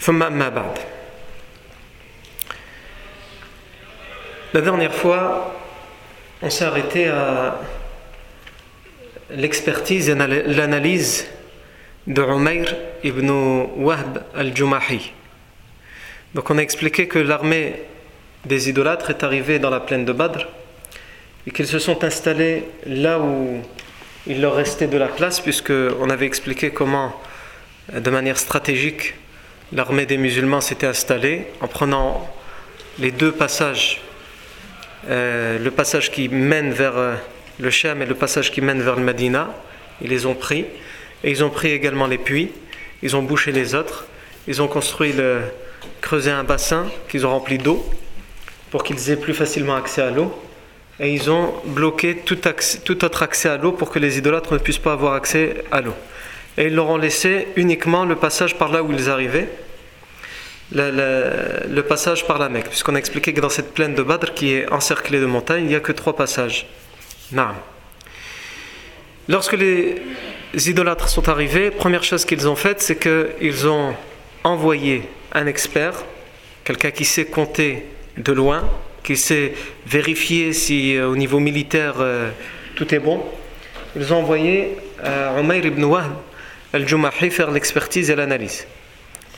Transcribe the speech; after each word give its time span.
ثم 0.00 0.22
أما 0.22 0.48
بعد 0.48 0.78
La 4.54 4.62
dernière 4.62 4.94
fois, 4.94 5.54
on 6.40 6.48
s'est 6.48 6.64
arrêté 6.64 7.08
à 7.08 7.60
l'expertise 9.30 10.08
et 10.08 10.14
l'analyse 10.14 11.26
de 12.06 12.22
Umayr 12.22 12.74
ibn 13.02 13.28
Wahb 13.76 14.22
al-Jumahi. 14.34 15.12
Donc 16.34 16.48
on 16.48 16.56
a 16.56 16.62
expliqué 16.62 17.06
que 17.06 17.18
l'armée 17.18 17.74
des 18.46 18.70
idolâtres 18.70 19.10
est 19.10 19.24
arrivée 19.24 19.58
dans 19.58 19.70
la 19.70 19.80
plaine 19.80 20.04
de 20.04 20.12
Badr 20.12 20.46
et 21.46 21.50
qu'ils 21.50 21.66
se 21.66 21.78
sont 21.78 22.04
installés 22.04 22.64
là 22.86 23.18
où 23.18 23.60
il 24.26 24.40
leur 24.40 24.54
restait 24.54 24.86
de 24.86 24.96
la 24.96 25.08
place 25.08 25.40
puisque 25.40 25.72
on 26.00 26.08
avait 26.08 26.26
expliqué 26.26 26.70
comment 26.70 27.12
de 27.92 28.10
manière 28.10 28.38
stratégique 28.38 29.14
l'armée 29.73 30.05
des 30.05 30.17
musulmans 30.17 30.61
s'était 30.61 30.87
installée 30.87 31.47
en 31.61 31.67
prenant 31.67 32.29
les 32.99 33.11
deux 33.11 33.31
passages 33.31 34.01
euh, 35.09 35.57
le 35.57 35.71
passage 35.71 36.11
qui 36.11 36.29
mène 36.29 36.71
vers 36.71 36.97
euh, 36.97 37.15
le 37.59 37.69
Sham 37.71 38.01
et 38.01 38.05
le 38.05 38.13
passage 38.13 38.51
qui 38.51 38.61
mène 38.61 38.81
vers 38.81 38.95
le 38.95 39.03
Medina. 39.03 39.49
Ils 40.01 40.09
les 40.09 40.25
ont 40.25 40.35
pris. 40.35 40.65
Et 41.23 41.31
ils 41.31 41.43
ont 41.43 41.49
pris 41.49 41.71
également 41.71 42.07
les 42.07 42.17
puits. 42.17 42.51
Ils 43.01 43.15
ont 43.15 43.23
bouché 43.23 43.51
les 43.51 43.73
autres. 43.73 44.05
Ils 44.47 44.61
ont 44.61 44.67
construit, 44.67 45.13
le, 45.13 45.41
creusé 46.01 46.31
un 46.31 46.43
bassin 46.43 46.87
qu'ils 47.09 47.25
ont 47.25 47.31
rempli 47.31 47.57
d'eau 47.57 47.83
pour 48.69 48.83
qu'ils 48.83 49.09
aient 49.09 49.17
plus 49.17 49.33
facilement 49.33 49.75
accès 49.75 50.01
à 50.01 50.11
l'eau. 50.11 50.33
Et 50.99 51.13
ils 51.13 51.31
ont 51.31 51.53
bloqué 51.65 52.17
tout 52.17 53.05
autre 53.05 53.23
accès 53.23 53.49
à 53.49 53.57
l'eau 53.57 53.71
pour 53.71 53.89
que 53.89 53.97
les 53.97 54.17
idolâtres 54.19 54.53
ne 54.53 54.59
puissent 54.59 54.77
pas 54.77 54.93
avoir 54.93 55.13
accès 55.13 55.63
à 55.71 55.81
l'eau. 55.81 55.95
Et 56.57 56.65
ils 56.65 56.75
leur 56.75 56.89
ont 56.89 56.97
laissé 56.97 57.47
uniquement 57.55 58.05
le 58.05 58.15
passage 58.15 58.57
par 58.57 58.71
là 58.71 58.83
où 58.83 58.91
ils 58.91 59.09
arrivaient 59.09 59.49
le, 60.73 61.81
passage 61.81 62.25
par 62.25 62.39
la 62.39 62.49
Mecque, 62.49 62.69
puisqu'on 62.69 62.95
a 62.95 62.97
expliqué 62.97 63.33
que 63.33 63.41
dans 63.41 63.49
cette 63.49 63.73
plaine 63.73 63.95
de 63.95 64.03
Badr 64.03 64.33
qui 64.33 64.53
est 64.53 64.71
encerclée 64.71 65.19
de 65.19 65.25
montagnes, 65.25 65.63
il 65.63 65.69
n'y 65.69 65.75
a 65.75 65.79
que 65.79 65.91
trois 65.91 66.15
passages. 66.15 66.67
Naam. 67.31 67.55
Lorsque 69.27 69.53
les 69.53 70.01
idolâtres 70.69 71.09
sont 71.09 71.29
arrivés, 71.29 71.71
première 71.71 72.03
chose 72.03 72.25
qu'ils 72.25 72.47
ont 72.47 72.55
faite, 72.55 72.81
c'est 72.81 72.97
qu'ils 72.97 73.67
ont 73.67 73.93
envoyé 74.43 75.03
un 75.33 75.45
expert, 75.45 75.93
quelqu'un 76.63 76.91
qui 76.91 77.05
sait 77.05 77.25
compter 77.25 77.85
de 78.17 78.33
loin, 78.33 78.69
qui 79.03 79.17
sait 79.17 79.53
vérifier 79.85 80.53
si 80.53 80.95
euh, 80.95 81.07
au 81.07 81.15
niveau 81.15 81.39
militaire 81.39 81.95
euh, 81.99 82.29
tout 82.75 82.93
est 82.93 82.99
bon. 82.99 83.23
Ils 83.95 84.13
ont 84.13 84.17
envoyé 84.17 84.77
euh, 85.03 85.39
Umayr 85.39 85.65
ibn 85.65 85.83
Wahb 85.83 86.11
al-Jumahi 86.73 87.29
faire 87.29 87.51
l'expertise 87.51 88.09
et 88.09 88.15
l'analyse. 88.15 88.65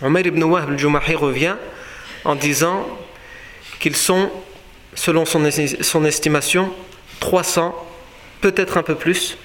Omar 0.01 0.25
ibn 0.25 0.43
Wahb 0.43 0.69
al-Jumahi 0.69 1.15
revient 1.15 1.55
en 2.25 2.35
disant 2.35 2.87
qu'ils 3.79 3.95
sont, 3.95 4.29
selon 4.93 5.25
son, 5.25 5.49
son, 5.81 6.05
estimation, 6.05 6.71
300, 7.19 7.75
peut-être 8.41 8.77
un 8.77 8.83
peu 8.83 8.95
plus, 8.95 9.37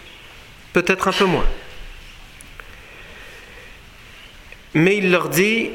peut-être 0.73 1.09
un 1.09 1.13
peu 1.13 1.25
moins. 1.25 1.47
Mais 4.75 4.97
il 4.97 5.11
leur 5.11 5.29
dit, 5.29 5.71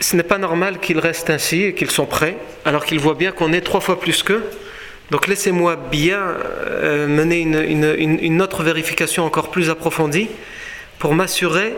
ce 0.00 0.16
n'est 0.16 0.22
pas 0.22 0.38
normal 0.38 0.80
qu'ils 0.80 0.98
restent 0.98 1.30
ainsi 1.30 1.62
et 1.62 1.74
qu'ils 1.74 1.90
sont 1.90 2.06
prêts, 2.06 2.36
alors 2.64 2.84
qu'ils 2.84 3.00
voient 3.00 3.14
bien 3.14 3.32
qu'on 3.32 3.52
est 3.52 3.62
trois 3.62 3.80
fois 3.80 3.98
plus 3.98 4.22
qu'eux. 4.22 4.44
Donc 5.10 5.26
laissez-moi 5.26 5.74
bien 5.74 6.20
euh, 6.20 7.08
mener 7.08 7.40
une, 7.40 7.60
une, 7.64 8.18
une 8.22 8.42
autre 8.42 8.62
vérification 8.62 9.24
encore 9.24 9.50
plus 9.50 9.70
approfondie 9.70 10.28
pour 11.00 11.14
m'assurer 11.14 11.74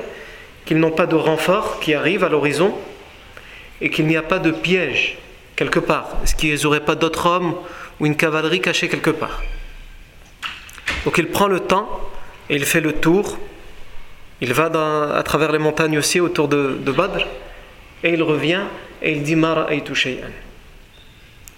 qu'ils 0.66 0.78
n'ont 0.78 0.90
pas 0.90 1.06
de 1.06 1.14
renfort 1.14 1.80
qui 1.80 1.94
arrive 1.94 2.24
à 2.24 2.28
l'horizon 2.28 2.76
et 3.80 3.88
qu'il 3.88 4.06
n'y 4.06 4.16
a 4.16 4.22
pas 4.22 4.38
de 4.38 4.50
piège 4.50 5.16
quelque 5.56 5.78
part. 5.78 6.18
Est-ce 6.22 6.34
qu'ils 6.34 6.60
n'auraient 6.64 6.84
pas 6.84 6.96
d'autres 6.96 7.26
hommes 7.26 7.54
ou 8.00 8.06
une 8.06 8.16
cavalerie 8.16 8.60
cachée 8.60 8.88
quelque 8.88 9.10
part? 9.10 9.42
Donc 11.04 11.18
il 11.18 11.28
prend 11.28 11.46
le 11.46 11.60
temps 11.60 11.88
et 12.50 12.56
il 12.56 12.64
fait 12.64 12.80
le 12.80 12.92
tour. 12.94 13.38
Il 14.40 14.52
va 14.52 14.66
à 15.16 15.22
travers 15.22 15.52
les 15.52 15.58
montagnes 15.58 15.98
aussi 15.98 16.18
autour 16.18 16.48
de, 16.48 16.78
de 16.80 16.92
Badr 16.92 17.24
et 18.02 18.12
il 18.12 18.22
revient 18.24 18.62
et 19.00 19.12
il 19.12 19.22
dit 19.22 19.36
Mara 19.36 19.68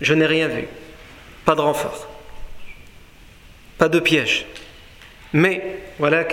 Je 0.02 0.14
n'ai 0.14 0.26
rien 0.26 0.48
vu. 0.48 0.68
Pas 1.46 1.54
de 1.54 1.62
renfort. 1.62 2.08
Pas 3.78 3.88
de 3.88 4.00
piège. 4.00 4.44
Mais, 5.32 5.80
voilà, 5.98 6.24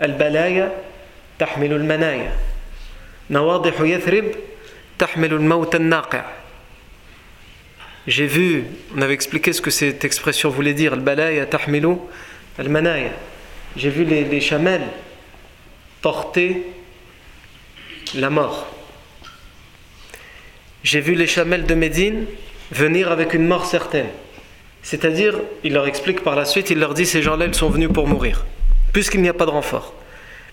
al-balaya 0.00 0.68
تحمل 1.38 1.72
المنايا 1.72 2.32
نواضح 3.30 3.80
يثرب 3.80 4.24
تحمل 4.98 5.32
الموت 5.32 5.74
الناقع 5.74 6.24
J'ai 8.06 8.26
vu, 8.26 8.64
on 8.96 9.02
avait 9.02 9.14
expliqué 9.14 9.52
ce 9.52 9.60
que 9.60 9.70
cette 9.70 10.04
expression 10.04 10.48
voulait 10.48 10.74
dire, 10.74 10.92
al-balaya 10.92 11.44
tahmilu 11.44 11.96
al-manaya. 12.56 13.10
J'ai 13.76 13.90
vu 13.90 14.04
les, 14.04 14.22
les 14.22 14.40
chamelles 14.40 14.86
porter 16.02 16.62
la 18.14 18.30
mort. 18.30 18.72
J'ai 20.84 21.00
vu 21.00 21.16
les 21.16 21.26
chamelles 21.26 21.66
de 21.66 21.74
Médine 21.74 22.26
venir 22.70 23.10
avec 23.10 23.34
une 23.34 23.46
mort 23.48 23.66
certaine. 23.66 24.06
C'est-à-dire, 24.82 25.40
il 25.64 25.72
leur 25.72 25.88
explique 25.88 26.22
par 26.22 26.36
la 26.36 26.44
suite, 26.44 26.70
il 26.70 26.78
leur 26.78 26.94
dit 26.94 27.06
ces 27.06 27.22
gens-là, 27.22 27.46
ils 27.46 27.56
sont 27.56 27.70
venus 27.70 27.88
pour 27.92 28.06
mourir, 28.06 28.46
puisqu'il 28.93 29.21
n'y 29.21 29.29
a 29.29 29.33
pas 29.33 29.45
de 29.45 29.51
renfort 29.51 29.93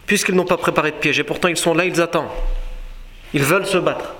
puisqu'ils 0.08 0.35
n'ont 0.35 0.46
pas 0.46 0.56
préparé 0.56 0.90
de 0.90 0.96
piège. 0.96 1.20
Et 1.20 1.23
pourtant, 1.23 1.49
ils 1.49 1.56
sont 1.56 1.75
là, 1.75 1.85
ils 1.85 2.00
attendent. 2.00 2.31
Ils 3.35 3.44
veulent 3.44 3.67
se 3.67 3.76
battre. 3.76 4.14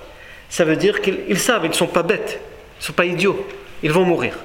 Ça 0.47 0.63
veut 0.63 0.77
dire 0.77 1.01
qu'ils 1.01 1.39
savent, 1.39 1.65
ils 1.65 1.71
ne 1.71 1.73
sont 1.73 1.87
pas 1.87 2.03
bêtes, 2.03 2.39
ils 2.77 2.81
ne 2.81 2.85
sont 2.85 2.93
pas 2.93 3.05
idiots. 3.05 3.45
Ils 3.81 3.91
vont 3.91 4.05
mourir. 4.05 4.35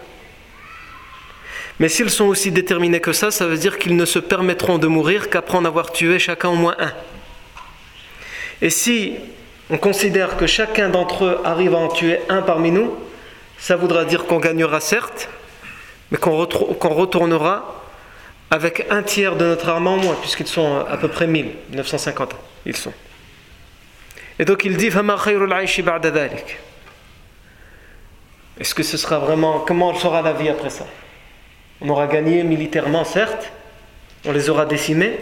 Mais 1.78 1.88
s'ils 1.88 2.10
sont 2.10 2.24
aussi 2.24 2.50
déterminés 2.50 3.00
que 3.00 3.12
ça, 3.12 3.30
ça 3.30 3.46
veut 3.46 3.58
dire 3.58 3.78
qu'ils 3.78 3.94
ne 3.94 4.04
se 4.06 4.18
permettront 4.18 4.78
de 4.78 4.86
mourir 4.86 5.28
qu'après 5.28 5.58
en 5.58 5.64
avoir 5.66 5.92
tué 5.92 6.18
chacun 6.18 6.48
au 6.48 6.54
moins 6.54 6.76
un. 6.78 6.92
Et 8.62 8.70
si 8.70 9.16
on 9.68 9.76
considère 9.76 10.38
que 10.38 10.46
chacun 10.46 10.88
d'entre 10.88 11.24
eux 11.24 11.40
arrive 11.44 11.74
à 11.74 11.78
en 11.78 11.88
tuer 11.88 12.20
un 12.30 12.40
parmi 12.40 12.70
nous, 12.70 12.94
ça 13.58 13.76
voudra 13.76 14.04
dire 14.04 14.24
qu'on 14.24 14.38
gagnera 14.38 14.80
certes, 14.80 15.28
mais 16.10 16.16
qu'on 16.16 16.36
retournera 16.36 17.83
avec 18.54 18.86
un 18.88 19.02
tiers 19.02 19.34
de 19.34 19.44
notre 19.44 19.68
armée 19.68 19.88
en 19.88 19.96
moins, 19.96 20.14
puisqu'ils 20.14 20.46
sont 20.46 20.86
à 20.88 20.96
peu 20.96 21.08
près 21.08 21.26
1000, 21.26 21.50
950, 21.72 22.36
ils 22.66 22.76
sont. 22.76 22.92
Et 24.38 24.44
donc 24.44 24.64
il 24.64 24.76
dit 24.76 24.90
Est-ce 28.60 28.74
que 28.76 28.84
ce 28.84 28.96
sera 28.96 29.18
vraiment. 29.18 29.58
Comment 29.58 29.92
sera 29.94 30.22
la 30.22 30.32
vie 30.32 30.48
après 30.48 30.70
ça? 30.70 30.86
On 31.80 31.88
aura 31.88 32.06
gagné 32.06 32.44
militairement, 32.44 33.04
certes, 33.04 33.50
on 34.24 34.30
les 34.30 34.48
aura 34.48 34.66
décimés, 34.66 35.18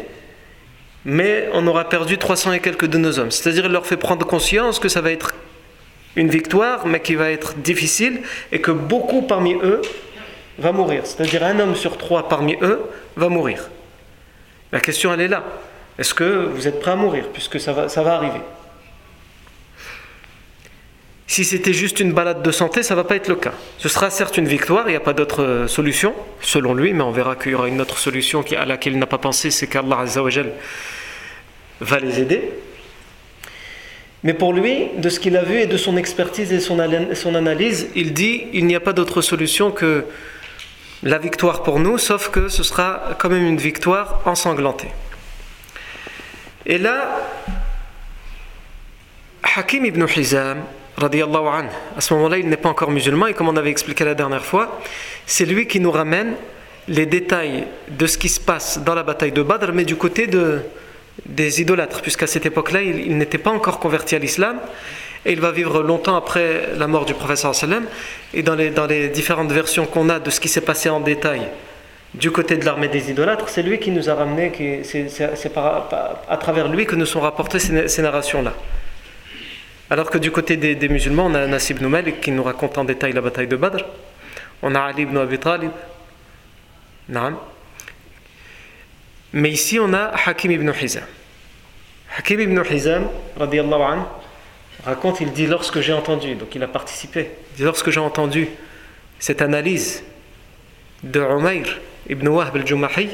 mais 1.07 1.49
on 1.55 1.67
aura 1.67 1.89
perdu 1.89 2.19
300 2.19 2.53
et 2.53 2.61
quelques 2.61 2.85
de 2.85 2.99
nos 2.99 3.19
hommes. 3.19 3.31
C'est-à-dire, 3.31 3.65
il 3.65 3.73
leur 3.73 3.87
fait 3.87 3.97
prendre 3.97 4.27
conscience 4.27 4.79
que 4.79 4.91
ça 4.91 5.01
va 5.01 5.11
être 5.11 5.35
une 6.17 6.29
victoire, 6.29 6.87
mais 6.87 7.01
qui 7.01 7.15
va 7.15 7.31
être 7.31 7.55
difficile, 7.55 8.21
et 8.53 8.61
que 8.61 8.73
beaucoup 8.73 9.23
parmi 9.23 9.55
eux 9.55 9.81
va 10.59 10.73
mourir. 10.73 11.07
C'est-à-dire, 11.07 11.45
un 11.45 11.59
homme 11.61 11.75
sur 11.75 11.99
trois 11.99 12.29
parmi 12.29 12.57
eux 12.63 12.81
va 13.17 13.29
mourir. 13.29 13.71
La 14.73 14.81
question, 14.81 15.13
elle 15.13 15.21
est 15.21 15.29
là. 15.29 15.45
Est-ce 15.99 16.15
que 16.15 16.47
vous 16.47 16.67
êtes 16.67 16.81
prêt 16.81 16.93
à 16.93 16.97
mourir, 16.97 17.27
puisque 17.33 17.61
ça 17.61 17.73
va, 17.73 17.89
ça 17.89 18.03
va 18.03 18.15
arriver? 18.15 18.41
Si 21.27 21.45
c'était 21.45 21.73
juste 21.73 22.01
une 22.01 22.13
balade 22.13 22.43
de 22.43 22.51
santé, 22.51 22.83
ça 22.83 22.95
ne 22.95 23.01
va 23.01 23.05
pas 23.05 23.17
être 23.17 23.29
le 23.29 23.37
cas. 23.37 23.55
Ce 23.79 23.89
sera 23.89 24.11
certes 24.11 24.37
une 24.37 24.47
victoire, 24.47 24.87
il 24.89 24.91
n'y 24.91 24.97
a 24.97 25.01
pas 25.01 25.15
d'autre 25.15 25.43
euh, 25.43 25.67
solution, 25.67 26.15
selon 26.43 26.75
lui, 26.75 26.93
mais 26.93 27.03
on 27.03 27.11
verra 27.11 27.37
qu'il 27.37 27.53
y 27.53 27.55
aura 27.55 27.69
une 27.69 27.81
autre 27.81 27.97
solution 27.97 28.45
à 28.57 28.67
laquelle 28.67 28.93
il 28.95 28.99
n'a 28.99 29.07
pas 29.07 29.19
pensé, 29.19 29.51
c'est 29.51 29.67
qu'Allah 29.67 30.05
va 31.81 31.99
les 32.01 32.21
aider. 32.21 32.51
Mais 34.25 34.35
pour 34.35 34.53
lui, 34.53 34.89
de 34.99 35.09
ce 35.09 35.19
qu'il 35.19 35.37
a 35.37 35.43
vu 35.43 35.57
et 35.57 35.67
de 35.67 35.77
son 35.77 35.97
expertise 35.97 36.53
et 36.53 36.61
son 36.61 36.79
analyse, 36.79 37.89
il 37.95 38.13
dit 38.13 38.45
il 38.53 38.67
n'y 38.67 38.77
a 38.77 38.81
pas 38.81 38.93
d'autre 38.93 39.21
solution 39.21 39.71
que 39.71 40.05
la 41.03 41.19
victoire 41.19 41.63
pour 41.63 41.79
nous, 41.79 41.99
sauf 41.99 42.31
que 42.31 42.49
ce 42.49 42.63
sera 42.63 43.17
quand 43.19 43.29
même 43.29 43.47
une 43.47 43.57
victoire 43.57 44.21
ensanglantée. 44.25 44.91
Et 46.67 46.79
là, 46.79 47.21
Hakim 49.57 49.85
ibn 49.85 50.07
Hizam, 50.17 50.63
à 51.01 52.01
ce 52.01 52.15
moment-là, 52.15 52.39
il 52.39 52.49
n'est 52.49 52.57
pas 52.57 52.69
encore 52.69 52.91
musulman 52.91 53.27
et 53.27 53.35
comme 53.35 53.49
on 53.49 53.57
avait 53.57 53.71
expliqué 53.71 54.05
la 54.05 54.15
dernière 54.15 54.45
fois, 54.45 54.81
c'est 55.27 55.45
lui 55.45 55.67
qui 55.67 55.81
nous 55.81 55.91
ramène 55.91 56.35
les 56.89 57.07
détails 57.07 57.67
de 57.89 58.07
ce 58.07 58.19
qui 58.19 58.29
se 58.29 58.41
passe 58.41 58.79
dans 58.79 58.95
la 58.95 59.03
bataille 59.03 59.33
de 59.33 59.43
Badr, 59.43 59.73
mais 59.73 59.85
du 59.85 59.97
côté 59.97 60.27
de, 60.27 60.61
des 61.27 61.61
idolâtres, 61.61 62.03
puisqu'à 62.03 62.27
cette 62.27 62.47
époque-là, 62.47 62.83
il, 62.83 63.17
n'était 63.17 63.39
pas 63.39 63.51
encore 63.51 63.79
converti 63.79 64.15
à 64.15 64.19
l'islam 64.19 64.59
et 65.25 65.33
il 65.33 65.41
va 65.41 65.53
vivre 65.53 65.83
longtemps 65.83 66.17
après 66.17 66.71
la 66.77 66.87
mort 66.87 67.05
du 67.05 67.15
professeur 67.15 67.55
sallam. 67.55 67.85
Et 68.35 68.43
dans 68.43 68.55
les, 68.55 68.71
dans 68.71 68.87
les 68.87 69.09
différentes 69.09 69.53
versions 69.53 69.87
qu'on 69.87 70.09
a 70.09 70.19
de 70.19 70.31
ce 70.31 70.41
qui 70.41 70.49
s'est 70.49 70.61
passé 70.61 70.89
en 70.89 71.01
détail 71.01 71.49
du 72.15 72.31
côté 72.31 72.57
de 72.57 72.65
l'armée 72.65 72.89
des 72.89 73.11
idolâtres, 73.11 73.49
c'est 73.49 73.63
lui 73.63 73.79
qui 73.79 73.91
nous 73.91 74.11
a 74.11 74.15
ramené, 74.15 74.83
c'est 74.85 75.57
à 75.57 76.37
travers 76.39 76.69
lui 76.69 76.85
que 76.85 76.95
nous 76.95 77.07
sont 77.07 77.21
rapportées 77.21 77.59
ces 77.59 78.03
narrations-là. 78.03 78.53
Alors 79.89 80.11
que 80.11 80.19
du 80.19 80.31
côté 80.31 80.57
des, 80.57 80.89
musulmans, 80.89 81.27
on 81.27 81.35
a 81.35 81.47
Nasib 81.47 81.81
ibn 81.81 82.13
qui 82.21 82.31
nous 82.31 82.43
raconte 82.43 82.79
en 82.79 82.85
détail 82.85 83.13
la 83.13 83.21
bataille 83.21 83.47
de 83.47 83.57
Badr. 83.57 83.85
On 84.63 84.75
a 84.75 84.81
Ali 84.81 85.03
ibn 85.03 85.17
Abi 85.19 85.39
Talib. 85.39 85.71
Mais 89.35 89.51
ici, 89.51 89.79
on 89.79 89.93
a 89.93 90.13
Hakim 90.27 90.51
ibn 90.51 90.71
Hizam. 90.71 91.05
Hakim 92.17 92.41
ibn 92.41 92.63
Hizam, 92.71 93.09
anhu, 93.39 94.05
raconte, 94.85 95.21
il 95.21 95.33
dit 95.33 95.47
lorsque 95.47 95.81
j'ai 95.81 95.93
entendu, 95.93 96.35
donc 96.35 96.55
il 96.55 96.63
a 96.63 96.69
participé, 96.69 97.31
il 97.53 97.57
dit 97.59 97.63
lorsque 97.63 97.91
j'ai 97.91 98.01
entendu 98.01 98.49
cette 99.19 99.43
analyse 99.43 100.03
de 101.03 101.21
Umayr 101.21 101.79
ibn 102.09 102.29
Wahb 102.29 102.57
al-Jumahi, 102.57 103.11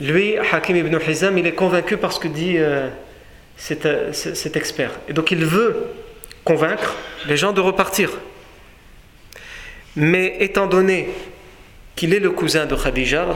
lui, 0.00 0.36
Hakim 0.38 0.76
ibn 0.76 0.96
Hizam, 0.96 1.36
il 1.38 1.46
est 1.46 1.52
convaincu 1.52 1.96
par 1.96 2.12
ce 2.12 2.20
que 2.20 2.28
dit 2.28 2.56
euh, 2.58 2.88
euh, 3.84 4.12
cet, 4.12 4.56
expert. 4.56 4.92
Et 5.08 5.12
donc 5.12 5.30
il 5.32 5.44
veut 5.44 5.88
convaincre 6.44 6.94
les 7.26 7.36
gens 7.36 7.52
de 7.52 7.60
repartir. 7.60 8.10
Mais 9.96 10.36
étant 10.38 10.68
donné 10.68 11.08
qu'il 11.96 12.14
est 12.14 12.20
le 12.20 12.30
cousin 12.30 12.66
de 12.66 12.76
Khadija, 12.76 13.26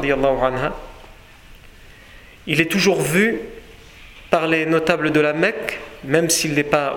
anha, 0.43 0.77
il 2.47 2.61
est 2.61 2.71
toujours 2.71 3.01
vu 3.01 3.41
par 4.33 4.47
les 4.47 4.65
notables 4.65 5.13
de 5.13 5.21
la 5.21 5.35
Mecque, 5.35 5.79
même 6.05 6.31
s'il 6.31 6.55
n'est 6.55 6.63
pas, 6.63 6.97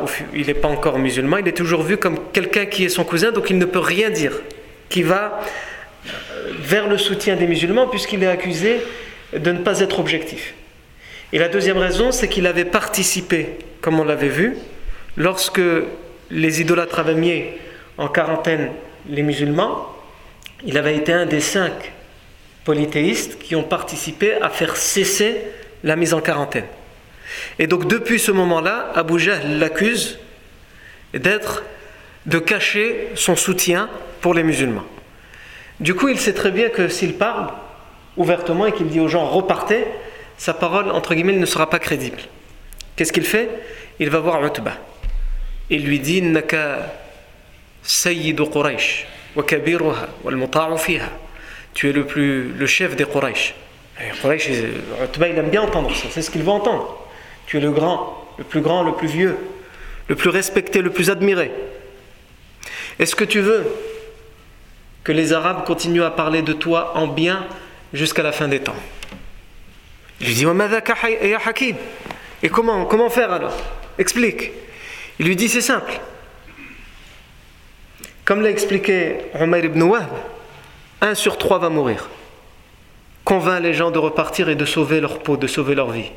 pas 0.61 0.67
encore 0.69 0.97
musulman, 0.97 1.39
il 1.39 1.47
est 1.49 1.57
toujours 1.57 1.83
vu 1.83 1.97
comme 1.97 2.17
quelqu'un 2.31 2.65
qui 2.65 2.85
est 2.85 2.89
son 2.89 3.03
cousin, 3.03 3.33
donc 3.33 3.49
il 3.49 3.57
ne 3.57 3.65
peut 3.65 3.79
rien 3.79 4.09
dire, 4.09 4.31
qui 4.87 5.03
va 5.03 5.41
euh, 6.07 6.51
vers 6.57 6.87
le 6.87 6.97
soutien 6.97 7.35
des 7.35 7.45
musulmans, 7.45 7.87
puisqu'il 7.87 8.23
est 8.23 8.27
accusé 8.27 8.77
de 9.37 9.51
ne 9.51 9.57
pas 9.57 9.81
être 9.81 9.99
objectif. 9.99 10.53
Et 11.33 11.37
la 11.37 11.49
deuxième 11.49 11.77
raison, 11.77 12.13
c'est 12.13 12.29
qu'il 12.29 12.47
avait 12.47 12.63
participé, 12.63 13.57
comme 13.81 13.99
on 13.99 14.05
l'avait 14.05 14.29
vu, 14.29 14.55
lorsque 15.17 15.61
les 16.31 16.61
idolâtres 16.61 16.99
avaient 16.99 17.15
mis 17.15 17.43
en 17.97 18.07
quarantaine 18.07 18.71
les 19.09 19.23
musulmans, 19.23 19.93
il 20.65 20.77
avait 20.77 20.95
été 20.95 21.11
un 21.11 21.25
des 21.25 21.41
cinq 21.41 21.91
polythéistes 22.63 23.39
qui 23.39 23.57
ont 23.57 23.63
participé 23.63 24.35
à 24.35 24.47
faire 24.47 24.77
cesser 24.77 25.35
la 25.83 25.97
mise 25.97 26.13
en 26.13 26.21
quarantaine. 26.21 26.63
Et 27.59 27.67
donc 27.67 27.87
depuis 27.87 28.19
ce 28.19 28.31
moment-là, 28.31 28.91
Abu 28.95 29.19
Jahl 29.19 29.59
l'accuse 29.59 30.19
d'être, 31.13 31.63
de 32.25 32.39
cacher 32.39 33.09
son 33.15 33.35
soutien 33.35 33.89
pour 34.21 34.33
les 34.33 34.43
musulmans. 34.43 34.85
Du 35.79 35.93
coup, 35.93 36.07
il 36.07 36.19
sait 36.19 36.33
très 36.33 36.51
bien 36.51 36.69
que 36.69 36.87
s'il 36.87 37.15
parle 37.15 37.49
ouvertement 38.17 38.65
et 38.65 38.71
qu'il 38.71 38.87
dit 38.87 38.99
aux 38.99 39.07
gens 39.07 39.25
repartez, 39.25 39.85
sa 40.37 40.53
parole, 40.53 40.89
entre 40.91 41.13
guillemets, 41.13 41.33
ne 41.33 41.45
sera 41.45 41.69
pas 41.69 41.79
crédible. 41.79 42.19
Qu'est-ce 42.95 43.13
qu'il 43.13 43.25
fait? 43.25 43.49
Il 43.99 44.09
va 44.09 44.19
voir 44.19 44.43
Utba. 44.45 44.73
Il 45.69 45.85
lui 45.85 45.99
dit 45.99 46.21
Naka 46.21 46.93
Sayyidu 47.83 48.43
Quraysh, 48.49 49.05
wa 49.35 49.43
kabiruha, 49.43 50.07
wal 50.23 50.47
fiha. 50.77 51.09
Tu 51.73 51.89
es 51.89 51.93
le, 51.93 52.05
plus, 52.05 52.53
le 52.53 52.65
chef 52.65 52.95
des 52.95 53.05
Quraysh. 53.05 53.53
Quraysh, 54.21 54.49
Utba, 55.03 55.27
il 55.27 55.37
aime 55.37 55.49
bien 55.49 55.61
entendre 55.61 55.93
ça, 55.95 56.07
c'est 56.09 56.21
ce 56.21 56.31
qu'il 56.31 56.41
veut 56.41 56.49
entendre. 56.49 57.04
Tu 57.47 57.57
es 57.57 57.59
le 57.59 57.71
grand, 57.71 58.27
le 58.37 58.43
plus 58.43 58.61
grand, 58.61 58.83
le 58.83 58.93
plus 58.93 59.07
vieux, 59.07 59.37
le 60.07 60.15
plus 60.15 60.29
respecté, 60.29 60.81
le 60.81 60.91
plus 60.91 61.09
admiré. 61.09 61.51
Est-ce 62.99 63.15
que 63.15 63.23
tu 63.23 63.39
veux 63.39 63.65
que 65.03 65.11
les 65.11 65.33
Arabes 65.33 65.65
continuent 65.65 66.03
à 66.03 66.11
parler 66.11 66.41
de 66.41 66.53
toi 66.53 66.93
en 66.95 67.07
bien 67.07 67.45
jusqu'à 67.93 68.23
la 68.23 68.31
fin 68.31 68.47
des 68.47 68.59
temps? 68.59 68.75
Je 70.21 70.27
lui 70.27 71.33
Hakim? 71.45 71.75
Et 72.41 72.49
comment, 72.49 73.09
faire 73.09 73.31
alors? 73.31 73.55
Explique. 73.97 74.51
Il 75.19 75.27
lui 75.27 75.35
dit, 75.35 75.49
c'est 75.49 75.61
simple. 75.61 75.99
Comme 78.23 78.41
l'a 78.41 78.49
expliqué 78.49 79.17
Omar 79.39 79.63
ibn 79.63 79.81
Wahb, 79.83 80.09
un 81.01 81.15
sur 81.15 81.37
trois 81.37 81.59
va 81.59 81.69
mourir. 81.69 82.09
Convainc 83.23 83.61
les 83.61 83.73
gens 83.73 83.91
de 83.91 83.99
repartir 83.99 84.49
et 84.49 84.55
de 84.55 84.65
sauver 84.65 84.99
leur 84.99 85.19
peau, 85.19 85.37
de 85.37 85.47
sauver 85.47 85.75
leur 85.75 85.91
vie. 85.91 86.11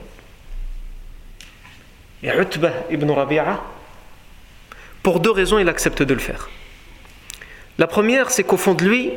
Et 2.23 2.29
Utbah 2.29 2.73
ibn 2.91 3.11
Rabi'a, 3.11 3.63
pour 5.03 5.21
deux 5.21 5.31
raisons, 5.31 5.59
il 5.59 5.69
accepte 5.69 6.03
de 6.03 6.15
le 6.15 6.21
faire. 6.21 6.49
La 7.79 7.87
première, 7.87 8.31
c'est 8.31 8.43
qu'au 8.43 8.57
fond 8.57 8.75
de 8.75 8.85
lui, 8.85 9.13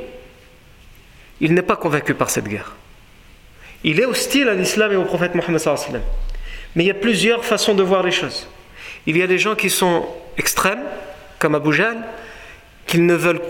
il 1.39 1.53
n'est 1.53 1.63
pas 1.63 1.75
convaincu 1.75 2.13
par 2.13 2.29
cette 2.29 2.47
guerre. 2.47 2.73
Il 3.83 3.99
est 3.99 4.05
hostile 4.05 4.47
à 4.47 4.53
l'islam 4.53 4.91
et 4.91 4.95
au 4.95 5.03
prophète 5.03 5.33
Mohammed. 5.33 5.61
Mais 6.75 6.83
il 6.83 6.87
y 6.87 6.91
a 6.91 6.95
plusieurs 6.95 7.43
façons 7.43 7.73
de 7.73 7.81
voir 7.81 8.03
les 8.03 8.11
choses. 8.11 8.47
Il 9.07 9.17
y 9.17 9.23
a 9.23 9.27
des 9.27 9.39
gens 9.39 9.55
qui 9.55 9.71
sont 9.71 10.05
extrêmes, 10.37 10.83
comme 11.39 11.55
Abu 11.55 11.73
Jahl, 11.73 11.97
qui 12.85 12.99
ne 12.99 13.15
veulent 13.15 13.41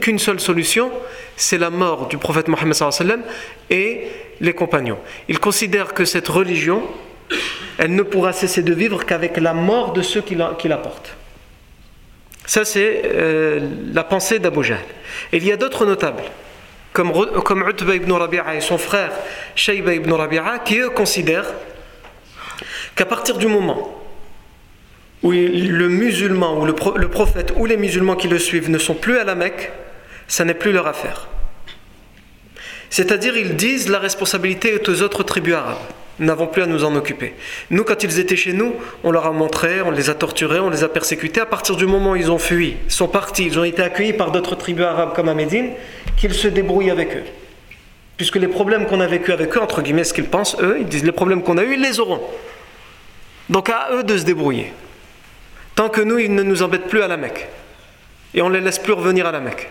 qu'une 0.00 0.18
seule 0.18 0.38
solution, 0.38 0.92
c'est 1.36 1.58
la 1.58 1.70
mort 1.70 2.06
du 2.06 2.16
prophète 2.16 2.46
Mohammed 2.46 2.76
et 3.70 4.06
les 4.40 4.52
compagnons. 4.52 4.98
Ils 5.28 5.38
considèrent 5.38 5.94
que 5.94 6.04
cette 6.04 6.28
religion, 6.28 6.82
elle 7.78 7.94
ne 7.94 8.02
pourra 8.02 8.32
cesser 8.32 8.62
de 8.62 8.72
vivre 8.72 9.04
qu'avec 9.04 9.36
la 9.36 9.54
mort 9.54 9.92
de 9.92 10.02
ceux 10.02 10.20
qui 10.20 10.34
la, 10.34 10.76
portent. 10.76 11.16
Ça, 12.46 12.64
c'est 12.64 13.02
euh, 13.06 13.60
la 13.92 14.04
pensée 14.04 14.38
d'Abu 14.38 14.60
il 15.32 15.44
y 15.44 15.52
a 15.52 15.56
d'autres 15.56 15.86
notables 15.86 16.22
comme, 16.94 17.12
comme 17.42 17.68
Utba 17.68 17.94
ibn 17.96 18.12
Rabi'a 18.12 18.54
et 18.54 18.60
son 18.60 18.78
frère 18.78 19.12
Shayba 19.54 19.94
ibn 19.94 20.12
Rabi'a, 20.12 20.60
qui 20.60 20.78
eux 20.78 20.90
considèrent 20.90 21.52
qu'à 22.94 23.04
partir 23.04 23.36
du 23.36 23.48
moment 23.48 24.00
où 25.22 25.32
le 25.32 25.88
musulman 25.88 26.60
ou 26.60 26.66
le, 26.66 27.08
prophète 27.08 27.52
ou 27.56 27.66
les 27.66 27.76
musulmans 27.76 28.14
qui 28.14 28.28
le 28.28 28.38
suivent 28.38 28.70
ne 28.70 28.78
sont 28.78 28.94
plus 28.94 29.18
à 29.18 29.24
la 29.24 29.34
Mecque, 29.34 29.72
ça 30.28 30.44
n'est 30.44 30.54
plus 30.54 30.70
leur 30.70 30.86
affaire. 30.86 31.28
C'est-à-dire, 32.94 33.36
ils 33.36 33.56
disent 33.56 33.88
la 33.88 33.98
responsabilité 33.98 34.72
est 34.72 34.88
aux 34.88 35.02
autres 35.02 35.24
tribus 35.24 35.54
arabes. 35.54 35.78
Nous 36.20 36.26
n'avons 36.26 36.46
plus 36.46 36.62
à 36.62 36.66
nous 36.66 36.84
en 36.84 36.94
occuper. 36.94 37.34
Nous, 37.70 37.82
quand 37.82 38.04
ils 38.04 38.20
étaient 38.20 38.36
chez 38.36 38.52
nous, 38.52 38.72
on 39.02 39.10
leur 39.10 39.26
a 39.26 39.32
montré, 39.32 39.82
on 39.82 39.90
les 39.90 40.10
a 40.10 40.14
torturés, 40.14 40.60
on 40.60 40.70
les 40.70 40.84
a 40.84 40.88
persécutés. 40.88 41.40
À 41.40 41.46
partir 41.46 41.74
du 41.74 41.86
moment 41.86 42.12
où 42.12 42.16
ils 42.16 42.30
ont 42.30 42.38
fui, 42.38 42.76
sont 42.86 43.08
partis, 43.08 43.46
ils 43.46 43.58
ont 43.58 43.64
été 43.64 43.82
accueillis 43.82 44.12
par 44.12 44.30
d'autres 44.30 44.54
tribus 44.54 44.84
arabes 44.84 45.12
comme 45.12 45.28
à 45.28 45.34
Médine, 45.34 45.70
qu'ils 46.16 46.34
se 46.34 46.46
débrouillent 46.46 46.92
avec 46.92 47.16
eux. 47.16 47.24
Puisque 48.16 48.36
les 48.36 48.46
problèmes 48.46 48.86
qu'on 48.86 49.00
a 49.00 49.08
vécu 49.08 49.32
avec 49.32 49.56
eux, 49.56 49.60
entre 49.60 49.82
guillemets, 49.82 50.04
ce 50.04 50.14
qu'ils 50.14 50.28
pensent, 50.28 50.56
eux, 50.60 50.76
ils 50.78 50.86
disent 50.86 51.02
les 51.02 51.10
problèmes 51.10 51.42
qu'on 51.42 51.58
a 51.58 51.64
eus, 51.64 51.74
ils 51.74 51.82
les 51.82 51.98
auront. 51.98 52.22
Donc 53.50 53.70
à 53.70 53.88
eux 53.94 54.04
de 54.04 54.16
se 54.16 54.22
débrouiller. 54.22 54.72
Tant 55.74 55.88
que 55.88 56.00
nous, 56.00 56.20
ils 56.20 56.32
ne 56.32 56.44
nous 56.44 56.62
embêtent 56.62 56.86
plus 56.86 57.02
à 57.02 57.08
la 57.08 57.16
Mecque. 57.16 57.48
et 58.34 58.40
on 58.40 58.50
ne 58.50 58.54
les 58.54 58.60
laisse 58.60 58.78
plus 58.78 58.92
revenir 58.92 59.26
à 59.26 59.32
la 59.32 59.40
Mecque. 59.40 59.68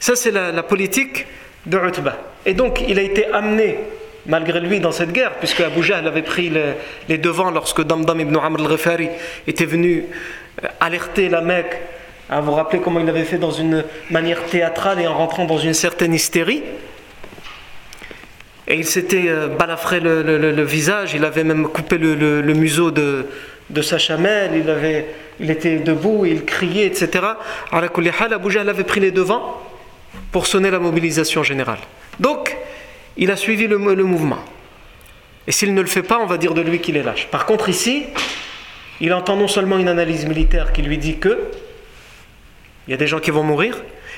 Ça, 0.00 0.16
c'est 0.16 0.30
la, 0.30 0.62
politique 0.62 1.24
de 1.66 1.78
Utbah. 1.78 2.16
Et 2.46 2.54
donc, 2.54 2.82
il 2.86 2.98
a 2.98 3.02
été 3.02 3.26
amené, 3.26 3.78
malgré 4.26 4.60
lui, 4.60 4.80
dans 4.80 4.92
cette 4.92 5.12
guerre, 5.12 5.34
puisque 5.38 5.60
Abu 5.60 5.82
Jahl 5.82 6.06
avait 6.06 6.22
pris 6.22 6.50
les, 7.08 7.18
devants 7.18 7.50
lorsque 7.50 7.82
Damdam 7.82 8.20
ibn 8.20 8.36
Amr 8.36 8.60
al-Ghifari 8.60 9.08
était 9.46 9.66
venu 9.66 10.06
euh, 10.62 10.68
alerter 10.80 11.28
la 11.28 11.40
Mecque. 11.40 11.80
À 12.30 12.40
vous 12.40 12.52
rappeler 12.52 12.80
comment 12.80 13.00
il 13.00 13.08
avait 13.08 13.24
fait 13.24 13.38
dans 13.38 13.50
une 13.50 13.84
manière 14.10 14.44
théâtrale 14.44 15.00
et 15.00 15.06
en 15.06 15.14
rentrant 15.14 15.46
dans 15.46 15.58
une 15.58 15.72
certaine 15.72 16.12
hystérie. 16.12 16.62
Et 18.66 18.74
il 18.74 18.84
s'était 18.84 19.28
euh, 19.28 19.48
balafré 19.48 19.98
le, 20.00 20.62
visage, 20.62 21.14
il 21.14 21.24
avait 21.24 21.44
même 21.44 21.68
coupé 21.68 21.96
le, 21.96 22.42
museau 22.52 22.90
de, 22.90 23.26
de 23.70 23.82
sa 23.82 23.96
chamelle, 23.96 24.50
il, 24.54 24.68
avait, 24.68 25.06
il 25.40 25.50
était 25.50 25.78
debout, 25.78 26.26
il 26.26 26.44
criait, 26.44 26.86
etc. 26.86 27.24
Abu 27.72 28.50
Jahl 28.50 28.68
avait 28.68 28.84
pris 28.84 29.00
les 29.00 29.10
devants 29.10 29.62
pour 30.32 30.46
sonner 30.46 30.70
la 30.70 30.78
mobilisation 30.78 31.42
générale. 31.42 31.78
Donc, 32.20 32.56
il 33.16 33.30
a 33.30 33.36
suivi 33.36 33.66
le, 33.66 33.78
mouvement. 33.78 34.38
Et 35.46 35.52
s'il 35.52 35.74
ne 35.74 35.80
le 35.80 35.86
fait 35.86 36.02
pas, 36.02 36.18
on 36.18 36.26
va 36.26 36.38
dire 36.38 36.54
de 36.54 36.60
lui 36.60 36.80
qu'il 36.80 36.96
est 36.96 37.02
lâche. 37.02 37.28
Par 37.30 37.46
contre, 37.46 37.68
ici, 37.68 38.04
il 39.00 39.12
entend 39.12 39.36
non 39.36 39.48
seulement 39.48 39.78
une 39.78 39.88
analyse 39.88 40.26
militaire 40.26 40.72
qui 40.72 40.82
lui 40.82 40.98
dit 40.98 41.18
que 41.18 41.50
il 42.86 42.92
y 42.92 42.94
a 42.94 42.96
des 42.96 43.06
gens 43.06 43.20
qui 43.20 43.30
vont 43.30 43.42
mourir, 43.42 43.76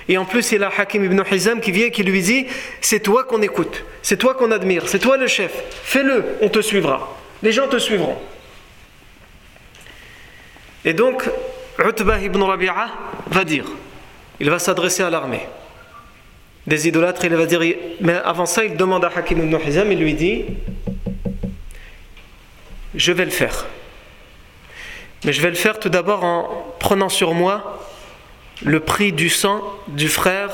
et 0.08 0.16
en 0.16 0.24
plus, 0.24 0.52
il 0.52 0.62
a 0.62 0.70
Hakim 0.76 1.04
ibn 1.04 1.20
Hizam 1.30 1.60
qui 1.60 1.72
vient 1.72 1.86
et 1.86 1.90
qui 1.90 2.04
lui 2.04 2.22
dit 2.22 2.46
C'est 2.80 3.00
toi 3.00 3.24
qu'on 3.24 3.42
écoute, 3.42 3.84
c'est 4.02 4.16
toi 4.16 4.34
qu'on 4.34 4.52
admire, 4.52 4.88
c'est 4.88 5.00
toi 5.00 5.16
le 5.16 5.26
chef, 5.26 5.52
fais-le, 5.82 6.24
on 6.40 6.48
te 6.48 6.60
suivra, 6.60 7.16
les 7.42 7.50
gens 7.50 7.66
te 7.66 7.78
suivront. 7.78 8.16
Et 10.84 10.94
donc, 10.94 11.28
Utbah 11.78 12.20
ibn 12.20 12.42
Rabi'a 12.42 12.88
va 13.28 13.44
dire 13.44 13.66
il 14.40 14.48
va 14.48 14.58
s'adresser 14.58 15.02
à 15.02 15.10
l'armée 15.10 15.46
des 16.66 16.88
idolâtres, 16.88 17.24
il 17.24 17.34
va 17.34 17.46
dire, 17.46 17.60
mais 18.00 18.14
avant 18.24 18.46
ça, 18.46 18.64
il 18.64 18.76
demande 18.76 19.04
à 19.04 19.10
Hakim 19.14 19.38
ibn 19.38 19.56
Hizam, 19.66 19.90
il 19.92 19.98
lui 19.98 20.14
dit, 20.14 20.44
je 22.94 23.12
vais 23.12 23.24
le 23.24 23.30
faire. 23.30 23.66
Mais 25.24 25.32
je 25.32 25.40
vais 25.42 25.50
le 25.50 25.56
faire 25.56 25.78
tout 25.78 25.88
d'abord 25.88 26.24
en 26.24 26.74
prenant 26.78 27.08
sur 27.08 27.34
moi 27.34 27.86
le 28.64 28.80
prix 28.80 29.12
du 29.12 29.28
sang 29.28 29.62
du 29.88 30.08
frère 30.08 30.50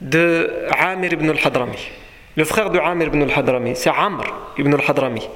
de 0.00 0.50
Amir 0.78 1.12
ibn 1.12 1.30
al-Hadrami. 1.30 1.78
Le 2.36 2.44
frère 2.44 2.70
de 2.70 2.78
Amir 2.78 3.08
ibn 3.08 3.22
al-Hadrami, 3.22 3.74
c'est 3.74 3.90
Amr 3.90 4.24
ibn 4.58 4.74
al-Hadrami. 4.74 5.28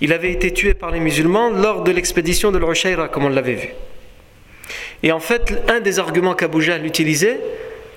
Il 0.00 0.12
avait 0.12 0.32
été 0.32 0.52
tué 0.52 0.74
par 0.74 0.90
les 0.90 1.00
musulmans 1.00 1.50
lors 1.50 1.82
de 1.82 1.92
l'expédition 1.92 2.50
de 2.50 2.58
l'Ushayra, 2.58 3.08
comme 3.08 3.24
on 3.24 3.28
l'avait 3.28 3.54
vu. 3.54 3.68
Et 5.02 5.12
en 5.12 5.20
fait, 5.20 5.62
un 5.68 5.80
des 5.80 5.98
arguments 5.98 6.34
qu'Abu 6.34 6.60
Jahl 6.60 6.84
utilisait, 6.84 7.40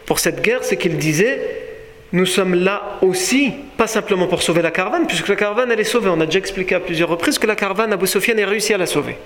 pour 0.06 0.20
cette 0.20 0.42
guerre, 0.42 0.64
c'est 0.64 0.78
qu'il 0.78 0.98
disait 0.98 1.64
nous 2.14 2.28
sommes 2.28 2.54
là 2.54 3.00
aussi, 3.02 3.52
pas 3.76 3.88
simplement 3.88 4.28
pour 4.28 4.44
sauver 4.44 4.62
la 4.62 4.70
caravane, 4.70 5.08
puisque 5.08 5.28
la 5.28 5.36
caravane 5.36 5.72
elle 5.72 5.80
est 5.80 5.84
sauvée. 5.84 6.10
On 6.10 6.22
a 6.22 6.28
déjà 6.28 6.38
expliqué 6.38 6.76
à 6.76 6.80
plusieurs 6.80 7.10
reprises 7.10 7.40
que 7.40 7.48
la 7.48 7.56
caravane, 7.56 7.92
Abu 7.92 8.06
Sufyan 8.06 8.38
a 8.38 8.46
réussi 8.46 8.72
à 8.72 8.78
la 8.78 8.86
sauver. 8.86 9.18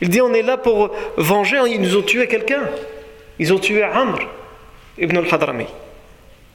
Il 0.00 0.08
dit 0.08 0.20
on 0.20 0.34
est 0.34 0.42
là 0.42 0.56
pour 0.56 0.90
venger, 1.16 1.60
ils 1.68 1.80
nous 1.80 1.96
ont 1.96 2.02
tué 2.02 2.26
quelqu'un. 2.26 2.62
Ils 3.38 3.52
ont 3.52 3.58
tué 3.58 3.82
Amr 3.84 4.18
ibn 4.98 5.16
al-Hadrami. 5.16 5.66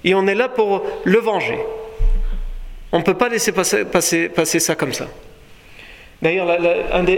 Et 0.04 0.14
on 0.14 0.28
est 0.28 0.36
là 0.36 0.50
pour 0.50 0.84
le 1.06 1.20
venger. 1.20 1.60
On 2.92 3.00
ne 3.00 3.04
peut 3.04 3.14
pas 3.14 3.30
laisser 3.30 3.54
passer, 3.54 3.86
passer, 3.86 4.28
passer 4.28 4.60
ça 4.60 4.76
comme 4.76 4.92
ça. 4.92 5.08
D'ailleurs, 6.22 6.50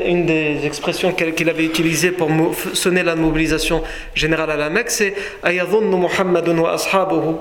une 0.05 0.25
des 0.25 0.65
expressions 0.65 1.11
qu'il 1.11 1.49
avait 1.49 1.65
utilisées 1.65 2.11
pour 2.11 2.29
sonner 2.73 3.03
la 3.03 3.15
mobilisation 3.15 3.83
générale 4.15 4.51
à 4.51 4.55
la 4.55 4.69
Mecque, 4.69 4.91
c'est 4.91 5.13
Muhammadun 5.43 6.57
wa 6.57 6.73
ashabuhu 6.73 7.35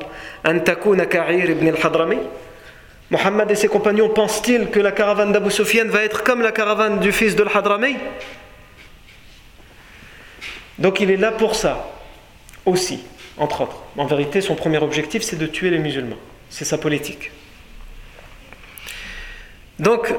an 0.44 0.58
takuna 0.58 1.04
ibn 1.04 1.68
al-Hadrami. 1.68 2.18
Muhammad 3.12 3.50
et 3.50 3.54
ses 3.54 3.68
compagnons 3.68 4.08
pensent-ils 4.08 4.70
que 4.70 4.80
la 4.80 4.90
caravane 4.90 5.32
d'Abu 5.32 5.50
Sufyan 5.50 5.86
va 5.86 6.02
être 6.02 6.24
comme 6.24 6.42
la 6.42 6.50
caravane 6.50 6.98
du 6.98 7.12
fils 7.12 7.36
de 7.36 7.44
l'Hadrami? 7.44 7.94
Donc 10.78 10.98
il 10.98 11.10
est 11.10 11.16
là 11.16 11.30
pour 11.30 11.54
ça, 11.54 11.90
aussi, 12.64 13.04
entre 13.36 13.60
autres. 13.60 13.82
En 13.96 14.06
vérité, 14.06 14.40
son 14.40 14.56
premier 14.56 14.78
objectif, 14.78 15.22
c'est 15.22 15.36
de 15.36 15.46
tuer 15.46 15.70
les 15.70 15.78
musulmans. 15.78 16.16
C'est 16.50 16.64
sa 16.64 16.78
politique. 16.78 17.30
Donc, 19.78 20.12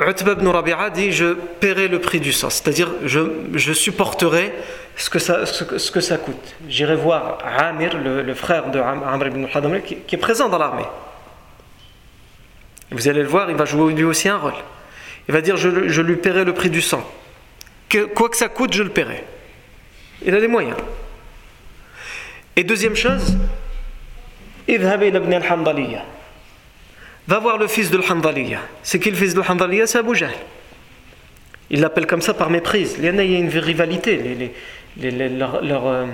Utba 0.00 0.32
ibn 0.32 0.46
Rabi'a 0.46 0.90
dit 0.90 1.12
Je 1.12 1.34
paierai 1.34 1.88
le 1.88 2.00
prix 2.00 2.20
du 2.20 2.32
sang, 2.32 2.50
c'est-à-dire 2.50 2.90
je, 3.04 3.72
supporterai 3.72 4.52
ce 4.96 5.10
que 5.10 5.18
ça, 6.00 6.18
coûte. 6.18 6.54
J'irai 6.68 6.96
voir 6.96 7.38
Amir, 7.44 7.96
le, 7.98 8.34
frère 8.34 8.70
de 8.70 8.78
Amr 8.78 9.26
ibn 9.28 9.46
Hadamri, 9.52 9.82
qui, 9.82 10.14
est 10.14 10.18
présent 10.18 10.48
dans 10.48 10.58
l'armée. 10.58 10.84
Vous 12.90 13.08
allez 13.08 13.22
le 13.22 13.28
voir, 13.28 13.50
il 13.50 13.56
va 13.56 13.64
jouer 13.64 13.94
lui 13.94 14.04
aussi 14.04 14.28
un 14.28 14.36
rôle. 14.36 14.52
Il 15.28 15.32
va 15.32 15.40
dire 15.40 15.56
Je, 15.56 16.00
lui 16.00 16.16
paierai 16.16 16.44
le 16.44 16.52
prix 16.52 16.70
du 16.70 16.82
sang. 16.82 17.02
Que, 17.88 18.04
quoi 18.04 18.28
que 18.28 18.36
ça 18.36 18.48
coûte, 18.48 18.74
je 18.74 18.82
le 18.82 18.90
paierai. 18.90 19.24
Il 20.24 20.34
a 20.34 20.40
les 20.40 20.48
moyens. 20.48 20.76
Et 22.54 22.64
deuxième 22.64 22.96
chose, 22.96 23.36
Idhab 24.68 25.02
ibn 25.02 25.32
al-Hamdaliyah 25.32 26.04
Va 27.28 27.40
voir 27.40 27.58
le 27.58 27.66
fils 27.66 27.90
de 27.90 27.96
l'Handaliya. 27.96 28.60
C'est 28.82 29.00
qui 29.00 29.10
le 29.10 29.16
fils 29.16 29.34
de 29.34 29.40
l'Handaliya 29.40 29.86
C'est 29.86 29.98
Abu 29.98 30.14
Jahl. 30.14 30.30
Il 31.70 31.80
l'appelle 31.80 32.06
comme 32.06 32.22
ça 32.22 32.34
par 32.34 32.50
méprise. 32.50 32.96
Il 32.98 33.04
y 33.04 33.08
a 33.08 33.10
une 33.10 33.48
rivalité. 33.48 34.52
leur, 35.00 35.86
euh, 35.86 36.06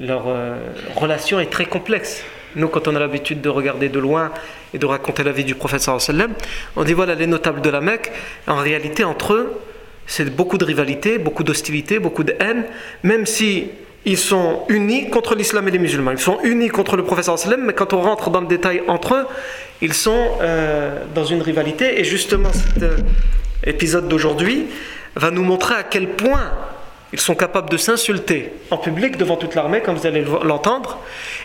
euh, 0.00 0.56
relation 0.94 1.40
est 1.40 1.50
très 1.50 1.64
complexe. 1.64 2.22
Nous, 2.54 2.68
quand 2.68 2.86
on 2.86 2.94
a 2.94 3.00
l'habitude 3.00 3.40
de 3.40 3.48
regarder 3.48 3.88
de 3.88 3.98
loin 3.98 4.30
et 4.72 4.78
de 4.78 4.86
raconter 4.86 5.24
la 5.24 5.32
vie 5.32 5.44
du 5.44 5.54
prophète 5.54 5.88
on 6.76 6.84
dit 6.84 6.92
voilà 6.92 7.14
les 7.14 7.26
notables 7.26 7.60
de 7.60 7.70
la 7.70 7.80
Mecque. 7.80 8.12
En 8.46 8.56
réalité, 8.56 9.02
entre 9.02 9.32
eux, 9.32 9.60
c'est 10.06 10.30
beaucoup 10.34 10.58
de 10.58 10.64
rivalité, 10.64 11.18
beaucoup 11.18 11.44
d'hostilité, 11.44 11.98
beaucoup 11.98 12.24
de 12.24 12.36
haine, 12.38 12.66
même 13.02 13.26
si 13.26 13.68
ils 14.04 14.18
sont 14.18 14.64
unis 14.68 15.10
contre 15.10 15.34
l'islam 15.34 15.68
et 15.68 15.70
les 15.70 15.78
musulmans. 15.78 16.10
Ils 16.10 16.18
sont 16.18 16.38
unis 16.42 16.68
contre 16.68 16.96
le 16.96 17.04
prophète 17.04 17.24
sallam, 17.24 17.62
mais 17.64 17.72
quand 17.72 17.92
on 17.92 18.00
rentre 18.00 18.30
dans 18.30 18.40
le 18.40 18.48
détail 18.48 18.82
entre 18.88 19.14
eux, 19.14 19.26
ils 19.80 19.94
sont 19.94 20.38
euh, 20.40 21.04
dans 21.14 21.24
une 21.24 21.42
rivalité. 21.42 22.00
Et 22.00 22.04
justement, 22.04 22.50
cet 22.52 22.82
euh, 22.82 22.96
épisode 23.64 24.08
d'aujourd'hui 24.08 24.66
va 25.14 25.30
nous 25.30 25.44
montrer 25.44 25.74
à 25.74 25.82
quel 25.84 26.08
point 26.08 26.50
ils 27.12 27.20
sont 27.20 27.34
capables 27.34 27.68
de 27.68 27.76
s'insulter 27.76 28.52
en 28.70 28.78
public 28.78 29.18
devant 29.18 29.36
toute 29.36 29.54
l'armée, 29.54 29.80
comme 29.82 29.96
vous 29.96 30.06
allez 30.06 30.24
l'entendre, 30.42 30.98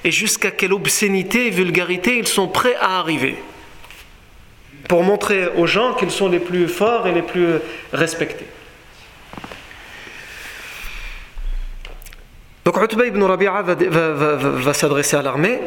et 0.03 0.11
jusqu'à 0.11 0.49
quelle 0.49 0.73
obscénité 0.73 1.47
et 1.47 1.49
vulgarité 1.49 2.17
ils 2.17 2.27
sont 2.27 2.47
prêts 2.47 2.75
à 2.79 2.99
arriver. 2.99 3.35
Pour 4.87 5.03
montrer 5.03 5.47
aux 5.57 5.67
gens 5.67 5.93
qu'ils 5.93 6.11
sont 6.11 6.29
les 6.29 6.39
plus 6.39 6.69
forts 6.69 7.07
et 7.07 7.11
les 7.11 7.21
plus 7.21 7.55
respectés. 7.91 8.45
Donc 12.67 12.83
Utba 12.83 13.05
ibn 13.05 13.23
Rabi'a 13.23 13.61
va, 13.61 14.73
s'adresser 14.73 15.15
à 15.15 15.21
l'armée, 15.21 15.57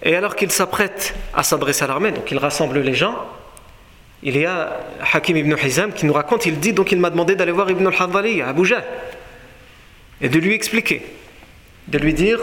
et 0.00 0.14
alors 0.14 0.36
qu'il 0.36 0.52
s'apprête 0.52 1.12
à 1.34 1.42
s'adresser 1.42 1.82
à 1.82 1.88
l'armée, 1.88 2.12
donc 2.12 2.30
il 2.30 2.38
rassemble 2.38 2.78
les 2.78 2.94
gens, 2.94 3.16
il 4.22 4.38
y 4.38 4.46
a 4.46 4.78
Hakim 5.12 5.36
ibn 5.38 5.56
Hizam 5.60 5.92
qui 5.92 6.06
nous 6.06 6.12
raconte, 6.12 6.46
il 6.46 6.60
dit 6.60 6.72
donc 6.72 6.92
il 6.92 7.00
m'a 7.00 7.10
demandé 7.10 7.34
d'aller 7.34 7.50
voir 7.50 7.68
Ibn 7.68 7.88
al-Hadwali 7.88 8.42
à 8.42 8.50
Abuja 8.50 8.84
et 10.20 10.28
de 10.28 10.38
lui 10.38 10.54
expliquer, 10.54 11.04
de 11.88 11.98
lui 11.98 12.14
dire 12.14 12.38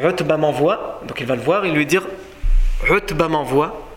Utba 0.00 0.36
m'envoie, 0.36 1.00
donc 1.08 1.18
il 1.18 1.26
va 1.26 1.34
le 1.34 1.42
voir, 1.42 1.64
et 1.64 1.72
lui 1.72 1.84
dire 1.84 2.06
Utba 2.88 3.26
m'envoie 3.26 3.88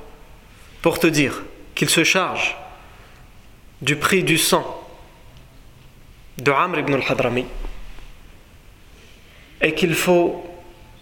pour 0.81 0.97
te 0.97 1.05
dire 1.05 1.43
qu'il 1.75 1.89
se 1.89 2.03
charge 2.03 2.57
du 3.83 3.95
prix 3.95 4.23
du 4.23 4.39
sang 4.39 4.83
de 6.39 6.49
Amr 6.49 6.79
ibn 6.79 6.95
al-Hadrami 6.95 7.45
et 9.61 9.73
qu'il 9.73 9.95
faut 9.95 10.43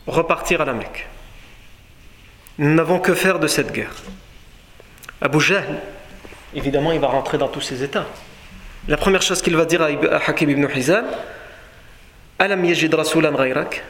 repartir 0.08 0.62
à 0.62 0.66
la 0.66 0.74
Mecque. 0.74 1.08
Nous 2.60 2.74
n'avons 2.74 3.00
que 3.00 3.14
faire 3.14 3.40
de 3.40 3.48
cette 3.48 3.72
guerre. 3.72 3.94
Abu 5.22 5.40
Jahl, 5.40 5.82
évidemment, 6.54 6.92
il 6.92 7.00
va 7.00 7.08
rentrer 7.08 7.38
dans 7.38 7.48
tous 7.48 7.62
ces 7.62 7.84
états. 7.84 8.06
La 8.88 8.98
première 8.98 9.22
chose 9.22 9.42
qu'il 9.42 9.56
va 9.56 9.66
dire 9.66 9.82
à 9.82 9.88
Hakim 10.28 10.50
ibn 10.50 10.68
Hizam, 10.76 11.06
Alam 12.40 12.66
yajid 12.66 12.94
rasulan 12.94 13.32
ghayrak? 13.32 13.84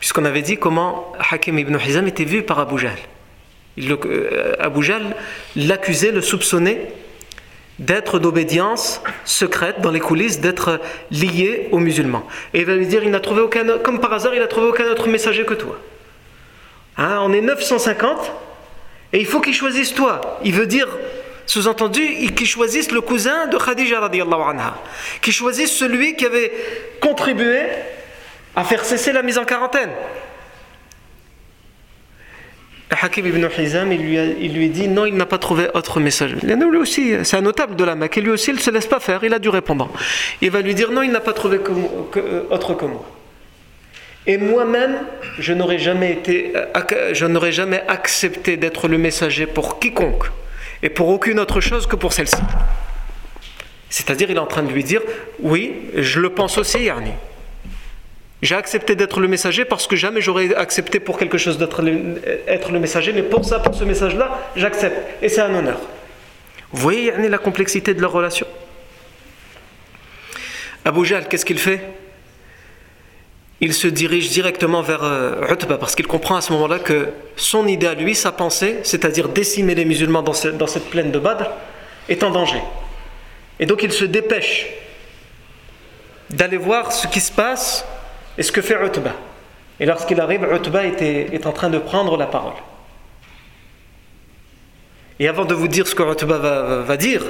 Puisqu'on 0.00 0.24
avait 0.24 0.42
dit 0.42 0.56
comment 0.56 1.12
Hakim 1.30 1.58
ibn 1.58 1.78
Hizam 1.78 2.06
était 2.08 2.24
vu 2.24 2.42
par 2.42 2.58
Abu 2.58 2.78
Jahl. 2.78 2.98
Euh, 3.78 4.54
Abu 4.58 4.82
Jahl 4.82 5.14
l'accusait, 5.56 6.10
le 6.10 6.20
soupçonnait 6.20 6.92
d'être 7.78 8.18
d'obédience 8.18 9.02
secrète 9.24 9.80
dans 9.80 9.90
les 9.90 10.00
coulisses, 10.00 10.40
d'être 10.40 10.80
lié 11.10 11.68
aux 11.72 11.78
musulmans. 11.78 12.26
Et 12.52 12.60
il 12.60 12.64
va 12.66 12.76
lui 12.76 12.86
dire, 12.86 13.02
il 13.02 13.10
n'a 13.10 13.20
trouvé 13.20 13.40
aucun, 13.40 13.78
comme 13.78 14.00
par 14.00 14.12
hasard, 14.12 14.34
il 14.34 14.40
n'a 14.40 14.46
trouvé 14.46 14.68
aucun 14.68 14.84
autre 14.86 15.08
messager 15.08 15.44
que 15.44 15.54
toi. 15.54 15.78
Hein, 16.96 17.18
on 17.22 17.32
est 17.32 17.40
950 17.40 18.32
et 19.12 19.18
il 19.18 19.26
faut 19.26 19.40
qu'il 19.40 19.54
choisisse 19.54 19.94
toi. 19.94 20.38
Il 20.44 20.54
veut 20.54 20.66
dire, 20.66 20.88
sous-entendu, 21.46 22.32
qu'il 22.34 22.46
choisisse 22.46 22.92
le 22.92 23.00
cousin 23.00 23.46
de 23.48 23.56
Khadija 23.56 24.00
radiallahu 24.00 24.50
anha, 24.50 24.74
qu'il 25.20 25.32
choisisse 25.32 25.72
celui 25.72 26.16
qui 26.16 26.26
avait 26.26 26.52
contribué 27.00 27.60
à 28.56 28.64
faire 28.64 28.84
cesser 28.84 29.12
la 29.12 29.22
mise 29.22 29.38
en 29.38 29.44
quarantaine. 29.44 29.90
Hakim 33.00 33.26
ibn 33.26 33.48
Hizam, 33.58 33.92
il 33.92 34.00
lui, 34.00 34.18
a, 34.18 34.24
il 34.24 34.54
lui 34.54 34.68
dit 34.68 34.88
non, 34.88 35.06
il 35.06 35.14
n'a 35.14 35.26
pas 35.26 35.38
trouvé 35.38 35.68
autre 35.74 36.00
message. 36.00 36.34
Lui 36.42 36.78
aussi, 36.78 37.14
c'est 37.22 37.36
un 37.36 37.42
notable 37.42 37.76
de 37.76 37.84
la 37.84 37.94
Mecque, 37.94 38.18
et 38.18 38.20
lui 38.20 38.30
aussi, 38.30 38.50
il 38.50 38.56
ne 38.56 38.60
se 38.60 38.70
laisse 38.70 38.86
pas 38.86 39.00
faire, 39.00 39.24
il 39.24 39.32
a 39.32 39.38
du 39.38 39.48
répondant. 39.48 39.90
Il 40.40 40.50
va 40.50 40.60
lui 40.60 40.74
dire 40.74 40.90
non, 40.90 41.02
il 41.02 41.10
n'a 41.10 41.20
pas 41.20 41.32
trouvé 41.32 41.58
euh, 41.58 42.42
autre 42.50 42.74
que 42.74 42.84
moi. 42.84 43.04
Et 44.26 44.38
moi-même, 44.38 44.96
je 45.38 45.52
n'aurais 45.52 45.78
jamais, 45.78 46.12
été, 46.12 46.52
euh, 46.56 47.14
je 47.14 47.26
n'aurais 47.26 47.52
jamais 47.52 47.82
accepté 47.88 48.56
d'être 48.56 48.88
le 48.88 48.98
messager 48.98 49.46
pour 49.46 49.78
quiconque, 49.78 50.24
et 50.82 50.88
pour 50.88 51.08
aucune 51.08 51.38
autre 51.38 51.60
chose 51.60 51.86
que 51.86 51.96
pour 51.96 52.12
celle-ci. 52.12 52.42
C'est-à-dire, 53.88 54.30
il 54.30 54.36
est 54.36 54.40
en 54.40 54.46
train 54.46 54.62
de 54.62 54.72
lui 54.72 54.82
dire 54.82 55.02
oui, 55.40 55.74
je 55.94 56.20
le 56.20 56.30
pense 56.30 56.58
aussi, 56.58 56.84
Yarni. 56.84 57.12
J'ai 58.44 58.56
accepté 58.56 58.94
d'être 58.94 59.20
le 59.20 59.26
messager 59.26 59.64
parce 59.64 59.86
que 59.86 59.96
jamais 59.96 60.20
j'aurais 60.20 60.54
accepté 60.54 61.00
pour 61.00 61.16
quelque 61.16 61.38
chose 61.38 61.56
d'être 61.56 61.82
être 62.46 62.72
le 62.72 62.78
messager, 62.78 63.14
mais 63.14 63.22
pour 63.22 63.42
ça, 63.42 63.58
pour 63.58 63.74
ce 63.74 63.84
message-là, 63.84 64.38
j'accepte. 64.54 64.98
Et 65.22 65.30
c'est 65.30 65.40
un 65.40 65.54
honneur. 65.54 65.78
Vous 66.70 66.82
voyez 66.82 67.10
la 67.10 67.38
complexité 67.38 67.94
de 67.94 68.02
leur 68.02 68.12
relation? 68.12 68.46
Abu 70.84 71.06
Jal, 71.06 71.26
qu'est-ce 71.26 71.46
qu'il 71.46 71.58
fait? 71.58 71.80
Il 73.62 73.72
se 73.72 73.88
dirige 73.88 74.28
directement 74.28 74.82
vers 74.82 75.04
euh, 75.04 75.50
Utba 75.50 75.78
parce 75.78 75.94
qu'il 75.94 76.06
comprend 76.06 76.36
à 76.36 76.42
ce 76.42 76.52
moment-là 76.52 76.80
que 76.80 77.08
son 77.36 77.66
idée 77.66 77.86
à 77.86 77.94
lui, 77.94 78.14
sa 78.14 78.30
pensée, 78.30 78.80
c'est-à-dire 78.82 79.30
décimer 79.30 79.74
les 79.74 79.86
musulmans 79.86 80.20
dans, 80.20 80.34
dans 80.52 80.66
cette 80.66 80.90
plaine 80.90 81.10
de 81.10 81.18
Badr, 81.18 81.48
est 82.10 82.22
en 82.22 82.30
danger. 82.30 82.60
Et 83.58 83.64
donc 83.64 83.82
il 83.82 83.92
se 83.92 84.04
dépêche 84.04 84.66
d'aller 86.28 86.58
voir 86.58 86.92
ce 86.92 87.06
qui 87.06 87.20
se 87.20 87.32
passe 87.32 87.86
et 88.36 88.42
ce 88.42 88.52
que 88.52 88.62
fait 88.62 88.74
Utba? 88.84 89.12
Et 89.80 89.86
lorsqu'il 89.86 90.20
arrive, 90.20 90.46
Utba 90.52 90.84
est 90.84 91.46
en 91.46 91.52
train 91.52 91.70
de 91.70 91.78
prendre 91.78 92.16
la 92.16 92.26
parole. 92.26 92.54
Et 95.18 95.28
avant 95.28 95.44
de 95.44 95.54
vous 95.54 95.68
dire 95.68 95.86
ce 95.86 95.94
que 95.94 96.02
Utba 96.02 96.38
va, 96.82 96.96
dire, 96.96 97.22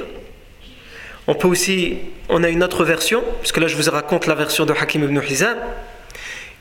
on 1.27 1.35
peut 1.35 1.47
aussi, 1.47 1.97
on 2.29 2.43
a 2.43 2.49
une 2.49 2.63
autre 2.63 2.83
version, 2.83 3.23
puisque 3.39 3.57
là 3.57 3.67
je 3.67 3.75
vous 3.75 3.89
raconte 3.89 4.25
la 4.25 4.35
version 4.35 4.65
de 4.65 4.73
Hakim 4.73 5.03
ibn 5.03 5.19
Hizam, 5.21 5.57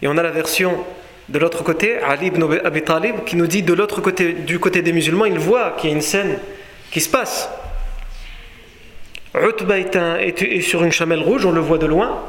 et 0.02 0.08
on 0.08 0.16
a 0.18 0.22
la 0.22 0.30
version 0.30 0.84
de 1.30 1.38
l'autre 1.38 1.64
côté, 1.64 1.98
Ali 2.00 2.26
ibn 2.26 2.44
Abi 2.64 2.82
Talib, 2.82 3.24
qui 3.24 3.36
nous 3.36 3.46
dit 3.46 3.62
de 3.62 3.72
l'autre 3.72 4.02
côté, 4.02 4.34
du 4.34 4.58
côté 4.58 4.82
des 4.82 4.92
musulmans, 4.92 5.24
il 5.24 5.38
voit 5.38 5.72
qu'il 5.72 5.88
y 5.88 5.92
a 5.92 5.96
une 5.96 6.02
scène 6.02 6.38
qui 6.90 7.00
se 7.00 7.08
passe. 7.08 7.48
Utba 9.34 9.78
est, 9.78 9.96
est 9.96 10.60
sur 10.60 10.84
une 10.84 10.92
chamelle 10.92 11.20
rouge, 11.20 11.46
on 11.46 11.52
le 11.52 11.60
voit 11.60 11.78
de 11.78 11.86
loin, 11.86 12.22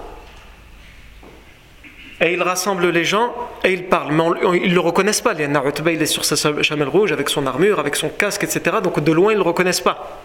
et 2.21 2.33
il 2.33 2.41
rassemble 2.41 2.89
les 2.89 3.03
gens 3.03 3.33
et 3.63 3.73
il 3.73 3.85
parle. 3.85 4.13
Mais 4.13 4.23
ils 4.57 4.69
ne 4.69 4.73
le 4.73 4.79
reconnaissent 4.79 5.21
pas. 5.21 5.33
Utba, 5.33 5.91
il 5.91 6.01
est 6.01 6.05
sur 6.05 6.23
sa 6.25 6.35
chamelle 6.63 6.87
rouge 6.87 7.11
avec 7.11 7.29
son 7.29 7.45
armure, 7.45 7.79
avec 7.79 7.95
son 7.95 8.09
casque, 8.09 8.43
etc. 8.43 8.77
Donc 8.83 9.03
de 9.03 9.11
loin, 9.11 9.31
ils 9.31 9.37
ne 9.37 9.43
le 9.43 9.47
reconnaissent 9.47 9.81
pas. 9.81 10.21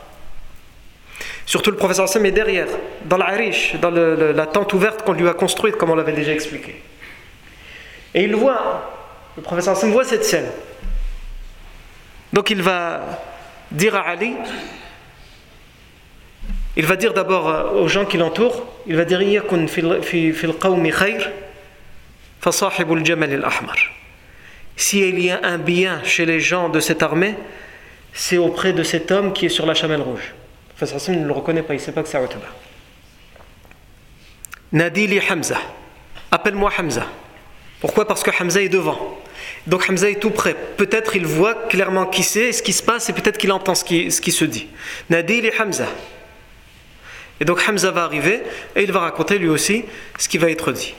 Surtout 1.47 1.71
le 1.71 1.77
professeur 1.77 2.09
Sam 2.09 2.25
est 2.27 2.31
derrière, 2.31 2.69
dans 3.05 3.17
l'Arish, 3.17 3.75
dans 3.83 3.91
la 3.91 4.47
tente 4.47 4.73
ouverte 4.73 5.03
qu'on 5.03 5.15
lui 5.15 5.29
a 5.29 5.33
construite, 5.33 5.77
comme 5.77 5.91
on 5.91 5.97
l'avait 5.97 6.13
déjà 6.13 6.33
expliqué. 6.33 6.81
Et 8.15 8.23
il 8.23 8.37
voit, 8.37 8.89
le 9.37 9.43
professeur 9.43 9.77
Sam 9.77 9.91
voit 9.91 10.05
cette 10.05 10.25
scène. 10.25 10.47
Donc 12.33 12.51
il 12.51 12.63
va 12.63 13.01
dire 13.73 13.97
à 13.97 14.03
Ali, 14.03 14.35
il 16.77 16.87
va 16.87 16.95
dire 16.95 17.15
d'abord 17.15 17.75
aux 17.75 17.89
gens 17.89 18.05
qui 18.05 18.17
l'entourent, 18.17 18.65
il 18.87 18.95
va 18.95 19.05
dire 19.05 19.21
s'il 24.77 25.21
y 25.21 25.31
a 25.31 25.41
un 25.43 25.59
bien 25.59 26.03
chez 26.05 26.25
les 26.25 26.41
gens 26.41 26.69
de 26.69 26.81
cette 26.81 27.03
armée, 27.03 27.35
c'est 28.13 28.39
auprès 28.39 28.73
de 28.73 28.83
cet 28.83 29.11
homme 29.11 29.33
qui 29.33 29.47
est 29.47 29.51
sur 29.51 29.67
la 29.67 29.75
chamelle 29.75 30.01
rouge. 30.01 30.33
Enfin, 30.75 31.13
ne 31.13 31.27
le 31.27 31.33
reconnaît 31.33 31.63
pas, 31.63 31.75
il 31.75 31.77
ne 31.77 31.83
sait 31.83 31.93
pas 31.93 32.03
que 32.03 32.09
c'est 32.09 32.23
Utba. 32.23 32.47
Nadili 34.73 35.21
Hamza. 35.29 35.59
Appelle-moi 36.31 36.71
Hamza. 36.79 37.07
Pourquoi? 37.81 38.07
Parce 38.07 38.23
que 38.23 38.31
Hamza 38.31 38.63
est 38.63 38.69
devant. 38.69 39.19
Donc 39.67 39.89
Hamza 39.89 40.09
est 40.09 40.21
tout 40.21 40.31
près. 40.31 40.55
Peut-être 40.55 41.17
il 41.17 41.27
voit 41.27 41.55
clairement 41.69 42.07
qui 42.07 42.23
c'est, 42.23 42.53
ce 42.53 42.63
qui 42.63 42.73
se 42.73 42.83
passe, 42.83 43.09
et 43.11 43.13
peut-être 43.13 43.37
qu'il 43.37 43.53
entend 43.53 43.75
ce 43.75 43.85
qui, 43.85 44.11
ce 44.11 44.21
qui 44.21 44.33
se 44.33 44.45
dit. 44.45 44.69
Nadili 45.11 45.51
Hamza. 45.59 45.87
Et 47.41 47.45
donc 47.45 47.63
Hamza 47.69 47.91
va 47.91 48.05
arriver 48.05 48.43
et 48.77 48.83
il 48.83 48.93
va 48.93 49.01
raconter 49.01 49.39
lui 49.39 49.49
aussi 49.49 49.85
ce 50.19 50.29
qui 50.29 50.39
va 50.39 50.51
être 50.51 50.73
dit. 50.73 50.95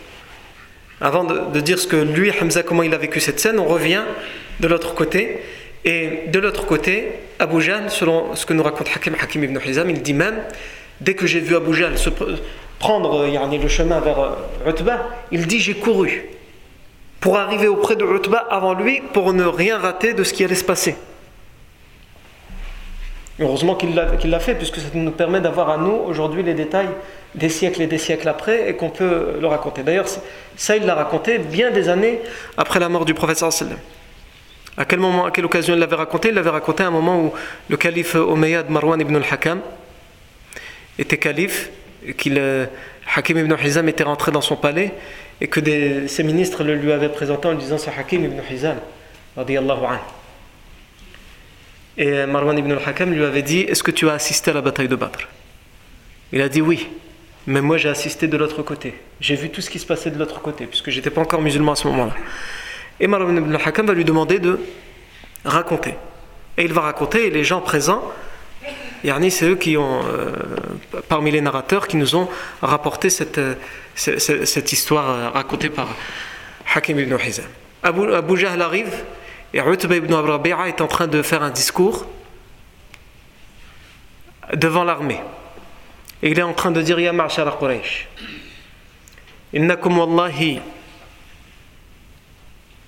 Avant 1.02 1.24
de, 1.24 1.60
dire 1.60 1.80
ce 1.80 1.88
que 1.88 1.96
lui, 1.96 2.32
Hamza, 2.32 2.62
comment 2.62 2.84
il 2.84 2.94
a 2.94 2.98
vécu 2.98 3.20
cette 3.20 3.40
scène, 3.40 3.60
on 3.60 3.66
revient 3.66 4.04
de 4.60 4.68
l'autre 4.68 4.94
côté. 4.94 5.40
Et 5.84 6.26
de 6.28 6.40
l'autre 6.40 6.68
côté, 6.68 7.14
Abu 7.40 7.60
Jahl, 7.60 7.90
selon 7.90 8.36
ce 8.36 8.46
que 8.46 8.54
nous 8.54 8.62
raconte 8.62 8.88
Hakim, 8.96 9.16
Hakim 9.20 9.44
ibn 9.44 9.58
Hizam, 9.66 9.90
il 9.90 10.04
dit 10.04 10.14
même, 10.14 10.44
dès 11.00 11.16
que 11.16 11.26
j'ai 11.26 11.40
vu 11.40 11.56
Abu 11.56 11.74
Jahl 11.74 11.98
se 11.98 12.12
prendre 12.78 13.26
le 13.26 13.68
chemin 13.68 14.00
vers 14.00 14.20
euh, 14.20 14.70
Utba, 14.70 15.10
il 15.32 15.48
dit 15.48 15.60
j'ai 15.60 15.74
couru 15.74 16.26
pour 17.20 17.38
arriver 17.38 17.68
auprès 17.68 17.96
de 17.96 18.06
Utba 18.06 18.38
avant 18.38 18.74
lui 18.74 19.02
pour 19.14 19.34
ne 19.34 19.44
rien 19.44 19.80
rater 19.80 20.14
de 20.14 20.24
ce 20.24 20.34
qui 20.34 20.44
allait 20.44 20.56
se 20.56 20.64
passer. 20.64 20.96
Heureusement 23.42 23.74
qu'il 23.74 23.96
l'a 23.96 24.40
fait, 24.40 24.54
puisque 24.54 24.78
ça 24.78 24.88
nous 24.94 25.12
permet 25.12 25.42
d'avoir 25.42 25.70
à 25.72 25.78
nous 25.78 25.94
aujourd'hui 25.94 26.44
les 26.44 26.54
détails 26.54 26.90
des 27.34 27.50
siècles 27.50 27.82
et 27.82 27.88
des 27.88 27.98
siècles 27.98 28.30
après 28.30 28.70
et 28.70 28.76
qu'on 28.76 28.90
peut 28.90 29.38
le 29.42 29.48
raconter. 29.48 29.82
D'ailleurs, 29.82 30.06
ça, 30.56 30.78
il 30.78 30.86
l'a 30.86 30.94
raconté 30.94 31.40
bien 31.40 31.72
des 31.72 31.90
années 31.90 32.20
après 32.56 32.80
la 32.80 32.88
mort 32.88 33.04
du 33.04 33.16
prophète 33.16 33.38
sallam. 33.40 33.78
À 34.78 34.86
quel 34.86 35.00
moment, 35.00 35.26
à 35.26 35.32
quelle 35.32 35.46
occasion 35.46 35.74
il 35.74 35.80
l'avait 35.80 35.96
raconté? 35.96 36.30
Il 36.30 36.36
l'avait 36.36 36.52
raconté 36.52 36.84
à 36.84 36.88
un 36.88 36.92
moment 36.92 37.20
où 37.20 37.34
le 37.68 37.78
calife 37.78 38.16
Omeyyad 38.16 38.70
Marwan 38.70 39.02
ibn 39.02 39.16
al-Hakam 39.16 39.60
était 41.00 41.18
calife, 41.18 41.72
et 42.06 42.14
qu'il 42.14 42.38
euh, 42.38 42.66
Hakim 43.16 43.40
ibn 43.40 43.56
Hizam 43.64 43.90
était 43.90 44.04
rentré 44.04 44.32
dans 44.32 44.42
son 44.42 44.56
palais 44.56 44.94
et 45.40 45.48
que 45.48 45.60
ses 46.08 46.24
ministres 46.24 46.64
le 46.64 46.76
lui 46.76 46.92
avaient 46.92 47.10
présenté 47.10 47.48
en 47.48 47.52
lui 47.52 47.58
disant 47.58 47.78
c'est 47.80 47.92
Hakim 47.98 48.24
ibn 48.24 48.40
Hizam, 48.52 48.78
Et 51.98 52.26
Marwan 52.26 52.58
ibn 52.58 52.72
al-Hakam 52.72 53.14
lui 53.14 53.24
avait 53.24 53.42
dit 53.42 53.62
Est-ce 53.62 53.84
que 53.84 53.92
tu 53.92 54.10
as 54.10 54.14
assisté 54.14 54.52
à 54.52 54.54
la 54.54 54.62
bataille 54.62 54.88
de 54.88 54.96
Badr? 54.96 55.28
Il 56.32 56.42
a 56.42 56.50
dit 56.50 56.62
oui. 56.62 56.88
Mais 57.48 57.62
moi, 57.62 57.78
j'ai 57.78 57.90
assisté 57.90 58.28
de 58.28 58.38
l'autre 58.38 58.62
côté. 58.62 58.94
J'ai 59.20 59.36
vu 59.36 59.50
tout 59.50 59.62
ce 59.62 59.70
qui 59.70 59.80
se 59.80 59.86
passait 59.86 60.12
de 60.12 60.20
l'autre 60.20 60.42
côté, 60.42 60.68
puisque 60.68 60.92
j'étais 60.92 61.10
pas 61.10 61.22
encore 61.22 61.42
musulman 61.42 61.72
à 61.72 61.76
ce 61.76 61.88
moment-là. 61.88 62.14
Et 63.00 63.08
Marwan 63.08 63.36
ibn 63.36 63.56
al-Hakam 63.56 63.88
va 63.88 63.94
lui 63.94 64.06
demander 64.06 64.40
de 64.40 64.60
raconter. 65.44 65.96
Et 66.58 66.64
il 66.64 66.74
va 66.74 66.82
raconter, 66.82 67.28
et 67.28 67.30
les 67.32 67.44
gens 67.44 67.62
présents, 67.62 68.04
Yarni, 69.04 69.32
c'est 69.32 69.46
eux 69.46 69.56
qui 69.56 69.78
ont, 69.78 70.02
euh, 70.06 70.32
parmi 71.10 71.32
les 71.32 71.42
narrateurs, 71.42 71.88
qui 71.88 71.98
nous 71.98 72.16
ont 72.16 72.30
rapporté 72.62 73.10
cette, 73.10 73.40
euh, 73.40 73.56
cette, 73.96 74.72
histoire 74.72 75.10
euh, 75.10 75.30
racontée 75.30 75.70
par 75.70 75.96
Hakim 76.76 77.00
ibn 77.00 77.18
Hizam. 77.18 77.46
Abu, 77.82 78.14
Abu 78.14 78.38
Jahl 78.38 78.62
arrive, 78.62 78.94
et 79.54 79.60
Utba 79.60 79.96
ibn 79.96 80.14
Rabi'a 80.14 80.68
est 80.68 80.82
en 80.82 80.88
train 80.88 81.08
de 81.08 81.22
faire 81.22 81.44
un 81.44 81.50
discours 81.50 82.06
devant 84.54 84.84
l'armée. 84.84 85.22
Il 86.22 86.38
est 86.38 86.44
en 86.44 86.54
train 86.54 86.72
de 86.72 86.82
dire 86.82 87.00
Ya 87.00 87.12
ma'shara 87.14 87.58
Quraysh, 87.60 88.08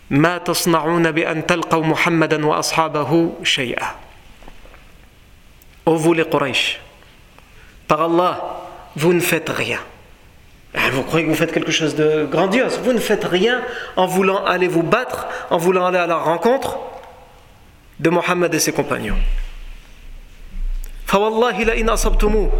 ma 0.09 0.39
tasna'una 0.39 1.11
bi 1.11 1.25
an 1.25 1.41
talqaw 1.41 1.81
Muhammadan 1.83 2.43
wa 2.43 2.59
ashabahu 2.59 3.31
shay'a. 3.43 3.97
Ô 5.85 5.95
vous 5.95 6.13
les 6.13 6.25
Quraysh, 6.25 6.79
par 7.87 8.01
Allah, 8.01 8.61
vous 8.95 9.11
ne 9.11 9.19
faites 9.19 9.49
rien. 9.49 9.79
Ah, 10.74 10.90
vous 10.92 11.02
croyez 11.02 11.24
que 11.24 11.30
vous 11.30 11.36
faites 11.36 11.52
quelque 11.52 11.72
chose 11.72 11.94
de 11.94 12.26
grandiose. 12.30 12.78
Vous 12.84 12.92
ne 12.92 12.98
faites 12.98 13.24
rien 13.24 13.62
en 13.96 14.06
voulant 14.06 14.44
aller 14.44 14.68
vous 14.68 14.82
battre, 14.82 15.26
en 15.50 15.56
voulant 15.56 15.86
aller 15.86 15.98
à 15.98 16.06
la 16.06 16.16
rencontre 16.16 16.78
de 18.00 18.10
Mohammed 18.10 18.54
et 18.54 18.58
ses 18.58 18.72
compagnons. 18.72 19.18
فوالله 21.08 21.64
لئن 21.64 21.88
أصبتموه 21.88 22.50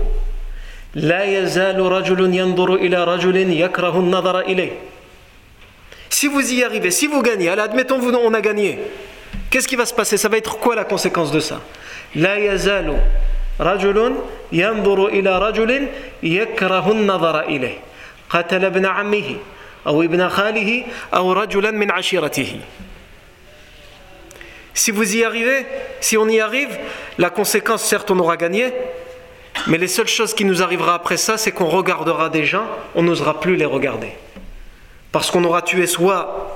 لا 0.95 1.25
يزال 1.25 1.81
رجل 1.81 2.35
ينظر 2.35 2.75
إلى 2.75 3.05
رجل 3.05 3.37
يكره 3.61 3.99
النظر 4.01 4.41
إليه 4.41 4.73
Si 6.11 6.27
vous 6.27 6.53
y 6.53 6.65
arrivez, 6.65 6.91
si 6.91 7.07
vous 7.07 7.21
gagnez, 7.21 7.51
allez, 7.51 7.61
admettons 7.61 7.99
vous 7.99 8.11
on 8.11 8.33
a 8.33 8.41
gagné. 8.41 8.79
Qu'est-ce 9.51 9.69
qui 9.69 9.77
va 9.77 9.85
se 9.85 9.93
passer 9.93 10.17
Ça 10.17 10.31
va 10.31 10.39
être 10.39 10.59
quoi 10.59 10.75
la 10.75 10.85
conséquence 10.85 11.31
de 11.31 11.41
ça 11.41 11.61
لا 12.15 12.37
يزال 12.37 12.97
رجل 13.61 14.15
ينظر 14.53 15.07
إلى 15.07 15.39
رجل 15.39 15.89
يكره 16.23 16.93
النظر 16.93 17.41
إليه 17.41 17.79
قتل 18.33 18.65
ابن 18.65 18.87
عمه 18.87 19.37
أو 19.87 20.03
ابن 20.03 20.29
خاله 20.29 20.85
أو 21.15 21.33
رجلا 21.33 21.71
من 21.71 21.91
عشيرته 21.91 22.61
Si 24.75 24.93
vous 24.93 25.17
y 25.17 25.25
arrivez, 25.25 25.67
si 25.99 26.17
on 26.17 26.29
y 26.29 26.39
arrive, 26.39 26.79
la 27.19 27.31
conséquence, 27.31 27.83
certes, 27.83 28.13
on 28.13 28.19
aura 28.21 28.37
gagné, 28.37 28.73
mais 29.67 29.77
les 29.77 29.89
seules 29.89 30.07
choses 30.07 30.35
qui 30.35 30.45
nous 30.45 30.63
arrivera 30.63 30.95
après 30.95 31.17
ça, 31.17 31.37
c'est 31.37 31.51
qu'on 31.51 31.67
regardera 31.67 32.29
des 32.29 32.45
gens, 32.45 32.65
on 32.95 33.03
n'osera 33.03 33.41
plus 33.41 33.57
les 33.57 33.65
regarder. 33.65 34.13
Parce 35.11 35.33
qu'on 35.33 35.43
aura 35.43 35.63
tué 35.63 35.89
soit 35.89 36.55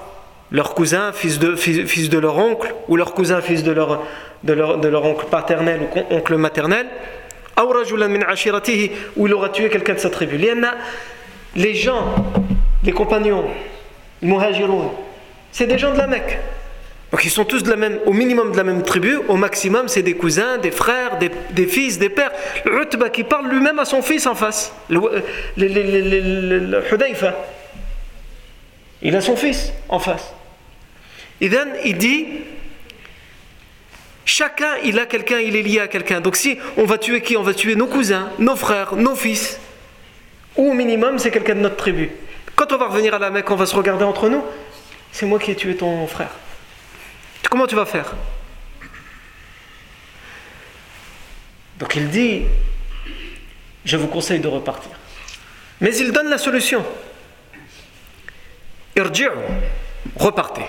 leur 0.53 0.73
cousin, 0.75 1.11
fils 1.13 1.41
de, 1.41 1.57
fils, 1.57 2.11
de 2.11 2.19
leur 2.19 2.39
oncle, 2.39 2.73
ou 2.87 2.97
leur 2.97 3.13
cousin, 3.13 3.41
fils 3.41 3.65
de 3.65 3.73
leur, 3.73 4.05
de 4.45 4.53
leur, 4.53 4.79
de 4.79 4.87
leur 4.87 5.05
oncle 5.05 5.27
paternel 5.27 5.81
ou 5.81 6.15
oncle 6.15 6.37
maternel, 6.37 6.87
ou 9.17 9.27
il 9.27 9.35
aura 9.35 9.49
tué 9.49 9.69
quelqu'un 9.69 9.95
de 9.95 9.99
sa 9.99 10.11
tribu. 10.11 10.39
Les 11.58 11.74
gens, 11.74 12.14
les 12.84 12.92
compagnons, 12.92 13.44
les 14.22 14.32
c'est 15.52 15.66
des 15.66 15.80
gens 15.80 15.92
de 15.92 15.98
la 15.98 16.06
Mecque. 16.06 16.38
Donc 17.12 17.26
ils 17.26 17.32
sont 17.32 17.46
tous 17.46 17.64
au 18.06 18.14
minimum 18.14 18.52
de 18.52 18.58
la 18.58 18.64
même 18.64 18.84
tribu, 18.84 19.18
au 19.28 19.38
maximum 19.38 19.88
c'est 19.88 20.04
des 20.04 20.14
cousins, 20.14 20.60
des 20.60 20.70
frères, 20.70 21.18
des, 21.18 21.66
fils, 21.66 21.98
des 21.98 22.10
pères. 22.10 22.32
Le 22.64 22.84
Utba 22.84 23.10
qui 23.10 23.24
parle 23.24 23.50
lui-même 23.50 23.80
à 23.80 23.86
son 23.86 24.04
fils 24.04 24.28
en 24.28 24.36
face, 24.36 24.72
le, 24.90 25.00
Hudayfa, 26.92 27.34
il 29.02 29.16
a 29.16 29.22
son 29.22 29.36
fils 29.36 29.74
en 29.90 30.00
face. 30.00 30.34
Et 31.42 31.50
then 31.50 31.70
il 31.86 31.98
dit 31.98 32.26
chacun 34.26 34.76
il 34.84 35.00
a 35.00 35.06
quelqu'un, 35.06 35.40
il 35.40 35.56
est 35.56 35.64
lié 35.64 35.80
à 35.80 35.88
quelqu'un. 35.88 36.20
Donc 36.20 36.36
si 36.36 36.60
on 36.76 36.86
va 36.86 37.00
tuer 37.00 37.22
qui? 37.22 37.36
On 37.36 37.44
va 37.44 37.54
tuer 37.54 37.76
nos 37.76 37.88
cousins, 37.88 38.30
nos 38.38 38.56
frères, 38.56 38.96
nos 38.96 39.16
fils. 39.16 39.60
Ou 40.58 40.72
au 40.72 40.74
minimum 40.74 41.20
c'est 41.20 41.32
quelqu'un 41.32 41.56
de 41.56 41.62
notre 41.62 41.78
tribu. 41.78 42.12
Quand 42.56 42.72
on 42.72 42.78
va 42.78 42.88
revenir 42.88 43.14
à 43.14 43.20
la 43.20 43.30
Mecque, 43.30 43.52
on 43.52 43.56
va 43.56 43.66
se 43.66 43.76
regarder 43.76 44.04
entre 44.04 44.30
nous. 44.30 44.44
C'est 45.12 45.26
moi 45.26 45.40
qui 45.40 45.52
ai 45.52 45.56
tué 45.56 45.76
ton 45.76 46.08
frère. 46.08 46.32
Comment 47.50 47.68
tu 47.68 47.76
vas 47.76 47.86
faire? 47.86 48.14
Donc 51.80 51.96
il 51.96 52.10
dit, 52.10 52.44
je 53.86 53.98
vous 53.98 54.08
conseille 54.08 54.40
de 54.40 54.48
repartir. 54.48 54.92
Mais 55.80 55.96
il 55.96 56.12
donne 56.12 56.30
la 56.30 56.40
solution. 56.40 56.84
Irji'u, 58.96 59.30
repartez. 60.16 60.66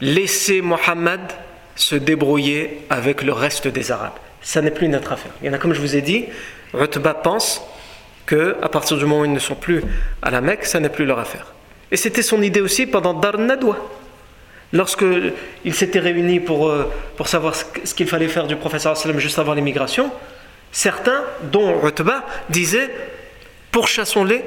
Laissez 0.00 0.60
Mohammed 0.62 1.20
se 1.76 1.94
débrouiller 1.94 2.86
avec 2.88 3.22
le 3.22 3.32
reste 3.32 3.68
des 3.68 3.92
Arabes. 3.92 4.18
Ça 4.44 4.60
n'est 4.60 4.70
plus 4.70 4.88
notre 4.88 5.10
affaire. 5.10 5.32
Il 5.42 5.46
y 5.46 5.50
en 5.50 5.54
a, 5.54 5.58
comme 5.58 5.72
je 5.72 5.80
vous 5.80 5.96
ai 5.96 6.02
dit, 6.02 6.26
Rutba 6.74 7.14
pense 7.14 7.62
que 8.26 8.56
à 8.62 8.68
partir 8.68 8.96
du 8.96 9.04
moment 9.04 9.22
où 9.22 9.24
ils 9.24 9.32
ne 9.32 9.38
sont 9.38 9.54
plus 9.54 9.82
à 10.22 10.30
la 10.30 10.40
Mecque, 10.40 10.66
ça 10.66 10.78
n'est 10.80 10.90
plus 10.90 11.06
leur 11.06 11.18
affaire. 11.18 11.46
Et 11.90 11.96
c'était 11.96 12.22
son 12.22 12.42
idée 12.42 12.60
aussi 12.60 12.86
pendant 12.86 13.14
Dar 13.14 13.38
Nadwa. 13.38 13.76
Lorsque 14.72 15.04
ils 15.64 15.74
s'étaient 15.74 15.98
réunis 15.98 16.40
pour, 16.40 16.68
euh, 16.68 16.90
pour 17.16 17.28
savoir 17.28 17.54
ce 17.54 17.94
qu'il 17.94 18.08
fallait 18.08 18.28
faire 18.28 18.46
du 18.46 18.56
professeur 18.56 18.96
juste 19.18 19.38
avant 19.38 19.54
l'immigration, 19.54 20.10
certains, 20.72 21.22
dont 21.42 21.80
Rutba, 21.80 22.24
disaient 22.50 22.90
pourchassons-les, 23.70 24.44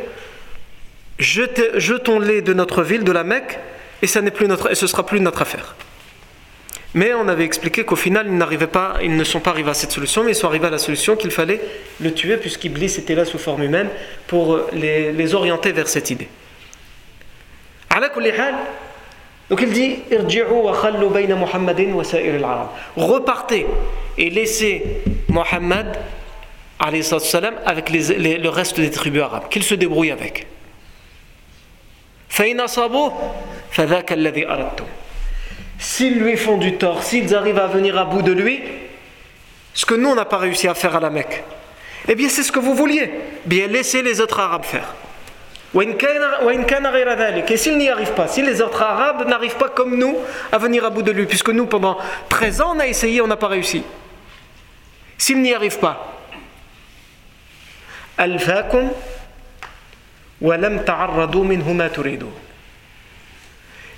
jetons-les 1.18 2.42
de 2.42 2.54
notre 2.54 2.84
ville, 2.84 3.04
de 3.04 3.12
la 3.12 3.24
Mecque, 3.24 3.60
et, 4.02 4.08
ça 4.08 4.22
plus 4.22 4.48
notre, 4.48 4.72
et 4.72 4.76
ce 4.76 4.86
sera 4.86 5.06
plus 5.06 5.20
notre 5.20 5.42
affaire. 5.42 5.76
Mais 6.94 7.14
on 7.14 7.28
avait 7.28 7.44
expliqué 7.44 7.84
qu'au 7.84 7.96
final, 7.96 8.28
ils, 8.30 8.68
pas, 8.68 8.96
ils 9.02 9.16
ne 9.16 9.24
sont 9.24 9.40
pas 9.40 9.52
arrivés 9.52 9.70
à 9.70 9.74
cette 9.74 9.92
solution, 9.92 10.24
mais 10.24 10.32
ils 10.32 10.36
sont 10.36 10.48
arrivés 10.48 10.68
à 10.68 10.72
la 10.72 10.78
solution 10.78 11.16
qu'il 11.16 11.32
fallait 11.32 11.62
le 12.00 12.14
tuer, 12.14 12.38
puisqu'Iblis 12.38 12.96
était 12.98 13.16
là 13.16 13.26
sous 13.26 13.38
forme 13.38 13.64
humaine 13.64 13.90
pour 14.28 14.60
les, 14.74 15.12
les 15.12 15.36
orienter 15.36 15.72
vers 15.74 15.88
cette 15.88 16.10
idée. 16.10 16.30
Donc 19.50 19.62
il 19.62 19.72
dit 19.72 20.00
Repartez 22.96 23.66
et 24.18 24.30
laissez 24.30 24.84
Mohammed 25.30 25.88
avec 27.66 27.90
les, 27.90 28.38
le 28.38 28.50
reste 28.50 28.80
des 28.80 28.92
tribus 28.92 29.22
arabes, 29.22 29.50
qu'il 29.50 29.64
se 29.64 29.76
débrouille 29.76 30.12
avec. 30.12 30.48
S'ils 35.80 36.20
lui 36.20 36.38
font 36.38 36.58
du 36.58 36.78
tort, 36.78 37.04
s'ils 37.04 37.36
arrivent 37.36 37.60
à 37.60 37.68
venir 37.68 37.98
à 37.98 38.06
bout 38.06 38.22
de 38.22 38.32
lui, 38.32 38.62
ce 39.74 39.86
que 39.86 39.94
nous 39.94 40.10
on 40.10 40.16
n'a 40.16 40.26
pas 40.26 40.38
réussi 40.38 40.68
à 40.68 40.74
faire 40.74 40.96
à 40.96 41.00
la 41.00 41.10
Mecque, 41.10 41.44
eh 42.08 42.16
bien 42.16 42.30
c'est 42.30 42.44
ce 42.44 42.52
que 42.52 42.60
vous 42.60 42.74
vouliez. 42.74 43.12
Bien 43.46 43.68
laissez 43.68 44.02
les 44.02 44.22
autres 44.22 44.40
Arabes 44.40 44.64
faire. 44.64 44.96
Et 45.76 47.58
s'il 47.58 47.78
n'y 47.78 47.90
arrive 47.90 48.14
pas, 48.14 48.28
si 48.28 48.42
les 48.42 48.62
autres 48.62 48.82
Arabes 48.82 49.28
n'arrivent 49.28 49.58
pas 49.58 49.70
comme 49.70 49.96
nous 49.98 50.18
à 50.52 50.58
venir 50.58 50.86
à 50.86 50.90
bout 50.90 51.02
de 51.02 51.12
lui, 51.12 51.26
puisque 51.26 51.50
nous 51.50 51.66
pendant 51.66 51.98
13 52.30 52.62
ans 52.62 52.74
on 52.76 52.80
a 52.80 52.88
essayé, 52.88 53.22
on 53.22 53.28
n'a 53.28 53.36
pas 53.36 53.50
réussi. 53.50 53.84
S'il 55.18 55.42
n'y 55.42 55.54
arrive 55.54 55.78
pas, 55.78 56.14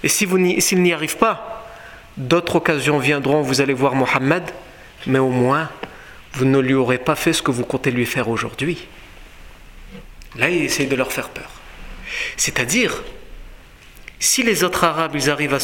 et 0.04 0.10
s'il 0.10 0.82
n'y 0.82 0.94
arrive 0.94 1.18
pas, 1.18 1.59
d'autres 2.20 2.58
occasions 2.58 3.00
viendront, 3.00 3.42
vous 3.42 3.62
allez 3.62 3.74
voir 3.74 3.96
Mohammed, 3.96 4.44
mais 5.08 5.20
au 5.20 5.30
moins, 5.30 5.70
vous 6.34 6.46
ne 6.46 6.60
lui 6.60 6.76
aurez 6.76 7.00
pas 7.00 7.16
fait 7.16 7.34
ce 7.34 7.42
que 7.42 7.52
vous 7.52 7.66
comptez 7.66 7.90
lui 7.92 8.06
faire 8.06 8.30
aujourd'hui. 8.30 8.88
Là, 10.36 10.50
il 10.50 10.64
essaye 10.64 10.88
de 10.88 10.96
leur 10.96 11.12
faire 11.12 11.30
peur. 11.30 11.50
C'est-à-dire, 12.38 13.04
si 14.20 14.44
les 14.44 14.64
autres 14.64 14.84
Arabes 14.84 15.16
ils 15.16 15.30
arrivent 15.30 15.58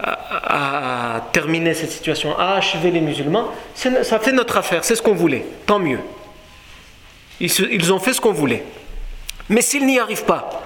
à, 0.00 1.20
terminer 1.32 1.74
cette 1.74 1.90
situation, 1.90 2.38
à 2.38 2.54
achever 2.54 2.90
les 2.90 3.00
musulmans, 3.00 3.48
ça 3.74 4.18
fait 4.20 4.32
notre 4.32 4.56
affaire, 4.56 4.84
c'est 4.84 4.94
ce 4.94 5.02
qu'on 5.02 5.14
voulait, 5.14 5.44
tant 5.66 5.78
mieux. 5.78 6.00
Ils, 7.40 7.92
ont 7.92 7.98
fait 7.98 8.12
ce 8.12 8.20
qu'on 8.20 8.32
voulait. 8.32 8.64
Mais 9.48 9.62
s'ils 9.62 9.84
n'y 9.84 9.98
arrivent 9.98 10.24
pas, 10.24 10.62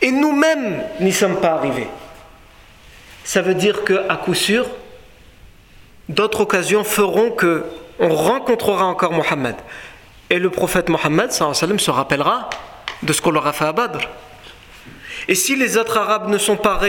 et 0.00 0.12
nous-mêmes 0.12 0.82
n'y 1.00 1.12
sommes 1.12 1.40
pas 1.40 1.54
arrivés, 1.54 1.88
ça 3.30 3.42
veut 3.42 3.54
dire 3.54 3.84
qu'à 3.84 4.16
coup 4.16 4.34
sûr, 4.34 4.66
d'autres 6.08 6.40
occasions 6.40 6.82
feront 6.82 7.30
que 7.30 7.64
on 8.00 8.12
rencontrera 8.12 8.86
encore 8.86 9.12
Mohammed. 9.12 9.54
Et 10.30 10.40
le 10.40 10.50
prophète 10.50 10.88
Mohammed 10.88 11.30
se 11.30 11.90
rappellera 11.92 12.50
de 13.04 13.12
ce 13.12 13.22
qu'on 13.22 13.30
leur 13.30 13.54
fait 13.54 13.66
à 13.66 13.72
Badr. 13.72 14.00
Et 15.28 15.36
si 15.36 15.54
les 15.54 15.76
autres 15.76 15.96
Arabes 15.96 16.28
n'ont 16.28 16.56
pas, 16.56 16.80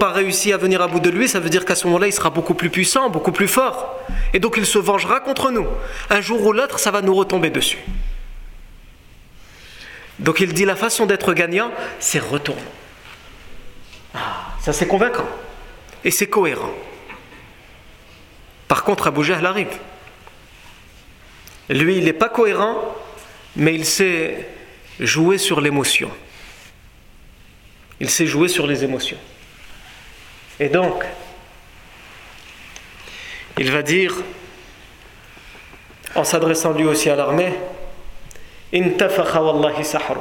pas, 0.00 0.10
réussi 0.10 0.52
à 0.52 0.56
venir 0.56 0.82
à 0.82 0.88
bout 0.88 0.98
de 0.98 1.10
lui, 1.10 1.28
ça 1.28 1.38
veut 1.38 1.48
dire 1.48 1.64
qu'à 1.64 1.76
ce 1.76 1.86
moment-là, 1.86 2.08
il 2.08 2.12
sera 2.12 2.30
beaucoup 2.30 2.54
plus 2.54 2.70
puissant, 2.70 3.08
beaucoup 3.08 3.30
plus 3.30 3.46
fort. 3.46 4.00
Et 4.34 4.40
donc 4.40 4.56
il 4.56 4.66
se 4.66 4.80
vengera 4.80 5.20
contre 5.20 5.52
nous. 5.52 5.68
Un 6.10 6.20
jour 6.20 6.44
ou 6.44 6.52
l'autre, 6.52 6.80
ça 6.80 6.90
va 6.90 7.02
nous 7.02 7.14
retomber 7.14 7.50
dessus. 7.50 7.78
Donc 10.18 10.40
il 10.40 10.52
dit 10.54 10.64
la 10.64 10.74
façon 10.74 11.06
d'être 11.06 11.34
gagnant, 11.34 11.70
c'est 12.00 12.18
retourner. 12.18 12.62
Ah, 14.12 14.48
ça 14.60 14.72
c'est 14.72 14.88
convaincant 14.88 15.28
et 16.04 16.10
c'est 16.10 16.26
cohérent. 16.26 16.72
Par 18.68 18.84
contre, 18.84 19.06
Abu 19.08 19.24
Jahl 19.24 19.44
arrive. 19.46 19.78
Lui, 21.68 21.98
il 21.98 22.04
n'est 22.04 22.12
pas 22.12 22.28
cohérent, 22.28 22.94
mais 23.56 23.74
il 23.74 23.84
sait 23.84 24.48
jouer 25.00 25.38
sur 25.38 25.60
l'émotion. 25.60 26.10
Il 28.00 28.10
sait 28.10 28.26
jouer 28.26 28.48
sur 28.48 28.66
les 28.66 28.84
émotions. 28.84 29.18
Et 30.60 30.68
donc, 30.68 31.04
il 33.58 33.70
va 33.70 33.82
dire, 33.82 34.14
en 36.14 36.24
s'adressant 36.24 36.72
lui 36.72 36.84
aussi 36.84 37.10
à 37.10 37.16
l'armée, 37.16 37.52
Intafakha 38.72 39.42
wallahi 39.42 39.84
sahru. 39.84 40.20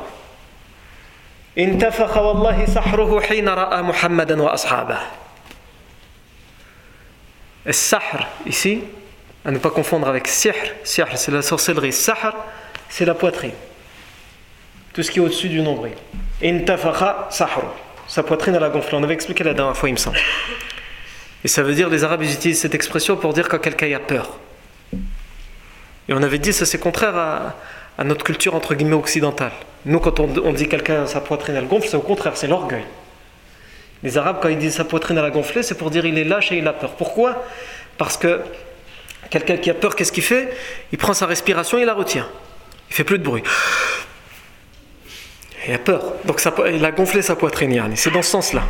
Intafakha 1.58 2.24
wallahi 2.24 2.66
sahruhu 2.68 3.22
hina 3.30 3.56
ra'a 3.56 3.84
Muhammadan 3.84 4.40
wa 4.40 4.54
ashabah. 4.54 5.27
Sahr, 7.74 8.28
ici, 8.46 8.84
à 9.44 9.52
ne 9.52 9.58
pas 9.58 9.70
confondre 9.70 10.08
avec 10.08 10.28
sihr. 10.28 10.54
Sihr, 10.84 11.08
c'est 11.16 11.32
la 11.32 11.42
sorcellerie. 11.42 11.94
Sahr, 11.94 12.36
c'est 12.90 13.06
la 13.06 13.14
poitrine. 13.14 13.52
Tout 14.94 15.04
ce 15.04 15.12
qui 15.12 15.20
est 15.20 15.22
au-dessus 15.22 15.50
du 15.50 15.62
nombril. 15.62 15.94
Intafakha 16.44 17.28
sahru. 17.30 17.68
Sa 18.08 18.24
poitrine, 18.24 18.56
elle 18.56 18.64
a 18.64 18.70
gonflé. 18.70 18.98
On 18.98 19.04
avait 19.04 19.14
expliqué 19.14 19.44
la 19.44 19.54
dernière 19.54 19.76
fois, 19.76 19.90
il 19.90 19.94
me 19.94 19.98
semble. 19.98 20.18
Et 21.44 21.48
ça 21.48 21.62
veut 21.62 21.76
dire, 21.76 21.90
les 21.90 22.04
Arabes 22.04 22.24
utilisent 22.24 22.62
cette 22.62 22.76
expression 22.76 23.16
pour 23.16 23.34
dire 23.34 23.48
quand 23.48 23.60
quelqu'un 23.60 23.94
a 23.96 24.00
peur. 24.00 24.40
Et 26.10 26.14
on 26.14 26.24
avait 26.24 26.40
dit, 26.40 26.54
ça 26.54 26.66
c'est 26.66 26.80
contraire 26.80 27.16
à, 27.16 28.04
notre 28.04 28.24
culture 28.24 28.56
entre 28.56 28.76
guillemets 28.76 28.96
occidentale. 28.96 29.52
Nous, 29.86 30.00
quand 30.00 30.20
on, 30.20 30.30
on 30.44 30.54
dit 30.54 30.68
quelqu'un, 30.68 31.06
sa 31.06 31.20
poitrine, 31.22 31.56
elle 31.56 31.68
gonfle, 31.68 31.88
c'est 31.90 31.98
au 31.98 32.02
contraire, 32.02 32.38
c'est 32.38 32.48
l'orgueil. 32.48 32.84
Les 34.04 34.18
Arabes, 34.18 34.38
quand 34.42 34.50
ils 34.50 34.58
disent 34.58 34.76
sa 34.76 34.86
poitrine 34.86 35.18
elle 35.18 35.26
a 35.26 35.30
gonflé, 35.30 35.64
c'est 35.64 35.76
pour 35.76 35.90
dire 35.90 36.06
il 36.06 36.18
est 36.18 36.24
lâche 36.24 36.52
et 36.52 36.58
il 36.58 36.68
a 36.68 36.74
peur. 36.74 36.92
Pourquoi? 36.92 37.46
Parce 37.98 38.18
que 38.18 38.42
quelqu'un 39.30 39.58
qui 39.58 39.70
a 39.70 39.74
peur, 39.74 39.96
qu'est-ce 39.96 40.12
qu'il 40.12 40.24
fait? 40.24 40.56
Il 40.92 40.98
prend 40.98 41.14
sa 41.14 41.26
respiration 41.26 41.78
et 41.78 41.82
il 41.82 41.86
la 41.86 41.94
retient. 41.94 42.28
Il 42.90 42.96
fait 42.96 43.04
plus 43.04 43.18
de 43.18 43.24
bruit. 43.24 43.44
Il 45.68 45.74
a 45.74 45.80
peur. 45.80 46.14
Donc 46.26 46.42
il 46.70 46.86
a 46.86 46.92
gonflé 46.92 47.22
sa 47.22 47.36
poitrine, 47.36 47.92
c'est 47.96 48.12
dans 48.12 48.22
ce 48.22 48.30
sens-là. 48.30 48.64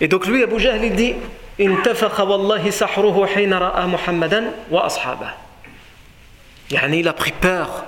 Et 0.00 0.08
donc 0.08 0.26
lui, 0.26 0.42
Abu 0.42 0.58
Jahl, 0.60 0.84
il 0.84 0.94
dit 0.94 1.14
il 1.60 1.70
a 7.08 7.12
pris 7.12 7.32
peur 7.32 7.84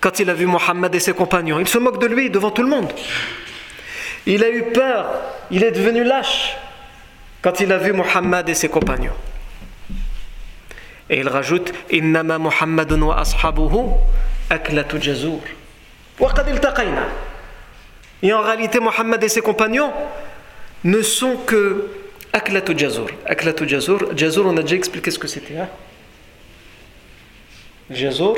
quand 0.00 0.20
il 0.20 0.30
a 0.30 0.34
vu 0.34 0.46
Mohammed 0.46 0.94
et 0.94 1.00
ses 1.00 1.12
compagnons. 1.12 1.58
Il 1.58 1.66
se 1.66 1.78
moque 1.78 1.98
de 2.00 2.06
lui 2.06 2.30
devant 2.30 2.50
tout 2.50 2.62
le 2.62 2.68
monde. 2.68 2.92
Il 4.28 4.44
a 4.44 4.50
eu 4.50 4.62
peur, 4.62 5.06
il 5.50 5.64
est 5.64 5.70
devenu 5.70 6.04
lâche 6.04 6.58
quand 7.40 7.60
il 7.60 7.72
a 7.72 7.78
vu 7.78 7.94
Mohammed 7.94 8.46
et 8.46 8.54
ses 8.54 8.68
compagnons. 8.68 9.14
Et 11.08 11.20
il 11.20 11.28
rajoute 11.28 11.72
Innama 11.90 12.38
Muhammadun 12.38 13.00
wa 13.00 13.20
ashabuhu 13.20 13.86
aklatu 14.50 15.00
jazur. 15.00 15.40
Et 18.22 18.32
en 18.34 18.42
réalité, 18.42 18.80
Mohammed 18.80 19.24
et 19.24 19.28
ses 19.30 19.40
compagnons 19.40 19.92
ne 20.84 21.00
sont 21.00 21.36
que 21.46 21.88
aklatu 22.30 22.78
jazur. 22.78 23.06
Aklatu 23.24 23.66
jazur, 23.66 24.14
jazur, 24.14 24.44
on 24.46 24.58
a 24.58 24.62
déjà 24.62 24.76
expliqué 24.76 25.10
ce 25.10 25.18
que 25.18 25.26
c'était. 25.26 25.56
Hein 25.56 25.70
jazur, 27.88 28.36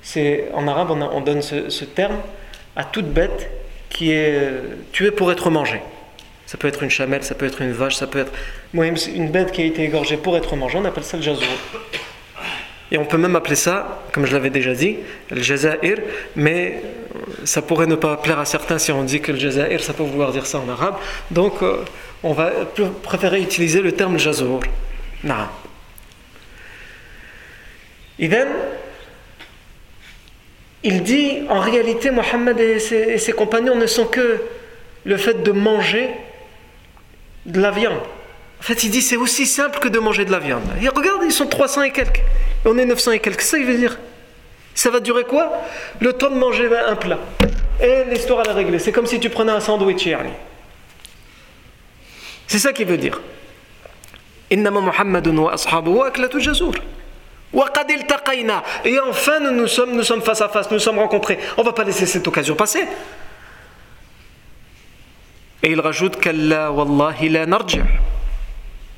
c'est 0.00 0.48
en 0.54 0.66
arabe, 0.66 0.90
on, 0.90 1.20
donne 1.20 1.42
ce, 1.42 1.84
terme 1.84 2.16
à 2.74 2.84
toute 2.84 3.12
bête 3.12 3.50
qui 3.90 4.12
est 4.12 4.40
tuée 4.92 5.10
pour 5.10 5.32
être 5.32 5.50
mangée. 5.50 5.80
Ça 6.46 6.56
peut 6.56 6.68
être 6.68 6.82
une 6.82 6.90
chamelle, 6.90 7.22
ça 7.24 7.34
peut 7.34 7.46
être 7.46 7.60
une 7.60 7.72
vache, 7.72 7.96
ça 7.96 8.06
peut 8.06 8.20
être 8.20 8.32
une 8.74 9.30
bête 9.30 9.52
qui 9.52 9.62
a 9.62 9.64
été 9.64 9.84
égorgée 9.84 10.16
pour 10.16 10.36
être 10.36 10.56
mangée, 10.56 10.78
on 10.78 10.84
appelle 10.84 11.04
ça 11.04 11.16
le 11.16 11.22
jazour. 11.22 11.46
Et 12.90 12.96
on 12.96 13.04
peut 13.04 13.18
même 13.18 13.36
appeler 13.36 13.54
ça, 13.54 14.02
comme 14.12 14.24
je 14.24 14.32
l'avais 14.32 14.48
déjà 14.48 14.72
dit, 14.72 14.96
le 15.30 15.42
jazair, 15.42 15.98
mais 16.36 16.80
ça 17.44 17.60
pourrait 17.60 17.86
ne 17.86 17.96
pas 17.96 18.16
plaire 18.16 18.38
à 18.38 18.46
certains 18.46 18.78
si 18.78 18.92
on 18.92 19.04
dit 19.04 19.20
que 19.20 19.32
le 19.32 19.38
jazair, 19.38 19.82
ça 19.82 19.92
peut 19.92 20.02
vouloir 20.02 20.32
dire 20.32 20.46
ça 20.46 20.58
en 20.58 20.68
arabe. 20.68 20.94
Donc 21.30 21.62
euh, 21.62 21.84
on 22.22 22.32
va 22.32 22.50
préférer 23.02 23.42
utiliser 23.42 23.82
le 23.82 23.92
terme 23.92 24.18
jazour. 24.18 24.60
Non. 25.22 25.48
Idem, 28.18 28.48
il 30.84 31.02
dit 31.02 31.40
en 31.48 31.60
réalité, 31.60 32.10
Mohammed 32.10 32.58
et 32.60 32.78
ses, 32.78 33.32
compagnons 33.32 33.74
ne 33.74 33.86
sont 33.86 34.06
que 34.06 34.40
le 35.04 35.16
fait 35.16 35.42
de 35.42 35.52
manger 35.52 36.10
de 37.46 37.60
la 37.60 37.70
viande. 37.70 38.00
En 38.60 38.62
fait, 38.62 38.84
il 38.84 38.90
dit 38.90 39.02
c'est 39.02 39.16
aussi 39.16 39.46
simple 39.46 39.78
que 39.78 39.88
de 39.88 39.98
manger 39.98 40.24
de 40.24 40.32
la 40.32 40.38
viande. 40.38 40.64
Regarde, 40.94 41.22
ils 41.24 41.32
sont 41.32 41.46
300 41.46 41.82
et 41.82 41.90
quelques. 41.90 42.18
Et 42.18 42.66
on 42.66 42.76
est 42.76 42.84
900 42.84 43.12
et 43.12 43.18
quelques. 43.20 43.40
Ça, 43.40 43.58
il 43.58 43.64
veut 43.66 43.76
dire. 43.76 43.98
Ça 44.74 44.90
va 44.90 45.00
durer 45.00 45.24
quoi? 45.24 45.52
Le 46.00 46.12
temps 46.12 46.30
de 46.30 46.36
manger 46.36 46.68
un 46.86 46.96
plat. 46.96 47.18
Et 47.80 48.04
l'histoire, 48.10 48.42
elle 48.44 48.50
est 48.50 48.54
réglée. 48.54 48.78
C'est 48.78 48.92
comme 48.92 49.06
si 49.06 49.18
tu 49.20 49.30
prenais 49.30 49.52
un 49.52 49.60
sandwich, 49.60 50.04
Charlie. 50.04 50.30
C'est 52.46 52.58
ça 52.58 52.72
qu'il 52.72 52.86
veut 52.86 52.96
dire. 52.96 53.20
Muhammadun 54.50 55.36
wa 55.36 55.52
ashabuhu 55.52 56.02
aklatu 56.06 56.40
jazur. 56.40 56.72
Et 57.54 59.00
enfin, 59.00 59.40
nous, 59.40 59.66
sommes, 59.66 59.92
nous 59.92 60.02
sommes 60.02 60.22
face 60.22 60.40
à 60.40 60.48
face, 60.48 60.70
nous 60.70 60.78
sommes 60.78 60.98
rencontrés. 60.98 61.38
On 61.56 61.62
ne 61.62 61.66
va 61.66 61.72
pas 61.72 61.84
laisser 61.84 62.06
cette 62.06 62.26
occasion 62.26 62.54
passer. 62.54 62.84
Et 65.62 65.70
il 65.70 65.80
rajoute 65.80 66.18
narji'. 67.46 67.82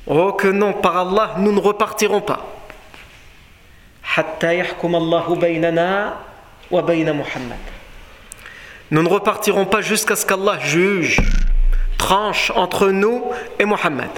Oh 0.07 0.33
que 0.33 0.47
non, 0.47 0.73
par 0.73 0.97
Allah, 0.97 1.35
nous 1.37 1.51
ne 1.51 1.59
repartirons 1.59 2.21
pas. 2.21 2.45
Nous 8.91 9.03
ne 9.03 9.07
repartirons 9.07 9.65
pas 9.65 9.81
jusqu'à 9.81 10.15
ce 10.15 10.25
qu'Allah 10.25 10.59
juge, 10.59 11.17
tranche 11.97 12.51
entre 12.55 12.89
nous 12.89 13.31
et 13.57 13.65
Muhammad. 13.65 14.09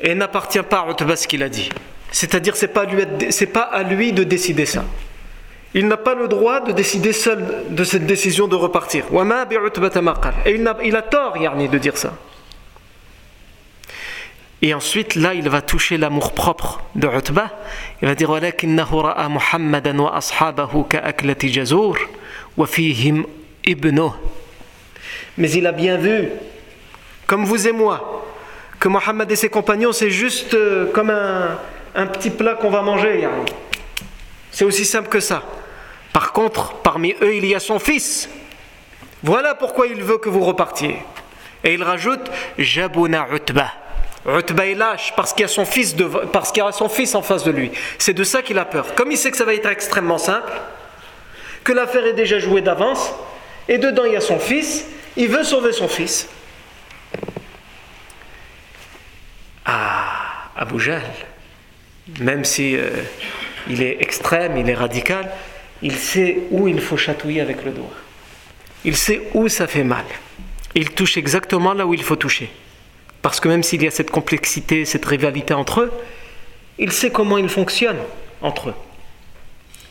Et 0.00 0.14
n'appartient 0.14 0.62
pas 0.62 0.80
à 0.80 0.90
Utba 0.90 1.16
ce 1.16 1.28
qu'il 1.28 1.42
a 1.42 1.48
dit. 1.48 1.68
C'est-à-dire, 2.10 2.56
ce 2.56 2.66
n'est 2.66 3.46
pas, 3.50 3.62
à 3.62 3.82
lui 3.82 4.12
de 4.12 4.24
décider 4.24 4.66
ça. 4.66 4.84
Il 5.74 5.86
n'a 5.86 5.96
pas 5.96 6.14
le 6.14 6.28
droit 6.28 6.60
de 6.60 6.72
décider 6.72 7.12
seul 7.12 7.44
de 7.70 7.84
cette 7.84 8.06
décision 8.06 8.48
de 8.48 8.56
repartir. 8.56 9.04
Et 10.46 10.54
il 10.84 10.96
a, 10.96 11.02
tort, 11.02 11.36
Yarni, 11.36 11.68
de 11.68 11.78
dire 11.78 11.96
ça. 11.96 12.14
Et 14.60 14.74
ensuite, 14.74 15.14
là, 15.14 15.34
il 15.34 15.48
va 15.48 15.62
toucher 15.62 15.98
l'amour 15.98 16.32
propre 16.32 16.82
de 16.96 17.06
Utba. 17.06 17.50
Il 18.02 18.08
va 18.08 18.14
dire 18.16 18.30
Muhammadan 18.30 19.98
wa 19.98 20.16
ashabahu 20.16 20.84
ka'aklati 20.88 21.52
jazur 21.52 21.96
wa 22.56 22.66
fihim 22.66 23.24
ibnuh 23.64 24.10
mais 25.38 25.50
il 25.52 25.66
a 25.66 25.72
bien 25.72 25.96
vu, 25.96 26.28
comme 27.26 27.44
vous 27.44 27.66
et 27.66 27.72
moi, 27.72 28.26
que 28.80 28.88
Mohammed 28.88 29.30
et 29.30 29.36
ses 29.36 29.48
compagnons, 29.48 29.92
c'est 29.92 30.10
juste 30.10 30.54
euh, 30.54 30.90
comme 30.92 31.10
un, 31.10 32.06
petit 32.06 32.30
plat 32.30 32.54
qu'on 32.54 32.70
va 32.70 32.82
manger. 32.82 33.26
C'est 34.50 34.64
aussi 34.64 34.84
simple 34.84 35.08
que 35.08 35.20
ça. 35.20 35.42
Par 36.12 36.32
contre, 36.32 36.74
parmi 36.82 37.14
eux, 37.22 37.34
il 37.34 37.46
y 37.46 37.54
a 37.54 37.60
son 37.60 37.78
fils. 37.78 38.28
Voilà 39.22 39.54
pourquoi 39.54 39.86
il 39.86 40.02
veut 40.02 40.18
que 40.18 40.28
vous 40.28 40.44
repartiez. 40.44 40.96
Et 41.64 41.74
il 41.74 41.82
rajoute 41.82 42.30
Jabuna 42.56 43.26
Utba. 43.32 43.72
Utba 44.26 44.66
est 44.66 44.74
lâche 44.74 45.12
parce 45.16 45.32
qu'il 45.32 45.44
a 45.44 45.48
son 45.48 45.64
fils 45.64 45.96
parce 46.32 46.52
qu'il 46.52 46.62
a 46.62 46.72
son 46.72 46.88
fils 46.88 47.14
en 47.14 47.22
face 47.22 47.44
de 47.44 47.50
lui. 47.50 47.72
C'est 47.98 48.14
de 48.14 48.24
ça 48.24 48.42
qu'il 48.42 48.58
a 48.58 48.64
peur. 48.64 48.94
Comme 48.94 49.10
il 49.10 49.16
sait 49.16 49.30
que 49.30 49.36
ça 49.36 49.44
va 49.44 49.54
être 49.54 49.68
extrêmement 49.68 50.18
simple, 50.18 50.52
que 51.64 51.72
l'affaire 51.72 52.06
est 52.06 52.12
déjà 52.12 52.38
jouée 52.38 52.60
d'avance, 52.60 53.12
et 53.68 53.78
dedans 53.78 54.04
il 54.04 54.12
y 54.12 54.16
a 54.16 54.20
son 54.20 54.38
fils, 54.38 54.86
il 55.18 55.28
veut 55.28 55.44
sauver 55.44 55.72
son 55.72 55.88
fils. 55.88 56.28
Ah, 59.66 60.50
Abu 60.56 60.78
même 62.20 62.44
si 62.44 62.74
euh, 62.74 62.88
il 63.68 63.82
est 63.82 64.00
extrême, 64.00 64.56
il 64.56 64.70
est 64.70 64.74
radical, 64.74 65.30
il 65.82 65.94
sait 65.94 66.38
où 66.50 66.68
il 66.68 66.80
faut 66.80 66.96
chatouiller 66.96 67.42
avec 67.42 67.64
le 67.64 67.72
doigt. 67.72 67.92
Il 68.84 68.96
sait 68.96 69.28
où 69.34 69.48
ça 69.48 69.66
fait 69.66 69.84
mal. 69.84 70.04
Il 70.74 70.90
touche 70.90 71.18
exactement 71.18 71.74
là 71.74 71.86
où 71.86 71.92
il 71.92 72.02
faut 72.02 72.16
toucher. 72.16 72.48
Parce 73.20 73.40
que 73.40 73.48
même 73.48 73.62
s'il 73.62 73.82
y 73.82 73.86
a 73.86 73.90
cette 73.90 74.10
complexité, 74.10 74.84
cette 74.84 75.04
rivalité 75.04 75.52
entre 75.52 75.82
eux, 75.82 75.92
il 76.78 76.92
sait 76.92 77.10
comment 77.10 77.36
ils 77.36 77.48
fonctionnent 77.48 78.02
entre 78.40 78.70
eux. 78.70 78.74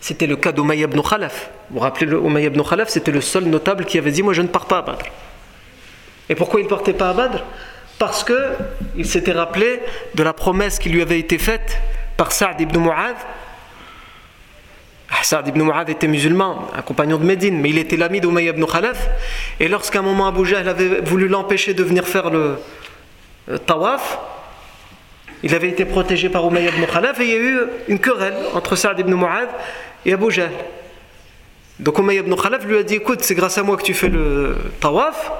C'était 0.08 0.26
le 0.26 0.38
cas 0.38 0.54
d'Umayy 0.54 0.84
ibn 0.84 1.02
Khalaf. 1.02 1.50
Vous 1.70 1.76
vous 1.76 1.80
rappelez, 1.82 2.10
Umayy 2.10 2.46
ibn 2.46 2.62
Khalaf, 2.62 2.88
c'était 2.88 3.12
le 3.12 3.20
seul 3.20 3.44
notable 3.44 3.84
qui 3.84 3.98
avait 3.98 4.12
dit 4.12 4.24
Moi, 4.24 4.32
je 4.32 4.42
ne 4.42 4.48
pars 4.48 4.66
pas 4.66 4.78
à 4.78 4.82
Badr. 4.82 5.04
Et 6.30 6.36
pourquoi 6.36 6.62
il 6.62 6.64
ne 6.64 6.70
partait 6.70 6.94
pas 6.94 7.10
à 7.10 7.14
Badr? 7.14 7.44
Parce 8.00 8.24
qu'il 8.24 9.06
s'était 9.06 9.34
rappelé 9.34 9.82
de 10.16 10.24
la 10.24 10.32
promesse 10.32 10.80
qui 10.80 10.88
lui 10.88 11.02
avait 11.02 11.20
été 11.20 11.38
faite 11.38 11.78
par 12.16 12.32
Saad 12.32 12.62
ibn 12.62 12.80
Mu'adh. 12.80 13.18
Ah, 15.12 15.24
Saad 15.24 15.46
ibn 15.46 15.62
Mu'adh 15.62 15.90
était 15.90 16.08
musulman, 16.08 16.70
un 16.74 16.84
compagnon 16.84 17.18
de 17.18 17.26
Médine, 17.26 17.60
mais 17.60 17.72
il 17.72 17.78
était 17.78 17.98
l'ami 17.98 18.22
d'Umayy 18.22 18.48
ibn 18.48 18.64
Khalaf. 18.66 19.10
Et 19.60 19.68
lorsqu'à 19.68 20.00
un 20.00 20.04
moment 20.04 20.28
Abu 20.28 20.46
Jahl 20.46 20.70
avait 20.70 21.02
voulu 21.02 21.28
l'empêcher 21.28 21.74
de 21.74 21.84
venir 21.84 22.08
faire 22.08 22.30
le, 22.30 22.60
le 23.50 23.60
tawaf, 23.60 24.20
il 25.44 25.54
avait 25.54 25.70
été 25.70 25.86
protégé 25.86 26.30
par 26.30 26.48
Umayy 26.48 26.68
ibn 26.68 26.86
Khalaf 26.86 27.20
et 27.20 27.24
il 27.24 27.30
y 27.30 27.34
a 27.34 27.38
eu 27.38 27.60
une 27.88 28.00
querelle 28.00 28.36
entre 28.54 28.76
Saad 28.76 29.00
ibn 29.00 29.14
Mu'adh 29.14 29.50
et 30.06 30.14
Abu 30.14 30.32
Jahl. 30.32 30.52
Donc 31.80 32.00
Umayy 32.00 32.20
ibn 32.20 32.36
Khalaf 32.36 32.66
lui 32.66 32.78
a 32.78 32.84
dit 32.84 32.96
Écoute, 32.96 33.20
c'est 33.22 33.36
grâce 33.36 33.58
à 33.58 33.64
moi 33.64 33.78
que 33.78 33.84
tu 33.84 33.94
fais 33.94 34.10
le 34.10 34.58
tawaf, 34.80 35.32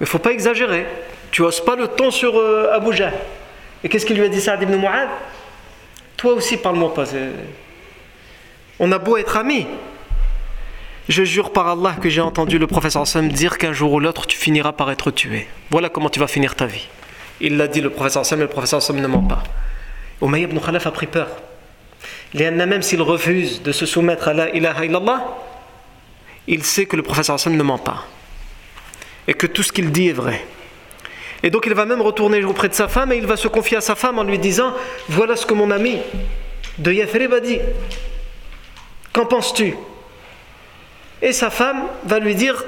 mais 0.00 0.06
faut 0.06 0.18
pas 0.18 0.32
exagérer. 0.32 0.86
Tu 1.30 1.42
oses 1.42 1.62
pas 1.62 1.76
le 1.76 1.88
ton 1.88 2.10
sur 2.10 2.38
euh, 2.38 2.70
Abu 2.72 2.94
Jahl. 2.94 3.12
Et 3.82 3.88
qu'est-ce 3.88 4.06
qu'il 4.06 4.16
lui 4.16 4.24
a 4.24 4.28
dit 4.28 4.40
Saad 4.40 4.62
ibn 4.62 4.76
Mu'adh? 4.76 5.10
Toi 6.16 6.32
aussi, 6.32 6.56
parle-moi 6.56 6.94
pas. 6.94 7.04
On 8.78 8.90
a 8.92 8.98
beau 8.98 9.16
être 9.16 9.36
amis. 9.36 9.66
Je 11.08 11.22
jure 11.22 11.52
par 11.52 11.68
Allah 11.68 11.96
que 12.00 12.08
j'ai 12.08 12.22
entendu 12.22 12.58
le 12.58 12.66
professeur 12.66 13.06
Sam 13.06 13.28
dire 13.28 13.58
qu'un 13.58 13.74
jour 13.74 13.92
ou 13.92 14.00
l'autre 14.00 14.26
tu 14.26 14.38
finiras 14.38 14.72
par 14.72 14.90
être 14.90 15.10
tué. 15.10 15.46
Voilà 15.70 15.90
comment 15.90 16.08
tu 16.08 16.18
vas 16.18 16.26
finir 16.26 16.54
ta 16.54 16.64
vie. 16.64 16.88
Il 17.40 17.56
l'a 17.56 17.68
dit 17.68 17.80
le 17.80 17.90
professeur 17.90 18.24
Sam, 18.24 18.40
et 18.40 18.42
le 18.42 18.48
professeur 18.48 18.82
Sam 18.82 19.00
ne 19.00 19.06
ment 19.06 19.22
pas. 19.22 19.42
Umayy 20.22 20.44
ibn 20.44 20.58
Khalaf 20.58 20.86
a 20.86 20.90
pris 20.90 21.06
peur. 21.06 21.28
Même 22.34 22.82
s'il 22.82 23.00
refuse 23.00 23.62
de 23.62 23.72
se 23.72 23.86
soumettre 23.86 24.28
à 24.28 24.34
la 24.34 24.50
ilaha 24.50 24.84
illallah, 24.84 25.24
il 26.46 26.64
sait 26.64 26.86
que 26.86 26.96
le 26.96 27.02
professeur 27.02 27.36
Hassan 27.36 27.56
ne 27.56 27.62
ment 27.62 27.78
pas. 27.78 28.06
Et 29.28 29.34
que 29.34 29.46
tout 29.46 29.62
ce 29.62 29.72
qu'il 29.72 29.90
dit 29.90 30.08
est 30.08 30.12
vrai. 30.12 30.44
Et 31.42 31.50
donc 31.50 31.64
il 31.66 31.74
va 31.74 31.84
même 31.84 32.02
retourner 32.02 32.42
auprès 32.44 32.68
de 32.68 32.74
sa 32.74 32.88
femme 32.88 33.12
et 33.12 33.16
il 33.16 33.26
va 33.26 33.36
se 33.36 33.48
confier 33.48 33.76
à 33.76 33.80
sa 33.80 33.94
femme 33.94 34.18
en 34.18 34.24
lui 34.24 34.38
disant 34.38 34.74
Voilà 35.08 35.36
ce 35.36 35.46
que 35.46 35.54
mon 35.54 35.70
ami 35.70 35.98
de 36.78 36.92
Yathrib 36.92 37.32
a 37.32 37.40
dit. 37.40 37.58
Qu'en 39.12 39.26
penses-tu? 39.26 39.74
Et 41.22 41.32
sa 41.32 41.50
femme 41.50 41.84
va 42.04 42.18
lui 42.18 42.34
dire 42.34 42.64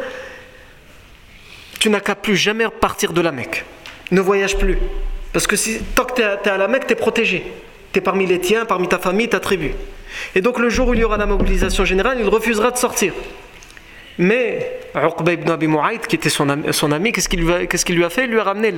Tu 1.81 1.91
n'as 1.91 2.01
qu'à 2.01 2.15
plus 2.15 2.37
jamais 2.37 2.67
partir 2.69 3.13
de 3.13 3.21
la 3.21 3.33
Mecque. 3.33 3.65
Ne 4.11 4.21
voyage 4.21 4.57
plus. 4.57 4.79
Parce 5.33 5.47
que 5.47 5.57
si, 5.57 5.81
tant 5.95 6.05
que 6.05 6.15
tu 6.15 6.23
es 6.23 6.51
à 6.51 6.57
la 6.57 6.69
Mecque, 6.69 6.87
tu 6.87 6.93
es 6.93 6.97
protégé 6.97 7.45
parmi 8.01 8.27
les 8.27 8.41
tiens, 8.41 8.65
parmi 8.65 8.89
ta 8.89 8.99
famille, 8.99 9.29
ta 9.29 9.41
tribu. 9.41 9.73
Et 10.35 10.41
donc 10.41 10.59
le 10.59 10.69
jour 10.69 10.89
où 10.89 10.95
il 10.95 11.01
y 11.01 11.05
aura 11.05 11.17
la 11.17 11.27
mobilisation 11.27 11.85
générale, 11.85 12.19
il 12.21 12.29
refusera 12.29 12.71
de 12.71 12.77
sortir. 12.77 13.13
Mais 14.19 14.81
Uqba 14.95 15.33
ibn 15.33 15.51
Abi 15.51 15.67
Mu'ayt, 15.67 16.01
qui 16.09 16.17
était 16.17 16.31
son 16.31 16.49
ami, 16.49 17.13
qu'est-ce 17.13 17.29
qu'il 17.29 17.41
lui, 17.41 18.05
a 18.05 18.11
fait? 18.11 18.25
Il 18.25 18.31
lui 18.31 18.41
a 18.41 18.45
ramené 18.45 18.73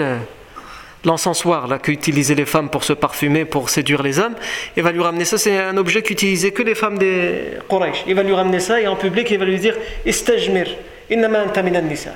l'encensoir 1.05 1.69
là 1.69 1.79
qu'utilisaient 1.79 2.35
les 2.35 2.45
femmes 2.45 2.71
pour 2.71 2.83
se 2.83 2.93
parfumer, 2.93 3.45
pour 3.45 3.71
séduire 3.71 4.03
les 4.03 4.19
hommes, 4.19 4.35
il 4.77 4.83
va 4.83 4.91
lui 4.91 5.01
ramener 5.01 5.25
ça. 5.25 5.39
C'est 5.39 5.57
un 5.57 5.77
objet 5.77 6.03
qu'utilisaient 6.03 6.51
que 6.51 6.63
les 6.63 6.75
femmes 6.75 6.99
des 6.99 7.59
Quraysh. 7.69 8.05
Il 8.09 8.17
va 8.17 8.25
lui 8.25 8.35
ramener 8.35 8.59
ça 8.59 8.81
et 8.81 8.89
en 8.89 8.97
public 8.97 9.31
il 9.31 9.39
va 9.39 9.45
lui 9.45 9.59
dire 9.59 9.77
Istajmir, 10.05 10.67
innama 11.09 11.45
anta 11.45 11.63
nisa. 11.63 12.15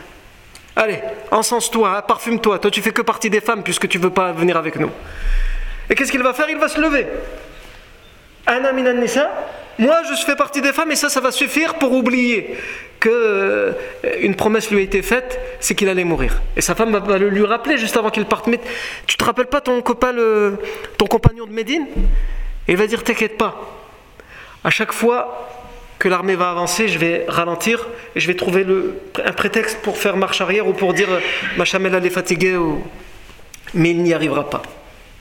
Allez, 0.75 1.01
encense-toi, 1.31 2.03
parfume-toi. 2.03 2.59
Toi, 2.59 2.71
tu 2.71 2.81
fais 2.81 2.93
que 2.93 3.03
partie 3.03 3.29
des 3.29 3.41
femmes 3.41 3.63
puisque 3.63 3.89
tu 3.89 3.99
veux 3.99 4.11
pas 4.11 4.33
venir 4.33 4.57
avec 4.57 4.77
nous. 4.77 4.91
Et 5.91 5.95
qu'est-ce 5.95 6.11
qu'il 6.11 6.23
va 6.23 6.33
faire? 6.33 6.49
Il 6.49 6.59
va 6.59 6.69
se 6.69 6.81
lever. 6.81 7.07
Ana 8.47 8.73
minan 8.73 8.95
nisa. 8.95 9.31
Moi, 9.79 10.03
je 10.09 10.25
fais 10.25 10.37
partie 10.37 10.61
des 10.61 10.73
femmes 10.73 10.91
et 10.91 10.97
ça, 10.97 11.09
ça 11.09 11.21
va 11.21 11.31
suffire 11.31 11.75
pour 11.75 11.93
oublier 11.93 12.57
que 13.01 13.11
euh, 13.11 13.73
une 14.21 14.37
promesse 14.37 14.71
lui 14.71 14.79
a 14.79 14.83
été 14.83 15.03
faite, 15.03 15.41
c'est 15.61 15.75
qu'il 15.75 15.89
allait 15.89 16.05
mourir. 16.05 16.41
Et 16.57 16.61
sa 16.61 16.75
femme 16.75 16.97
va 16.97 17.19
le 17.19 17.29
lui 17.29 17.45
rappeler 17.45 17.79
juste 17.79 17.97
avant 17.97 18.11
qu'il 18.11 18.25
parte. 18.27 18.47
Mais 18.47 18.61
tu 19.07 19.17
te 19.17 19.25
rappelles 19.25 19.47
pas 19.47 19.61
ton 19.61 19.81
copain, 19.83 20.15
ton 20.99 21.07
compagnon 21.07 21.47
de 21.47 21.53
Médine? 21.53 21.87
Il 22.69 22.77
va 22.77 22.87
dire 22.87 23.03
T'inquiète 23.03 23.37
pas. 23.37 23.61
À 24.65 24.71
chaque 24.71 24.93
fois 24.93 25.49
que 26.03 26.09
l'armée 26.09 26.35
va 26.35 26.51
avancer, 26.51 26.89
je 26.89 26.99
vais 26.99 27.27
ralentir 27.29 27.87
et 28.17 28.21
je 28.21 28.27
vais 28.27 28.35
trouver 28.35 28.67
un 29.25 29.33
prétexte 29.33 29.79
pour 29.83 29.97
faire 29.97 30.17
marche 30.17 30.41
arrière 30.41 30.67
ou 30.67 30.73
pour 30.73 30.95
dire 30.95 31.07
ma 31.57 31.65
chamelle 31.65 31.95
elle 31.95 32.05
est 32.05 32.11
fatiguée. 32.11 32.59
Mais 33.75 33.93
il 33.93 34.03
n'y 34.03 34.13
arrivera 34.13 34.51
pas. 34.51 34.63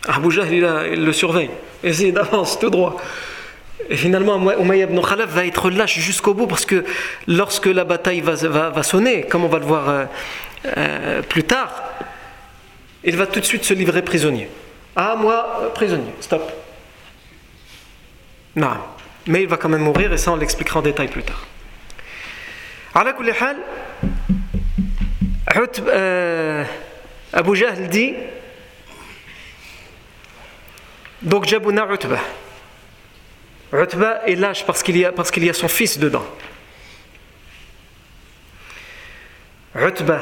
Abu 0.08 0.32
Jahl, 0.32 0.52
il, 0.52 1.06
le 1.06 1.14
surveille. 1.14 1.52
Essaye 1.84 2.12
d'avance 2.12 2.58
tout 2.58 2.72
droit. 2.72 2.98
Et 3.92 3.96
finalement, 3.96 4.42
Umayya 4.60 4.86
ibn 4.86 5.00
Khalaf 5.00 5.30
va 5.30 5.46
être 5.46 5.70
lâche 5.70 6.00
jusqu'au 6.00 6.34
bout 6.34 6.48
parce 6.48 6.66
que 6.66 6.84
lorsque 7.28 7.68
la 7.68 7.84
bataille 7.84 8.22
va, 8.22 8.82
sonner, 8.82 9.22
comme 9.22 9.44
on 9.44 9.50
va 9.50 9.60
le 9.60 9.66
voir 9.66 9.88
euh, 9.88 10.06
euh, 10.78 11.22
plus 11.22 11.44
tard, 11.44 11.84
il 13.04 13.16
va 13.18 13.28
tout 13.28 13.40
de 13.40 13.46
suite 13.46 13.66
se 13.66 13.76
livrer 13.76 14.02
prisonnier. 14.02 14.50
Ah, 14.96 15.16
moi, 15.16 15.60
euh, 15.62 15.70
prisonnier, 15.70 16.12
stop. 16.22 16.52
Non. 18.56 18.78
Mais 19.28 19.44
il 19.44 19.48
va 19.48 19.58
quand 19.58 19.70
même 19.70 19.82
mourir 19.82 20.12
et 20.14 20.18
ça, 20.18 20.32
on 20.32 20.36
l'expliquera 20.36 20.80
en 20.80 20.84
détail 20.84 21.08
plus 21.08 21.24
tard. 21.24 21.46
Abu 27.34 27.56
Jahl 27.56 27.88
dit 27.90 28.14
donc 31.22 31.46
Jabouna 31.46 31.88
Utbah 31.94 32.20
Utba 33.74 34.22
est 34.28 34.36
lâche 34.36 34.66
parce 34.66 34.84
qu'il 34.84 34.98
y, 34.98 35.02
y 35.02 35.50
a 35.50 35.54
son 35.54 35.68
fils 35.68 35.98
dedans. 35.98 36.26
Utba 39.76 40.22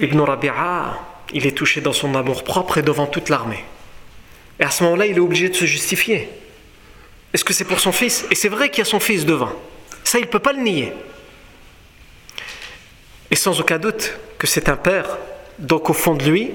ibn 0.00 0.18
Rabi'a, 0.20 0.98
il 1.32 1.46
est 1.46 1.56
touché 1.56 1.80
dans 1.80 1.92
son 1.92 2.14
amour 2.14 2.42
propre 2.42 2.78
et 2.78 2.82
devant 2.82 3.06
toute 3.06 3.28
l'armée. 3.28 3.64
Et 4.58 4.64
à 4.64 4.70
ce 4.70 4.82
moment-là, 4.84 5.06
il 5.06 5.16
est 5.16 5.20
obligé 5.20 5.48
de 5.48 5.54
se 5.54 5.66
justifier. 5.66 6.28
Est-ce 7.32 7.44
que 7.44 7.52
c'est 7.52 7.64
pour 7.64 7.80
son 7.80 7.92
fils? 7.92 8.26
Et 8.30 8.34
c'est 8.34 8.48
vrai 8.48 8.70
qu'il 8.70 8.78
y 8.78 8.82
a 8.82 8.84
son 8.84 9.00
fils 9.00 9.24
devant. 9.24 9.52
Ça, 10.04 10.18
il 10.18 10.22
ne 10.24 10.30
peut 10.30 10.38
pas 10.38 10.52
le 10.52 10.62
nier. 10.62 10.92
Et 13.30 13.36
sans 13.36 13.60
aucun 13.60 13.78
doute 13.78 14.18
que 14.38 14.46
c'est 14.46 14.68
un 14.68 14.76
père, 14.76 15.18
donc 15.58 15.88
au 15.90 15.92
fond 15.92 16.14
de 16.14 16.24
lui, 16.24 16.50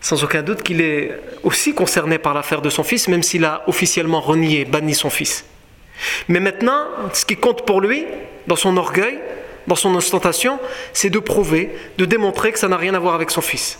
sans 0.00 0.24
aucun 0.24 0.42
doute 0.42 0.62
qu'il 0.62 0.80
est 0.80 1.20
aussi 1.42 1.74
concerné 1.74 2.18
par 2.18 2.34
l'affaire 2.34 2.62
de 2.62 2.70
son 2.70 2.82
fils, 2.82 3.08
même 3.08 3.22
s'il 3.22 3.44
a 3.44 3.62
officiellement 3.66 4.20
renié, 4.20 4.64
banni 4.64 4.94
son 4.94 5.10
fils. 5.10 5.44
Mais 6.28 6.40
maintenant, 6.40 6.86
ce 7.12 7.24
qui 7.24 7.36
compte 7.36 7.64
pour 7.64 7.80
lui, 7.80 8.04
dans 8.46 8.56
son 8.56 8.76
orgueil, 8.76 9.18
dans 9.66 9.76
son 9.76 9.94
ostentation, 9.94 10.58
c'est 10.92 11.10
de 11.10 11.18
prouver, 11.18 11.70
de 11.98 12.04
démontrer 12.04 12.52
que 12.52 12.58
ça 12.58 12.68
n'a 12.68 12.76
rien 12.76 12.94
à 12.94 12.98
voir 12.98 13.14
avec 13.14 13.30
son 13.30 13.40
fils. 13.40 13.78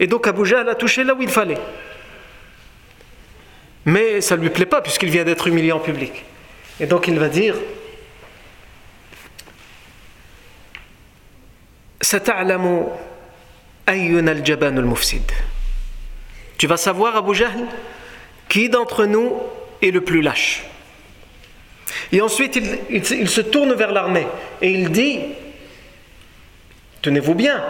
Et 0.00 0.06
donc 0.06 0.26
Abu 0.26 0.44
Jahl 0.44 0.68
a 0.68 0.74
touché 0.74 1.04
là 1.04 1.14
où 1.14 1.22
il 1.22 1.30
fallait. 1.30 1.58
Mais 3.84 4.20
ça 4.20 4.36
ne 4.36 4.42
lui 4.42 4.50
plaît 4.50 4.66
pas 4.66 4.80
puisqu'il 4.80 5.10
vient 5.10 5.24
d'être 5.24 5.46
humilié 5.46 5.72
en 5.72 5.80
public. 5.80 6.24
Et 6.80 6.86
donc 6.86 7.08
il 7.08 7.18
va 7.18 7.28
dire 7.28 7.54
Tu 16.56 16.66
vas 16.66 16.76
savoir, 16.76 17.16
Abu 17.16 17.34
Jahl, 17.34 17.66
qui 18.48 18.68
d'entre 18.68 19.04
nous 19.04 19.34
est 19.82 19.90
le 19.90 20.00
plus 20.00 20.22
lâche. 20.22 20.64
Et 22.12 22.20
ensuite, 22.20 22.58
il, 22.90 23.28
se 23.28 23.40
tourne 23.40 23.74
vers 23.74 23.92
l'armée 23.92 24.26
et 24.62 24.70
il 24.70 24.90
dit 24.90 25.20
Tenez-vous 27.02 27.34
bien. 27.34 27.62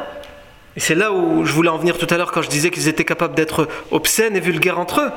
Et 0.76 0.80
c'est 0.80 0.94
là 0.94 1.12
où 1.12 1.44
je 1.44 1.52
voulais 1.52 1.70
en 1.70 1.78
venir 1.78 1.98
tout 1.98 2.06
à 2.10 2.16
l'heure 2.16 2.30
quand 2.30 2.42
je 2.42 2.48
disais 2.48 2.70
qu'ils 2.70 2.88
étaient 2.88 3.04
capables 3.04 3.34
d'être 3.34 3.68
obscènes 3.90 4.36
et 4.36 4.40
vulgaires 4.40 4.78
entre 4.78 5.00
eux. 5.00 5.10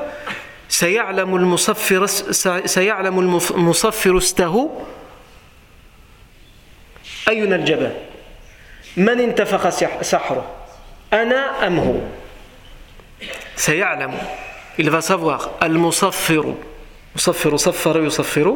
Il 14.78 14.90
va 14.90 15.00
savoir. 15.02 15.50
al-musaffiru 15.60 16.54
musaffiru 17.14 17.58
saffaru 17.58 18.04
yusaffiru 18.04 18.54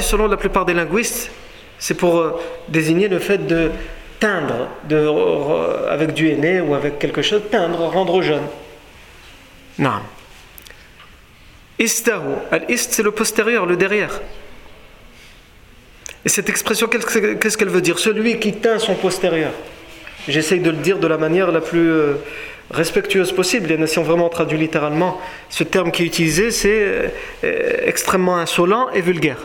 selon 0.00 0.28
la 0.28 0.36
plupart 0.36 0.66
des 0.66 0.74
linguistes, 0.74 1.30
c'est 1.78 1.94
pour 1.94 2.18
euh, 2.18 2.38
désigner 2.68 3.08
le 3.08 3.18
fait 3.18 3.38
de 3.38 3.70
teindre, 4.18 4.68
de, 4.84 5.88
avec 5.88 6.12
du 6.12 6.28
henné 6.30 6.60
ou 6.60 6.74
avec 6.74 6.98
quelque 6.98 7.22
chose, 7.22 7.42
teindre, 7.50 7.88
rendre 7.88 8.20
jeune. 8.20 8.46
Non. 9.78 10.00
Istahu. 11.80 12.34
Al-ist, 12.52 12.92
c'est 12.92 13.02
le 13.02 13.10
postérieur, 13.10 13.64
le 13.64 13.76
derrière. 13.76 14.20
Et 16.24 16.28
cette 16.28 16.50
expression, 16.50 16.86
qu'est-ce 16.86 17.56
qu'elle 17.56 17.70
veut 17.70 17.80
dire? 17.80 17.98
Celui 17.98 18.38
qui 18.38 18.52
teint 18.52 18.78
son 18.78 18.94
postérieur. 18.94 19.52
J'essaye 20.28 20.60
de 20.60 20.70
le 20.70 20.76
dire 20.76 20.98
de 20.98 21.06
la 21.06 21.16
manière 21.16 21.50
la 21.50 21.62
plus 21.62 21.90
euh, 21.90 22.14
respectueuse 22.70 23.32
possible. 23.32 23.72
Et 23.72 23.86
si 23.86 23.98
on 23.98 24.02
vraiment 24.02 24.28
traduit 24.28 24.58
littéralement, 24.58 25.18
ce 25.48 25.64
terme 25.64 25.90
qui 25.90 26.02
est 26.02 26.06
utilisé, 26.06 26.50
c'est 26.50 27.10
euh, 27.44 27.76
extrêmement 27.86 28.36
insolent 28.36 28.90
et 28.92 29.00
vulgaire. 29.00 29.38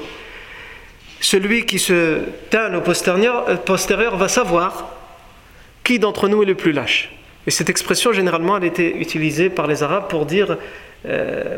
Celui 1.21 1.65
qui 1.65 1.79
se 1.79 2.19
teint 2.49 2.73
au 2.75 2.81
postérieur, 2.81 3.45
euh, 3.47 3.55
postérieur 3.55 4.17
va 4.17 4.27
savoir 4.27 4.93
qui 5.85 5.97
d'entre 5.97 6.27
nous 6.27 6.43
est 6.43 6.47
le 6.47 6.55
plus 6.55 6.73
lâche. 6.73 7.09
Et 7.47 7.51
cette 7.51 7.69
expression, 7.69 8.11
généralement, 8.11 8.57
elle 8.57 8.65
était 8.65 8.97
utilisée 8.97 9.49
par 9.49 9.67
les 9.67 9.81
Arabes 9.81 10.09
pour 10.09 10.25
dire. 10.25 10.57
Euh, 11.07 11.57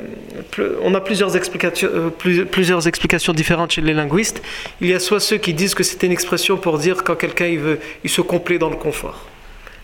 on 0.81 0.93
a 0.93 1.01
plusieurs 1.01 1.35
explications, 1.37 2.11
plusieurs 2.51 2.87
explications 2.87 3.33
différentes 3.33 3.71
chez 3.71 3.81
les 3.81 3.93
linguistes. 3.93 4.41
Il 4.81 4.89
y 4.89 4.93
a 4.93 4.99
soit 4.99 5.19
ceux 5.19 5.37
qui 5.37 5.53
disent 5.53 5.75
que 5.75 5.83
c'était 5.83 6.07
une 6.07 6.13
expression 6.13 6.57
pour 6.57 6.77
dire 6.79 7.03
quand 7.03 7.15
quelqu'un 7.15 7.47
il 7.47 7.59
veut, 7.59 7.79
il 8.03 8.09
se 8.09 8.21
complaît 8.21 8.57
dans 8.57 8.69
le 8.69 8.75
confort. 8.75 9.25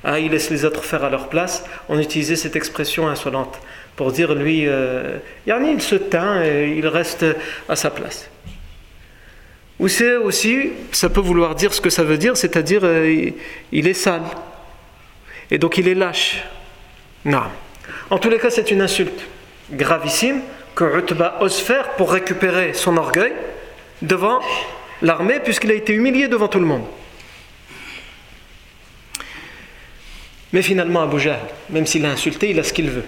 Ah, 0.04 0.20
il 0.20 0.32
laisse 0.32 0.50
les 0.50 0.66
autres 0.66 0.84
faire 0.84 1.04
à 1.04 1.10
leur 1.10 1.30
place. 1.30 1.64
On 1.88 1.98
utilisait 1.98 2.36
cette 2.36 2.56
expression 2.56 3.08
insolente 3.08 3.60
pour 3.96 4.12
dire 4.12 4.34
lui, 4.34 4.68
euh, 4.68 5.20
il 5.46 5.82
se 5.82 5.96
teint 5.96 6.44
et 6.44 6.76
il 6.78 6.88
reste 6.88 7.26
à 7.70 7.76
sa 7.76 7.90
place. 7.90 8.30
Ou 9.80 9.88
c'est 9.88 10.16
aussi, 10.16 10.72
ça 10.92 11.10
peut 11.10 11.22
vouloir 11.22 11.56
dire 11.56 11.74
ce 11.74 11.82
que 11.82 11.90
ça 11.90 12.04
veut 12.04 12.18
dire, 12.18 12.36
c'est-à-dire 12.36 12.82
euh, 12.84 13.32
il 13.72 13.88
est 13.88 13.94
sale. 13.94 14.24
Et 15.52 15.58
donc 15.58 15.78
il 15.78 15.88
est 15.88 15.96
lâche. 15.96 16.44
Non. 17.26 17.44
En 18.10 18.18
tous 18.18 18.30
les 18.30 18.40
cas, 18.40 18.50
c'est 18.50 18.72
une 18.72 18.82
insulte 18.82 19.24
gravissime 19.74 20.42
que 20.76 21.00
Utba 21.00 21.38
ose 21.42 21.60
faire 21.60 21.92
pour 21.92 22.12
récupérer 22.12 22.74
son 22.74 22.98
orgueil 22.98 23.34
devant 24.02 24.40
l'armée, 25.02 25.40
puisqu'il 25.40 25.72
a 25.72 25.76
été 25.76 25.94
humilié 25.94 26.28
devant 26.28 26.48
tout 26.48 26.60
le 26.60 26.66
monde. 26.66 26.86
Mais 30.52 30.62
finalement, 30.62 31.02
Abu 31.02 31.20
Jahl, 31.20 31.40
même 31.70 31.86
s'il 31.86 32.06
a 32.06 32.12
insulté, 32.12 32.52
il 32.52 32.60
a 32.60 32.64
ce 32.64 32.74
qu'il 32.74 32.90
veut. 32.90 33.06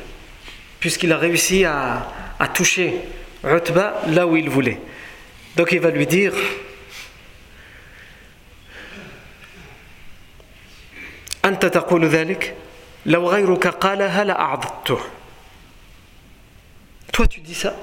Puisqu'il 0.79 1.11
a 1.13 1.17
réussi 1.17 1.63
à, 1.63 2.07
toucher 2.53 2.95
Utba 3.43 4.01
là 4.07 4.25
où 4.25 4.35
il 4.35 4.49
voulait. 4.49 4.79
Donc 5.55 5.71
il 5.71 5.79
va 5.79 5.89
lui 5.89 6.07
dire 6.07 6.33
Toi 17.15 17.27
tu 17.27 17.39
dis 17.39 17.55
ça 17.55 17.73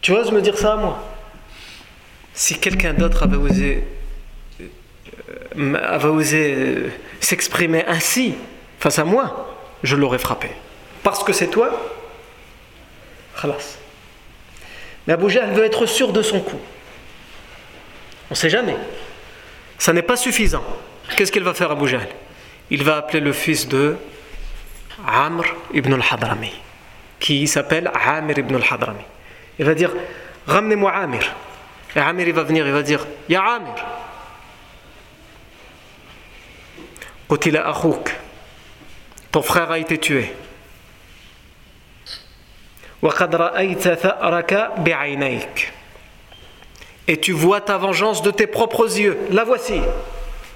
Tu 0.00 0.12
oses 0.12 0.32
me 0.32 0.40
dire 0.40 0.56
ça 0.56 0.72
à 0.72 0.76
moi? 0.76 0.98
Si 2.32 2.58
quelqu'un 2.58 2.94
d'autre 2.94 3.22
avait 3.24 3.36
osé 3.36 3.84
euh, 4.58 5.74
avait 5.86 6.08
osé 6.08 6.54
euh, 6.56 6.88
s'exprimer 7.20 7.84
ainsi 7.86 8.34
face 8.80 8.98
à 8.98 9.04
moi, 9.04 9.54
je 9.82 9.96
l'aurais 9.96 10.18
frappé. 10.18 10.48
Parce 11.02 11.22
que 11.22 11.34
c'est 11.34 11.48
toi, 11.48 11.78
khalas. 13.38 13.76
Mais 15.06 15.12
Abu 15.12 15.28
Jahl 15.28 15.52
veut 15.52 15.64
être 15.64 15.84
sûr 15.84 16.14
de 16.14 16.22
son 16.22 16.40
coup. 16.40 16.60
On 18.30 18.32
ne 18.32 18.34
sait 18.34 18.48
jamais. 18.48 18.76
Ça 19.76 19.92
n'est 19.92 20.00
pas 20.00 20.16
suffisant. 20.16 20.64
Qu'est-ce 21.18 21.32
qu'il 21.32 21.44
va 21.44 21.52
faire 21.52 21.70
Abu 21.70 21.86
Jahl? 21.86 22.08
Il 22.70 22.82
va 22.82 22.96
appeler 22.96 23.20
le 23.20 23.34
fils 23.34 23.68
de 23.68 23.96
Amr 25.06 25.44
ibn 25.74 25.92
al-Hadrami, 25.92 26.52
qui 27.24 27.48
s'appelle 27.48 27.90
Amir 27.94 28.36
ibn 28.36 28.54
al-Hadrami. 28.56 29.00
Il 29.58 29.64
va 29.64 29.72
dire 29.72 29.90
Ramenez-moi 30.46 30.92
Amir. 30.92 31.34
Et 31.96 31.98
Amir 31.98 32.28
il 32.28 32.34
va 32.34 32.42
venir, 32.42 32.66
il 32.66 32.72
va 32.72 32.82
dire 32.82 33.06
Ya 33.30 33.42
Amir. 33.42 33.82
Qutila 37.26 37.66
akhouk. 37.66 38.14
Ton 39.32 39.40
frère 39.40 39.70
a 39.70 39.78
été 39.78 39.96
tué. 39.96 40.34
Et 47.08 47.16
tu 47.16 47.32
vois 47.32 47.60
ta 47.62 47.78
vengeance 47.78 48.20
de 48.20 48.30
tes 48.32 48.46
propres 48.46 48.98
yeux. 48.98 49.18
La 49.30 49.44
voici. 49.44 49.80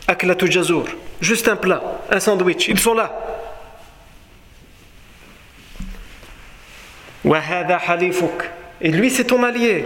Aklatou 0.06 0.50
Jazour. 0.50 0.84
Juste 1.22 1.48
un 1.48 1.56
plat, 1.56 1.82
un 2.10 2.20
sandwich. 2.20 2.68
Ils 2.68 2.78
sont 2.78 2.92
là. 2.92 3.28
Et 8.81 8.91
lui, 8.91 9.11
c'est 9.11 9.24
ton 9.24 9.43
allié. 9.43 9.85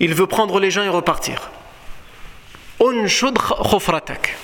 Il 0.00 0.14
veut 0.14 0.26
prendre 0.26 0.58
les 0.58 0.70
gens 0.70 0.82
et 0.82 0.88
repartir. 0.88 1.50
Unshud 2.80 3.38
khufratak. 3.38 4.36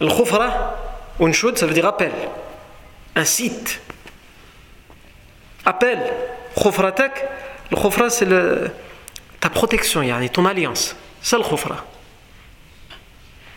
Le 0.00 0.08
khufra, 0.08 0.76
unshud, 1.20 1.58
ça 1.58 1.66
veut 1.66 1.74
dire 1.74 1.86
appel. 1.86 2.12
Incite. 3.16 3.80
Appel. 5.64 5.98
Khufratak. 6.54 7.24
Le 7.70 7.76
khufra, 7.76 8.10
c'est 8.10 8.28
ta 9.40 9.50
protection, 9.50 10.02
yani, 10.02 10.30
ton 10.30 10.46
alliance. 10.46 10.94
C'est 11.20 11.38
le 11.38 11.42
khufra. 11.42 11.84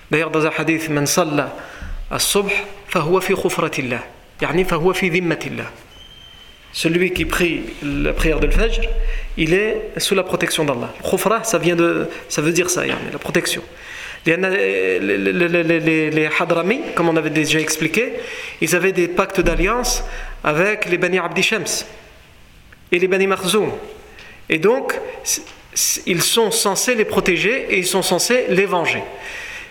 D'ailleurs, 0.10 0.32
dans 0.32 0.46
un 0.46 0.52
hadith, 0.58 0.90
man 0.90 1.06
salla 1.06 1.54
as-subh, 2.10 2.52
fi 3.22 3.34
khufratillah. 3.34 4.02
Yani, 4.42 4.66
fahuwa 4.66 4.94
fi 4.94 5.10
dhimmatillah. 5.10 5.72
Celui 6.72 7.12
qui 7.12 7.26
prie 7.26 7.64
la 7.84 8.14
prière 8.14 8.40
de 8.40 8.48
l'Fajr, 8.48 8.82
il 9.38 9.54
est 9.54 9.92
sous 9.98 10.14
la 10.16 10.24
protection 10.24 10.66
d'Allah. 10.66 10.94
Khufra, 11.04 11.44
ça, 11.44 11.58
vient 11.58 11.76
de, 11.76 12.08
ça 12.28 12.42
veut 12.42 12.52
dire 12.52 12.70
ça, 12.70 12.86
la 12.86 13.20
protection. 13.20 13.64
Les, 14.26 14.38
les, 15.00 16.30
Hadrami, 16.40 16.82
comme 16.94 17.10
on 17.10 17.16
avait 17.16 17.32
déjà 17.32 17.60
expliqué, 17.60 18.14
ils 18.62 18.76
avaient 18.76 18.92
des 18.92 19.08
pactes 19.08 19.42
d'alliance 19.42 20.04
avec 20.44 20.86
les 20.86 20.98
Bani 20.98 21.18
Abdi 21.20 21.42
Shams 21.42 21.86
et 22.92 23.00
les 23.00 23.08
Bani 23.08 23.28
Makhzoum. 23.28 23.72
Et 24.50 24.60
donc, 24.60 24.94
ils 26.06 26.22
sont 26.22 26.52
censés 26.52 26.96
les 26.96 27.06
protéger 27.06 27.68
et 27.70 27.78
ils 27.78 27.88
sont 27.88 28.02
censés 28.02 28.46
les 28.50 28.66
venger. 28.66 29.04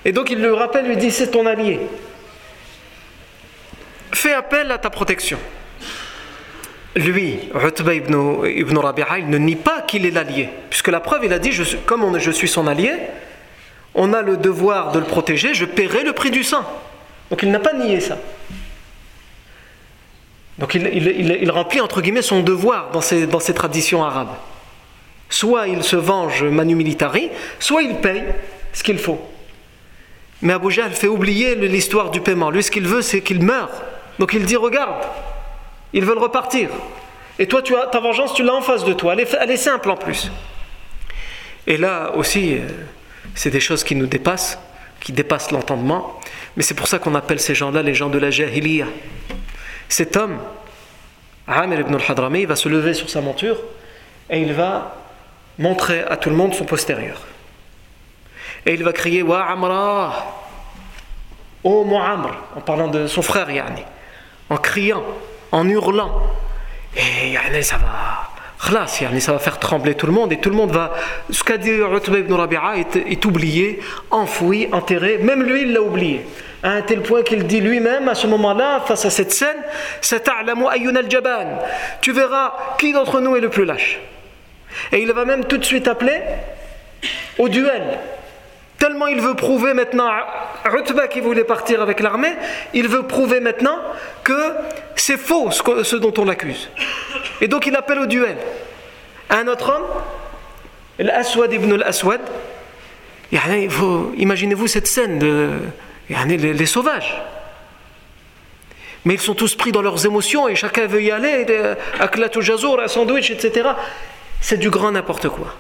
Et 0.05 0.13
donc 0.13 0.31
il 0.31 0.41
le 0.41 0.55
rappelle, 0.55 0.87
lui 0.87 0.97
dit 0.97 1.11
c'est 1.11 1.31
ton 1.31 1.47
allié. 1.47 1.81
Fais 4.13 4.33
appel 4.33 4.71
à 4.71 4.79
ta 4.79 4.91
protection. 4.91 5.39
Lui, 6.97 7.39
Utba 7.55 7.95
ibn, 7.95 8.47
ibn 8.47 8.81
il 9.19 9.31
ne 9.31 9.39
nie 9.39 9.57
pas 9.57 9.83
qu'il 9.83 10.07
est 10.07 10.11
l'allié. 10.11 10.49
Puisque 10.71 10.89
la 10.89 11.01
preuve, 11.01 11.25
il 11.25 11.33
a 11.33 11.39
dit, 11.39 11.51
comme 11.87 12.19
je 12.19 12.31
suis 12.31 12.49
son 12.49 12.67
allié, 12.67 12.93
on 13.95 14.13
a 14.13 14.23
le 14.23 14.37
devoir 14.37 14.93
de 14.93 14.99
le 14.99 15.05
protéger, 15.05 15.55
je 15.55 15.65
paierai 15.65 16.03
le 16.03 16.13
prix 16.13 16.31
du 16.31 16.43
sang. 16.43 16.65
Donc 17.31 17.43
il 17.43 17.51
n'a 17.51 17.61
pas 17.61 17.73
nié 17.75 18.01
ça. 18.01 18.19
Donc 20.59 20.75
il, 20.75 21.51
remplit 21.51 21.81
entre 21.81 22.01
guillemets 22.01 22.23
son 22.23 22.43
devoir 22.43 22.91
dans 22.91 23.01
ces 23.01 23.55
traditions 23.55 24.05
arabes. 24.05 24.35
Soit 25.31 25.69
il 25.69 25.83
se 25.83 25.97
venge 25.97 26.43
manu 26.43 26.75
militari, 26.75 27.31
soit 27.61 27.83
il 27.83 27.97
paye 27.97 28.25
ce 28.73 28.83
qu'il 28.83 28.99
faut. 28.99 29.21
Mais 30.41 30.53
Abu 30.53 30.71
Jahl 30.71 30.93
fait 30.93 31.09
oublier 31.09 31.55
l'histoire 31.55 32.11
du 32.11 32.21
paiement. 32.21 32.51
Lui, 32.51 32.63
ce 32.63 32.71
qu'il 32.71 32.87
veut, 32.87 33.03
c'est 33.03 33.21
qu'il 33.21 33.43
meure. 33.43 33.71
Donc 34.19 34.33
il 34.33 34.45
dit 34.45 34.57
Regarde, 34.57 35.05
ils 35.93 36.05
veulent 36.05 36.19
repartir. 36.19 36.71
Et 37.39 37.47
toi, 37.47 37.63
tu 37.63 37.77
as, 37.77 37.87
ta 37.87 38.01
vengeance, 38.01 38.35
tu 38.35 38.43
l'as 38.43 38.55
en 38.55 38.63
face 38.63 38.85
de 38.85 38.93
toi. 38.93 39.15
Elle 39.15 39.51
est, 39.51 39.57
simple 39.57 39.91
en 39.91 39.97
plus. 39.97 40.31
Et 41.67 41.77
là 41.77 42.13
aussi, 42.17 42.57
euh, 42.57 42.67
c'est 43.35 43.51
des 43.51 43.61
choses 43.61 43.85
qui 43.85 43.95
nous 43.95 44.07
dépassent, 44.07 44.59
qui 45.01 45.13
dépassent 45.13 45.53
l'entendement. 45.53 46.19
Mais 46.57 46.63
c'est 46.65 46.75
pour 46.75 46.89
ça 46.89 46.99
qu'on 46.99 47.15
appelle 47.15 47.39
ces 47.39 47.55
gens-là 47.55 47.83
les 47.83 47.95
gens 47.95 48.09
de 48.09 48.19
la 48.19 48.31
Jahiliya. 48.31 48.87
Cet 49.89 50.17
homme, 50.17 50.39
Amir 51.47 51.81
ibn 51.81 51.95
al-Hadrami, 51.95 52.45
va 52.45 52.57
se 52.57 52.69
lever 52.69 52.95
sur 52.95 53.09
sa 53.09 53.21
monture 53.21 53.57
et 54.29 54.41
il 54.41 54.53
va 54.53 54.97
montrer 55.59 56.03
à 56.03 56.17
tout 56.17 56.31
le 56.31 56.37
monde 56.37 56.55
son 56.55 56.65
postérieur. 56.65 57.21
Et 58.67 58.75
il 58.75 58.83
va 58.83 58.93
crier 58.93 59.23
Wa 59.23 59.45
Amra 59.45 60.35
Oh 61.63 61.85
mon 61.85 62.01
Amr 62.01 62.37
en 62.57 62.61
parlant 62.61 62.89
de 62.89 63.07
son 63.07 63.23
frère 63.23 63.51
Yani, 63.51 63.85
en 64.51 64.57
criant, 64.57 65.05
en 65.53 65.69
hurlant. 65.69 66.23
Et 66.97 67.31
yani, 67.33 67.63
ça 67.63 67.77
va. 67.77 68.29
Khlas, 68.61 69.01
ça 69.21 69.33
va 69.33 69.39
faire 69.39 69.59
trembler 69.59 69.95
tout 69.95 70.07
le 70.07 70.13
monde 70.13 70.33
et 70.33 70.39
tout 70.39 70.51
le 70.51 70.57
monde 70.57 70.73
va. 70.73 70.93
Ce 71.31 71.45
qu'a 71.45 71.59
dit 71.59 71.71
Utba 71.71 72.19
ibn 72.19 72.33
Rabi'a 72.33 72.77
est, 72.77 72.97
est, 72.97 73.25
oublié, 73.25 73.81
enfoui, 74.11 74.69
enterré. 74.73 75.19
Même 75.19 75.45
lui, 75.45 75.63
il 75.63 75.73
l'a 75.73 75.81
oublié. 75.81 76.27
À 76.63 76.71
un 76.73 76.83
tel 76.83 77.03
point 77.03 77.23
qu'il 77.23 77.47
dit 77.47 77.61
lui-même 77.61 78.09
à 78.09 78.17
ce 78.17 78.27
moment-là, 78.27 78.81
face 78.85 79.05
à 79.05 79.11
cette 79.11 79.31
scène 79.33 79.59
Tu 82.01 82.13
verras 82.13 82.53
qui 82.79 82.93
d'entre 82.93 83.21
nous 83.21 83.37
est 83.37 83.41
le 83.41 83.49
plus 83.49 83.65
lâche. 83.65 84.01
Et 84.91 85.03
il 85.03 85.13
va 85.13 85.25
même 85.25 85.45
tout 85.45 85.59
de 85.59 85.65
suite 85.65 85.87
appeler 85.87 86.21
au 87.39 87.49
duel. 87.49 87.99
Tellement 88.79 89.09
il 89.09 89.21
veut 89.21 89.35
prouver 89.35 89.75
maintenant, 89.75 90.09
Rutba 90.65 91.09
qui 91.09 91.21
voulait 91.21 91.45
partir 91.45 91.83
avec 91.83 92.01
l'armée, 92.01 92.33
il 92.75 92.89
veut 92.89 93.03
prouver 93.03 93.41
maintenant 93.41 93.79
que 94.23 94.53
c'est 94.95 95.17
faux 95.17 95.51
ce 95.51 95.97
dont 95.97 96.15
on 96.19 96.25
l'accuse. 96.25 96.71
Et 97.41 97.49
donc 97.49 97.67
il 97.67 97.75
appelle 97.75 97.99
au 97.99 98.07
duel. 98.07 98.37
Un 99.31 99.49
autre 99.49 99.75
homme, 99.75 99.85
l'Aswad 100.99 101.53
ibn 101.53 101.73
al-Aswad, 101.73 102.21
imaginez-vous 103.33 104.67
cette 104.67 104.87
scène 104.87 105.19
de 105.19 105.51
les, 106.09 106.67
sauvages. 106.67 107.21
Mais 109.05 109.15
ils 109.15 109.21
sont 109.21 109.35
tous 109.35 109.55
pris 109.55 109.73
dans 109.73 109.83
leurs 109.83 110.07
émotions 110.07 110.49
et 110.49 110.55
chacun 110.55 110.87
veut 110.87 111.03
y 111.03 111.11
aller, 111.11 111.47
à 111.99 112.41
jazour, 112.41 112.81
un 112.81 112.89
sandwich, 112.89 113.31
etc 113.31 113.71
c'est 114.41 114.59
du 114.59 114.71
grand 114.71 114.93
n'importe 114.93 115.29
quoi. 115.29 115.55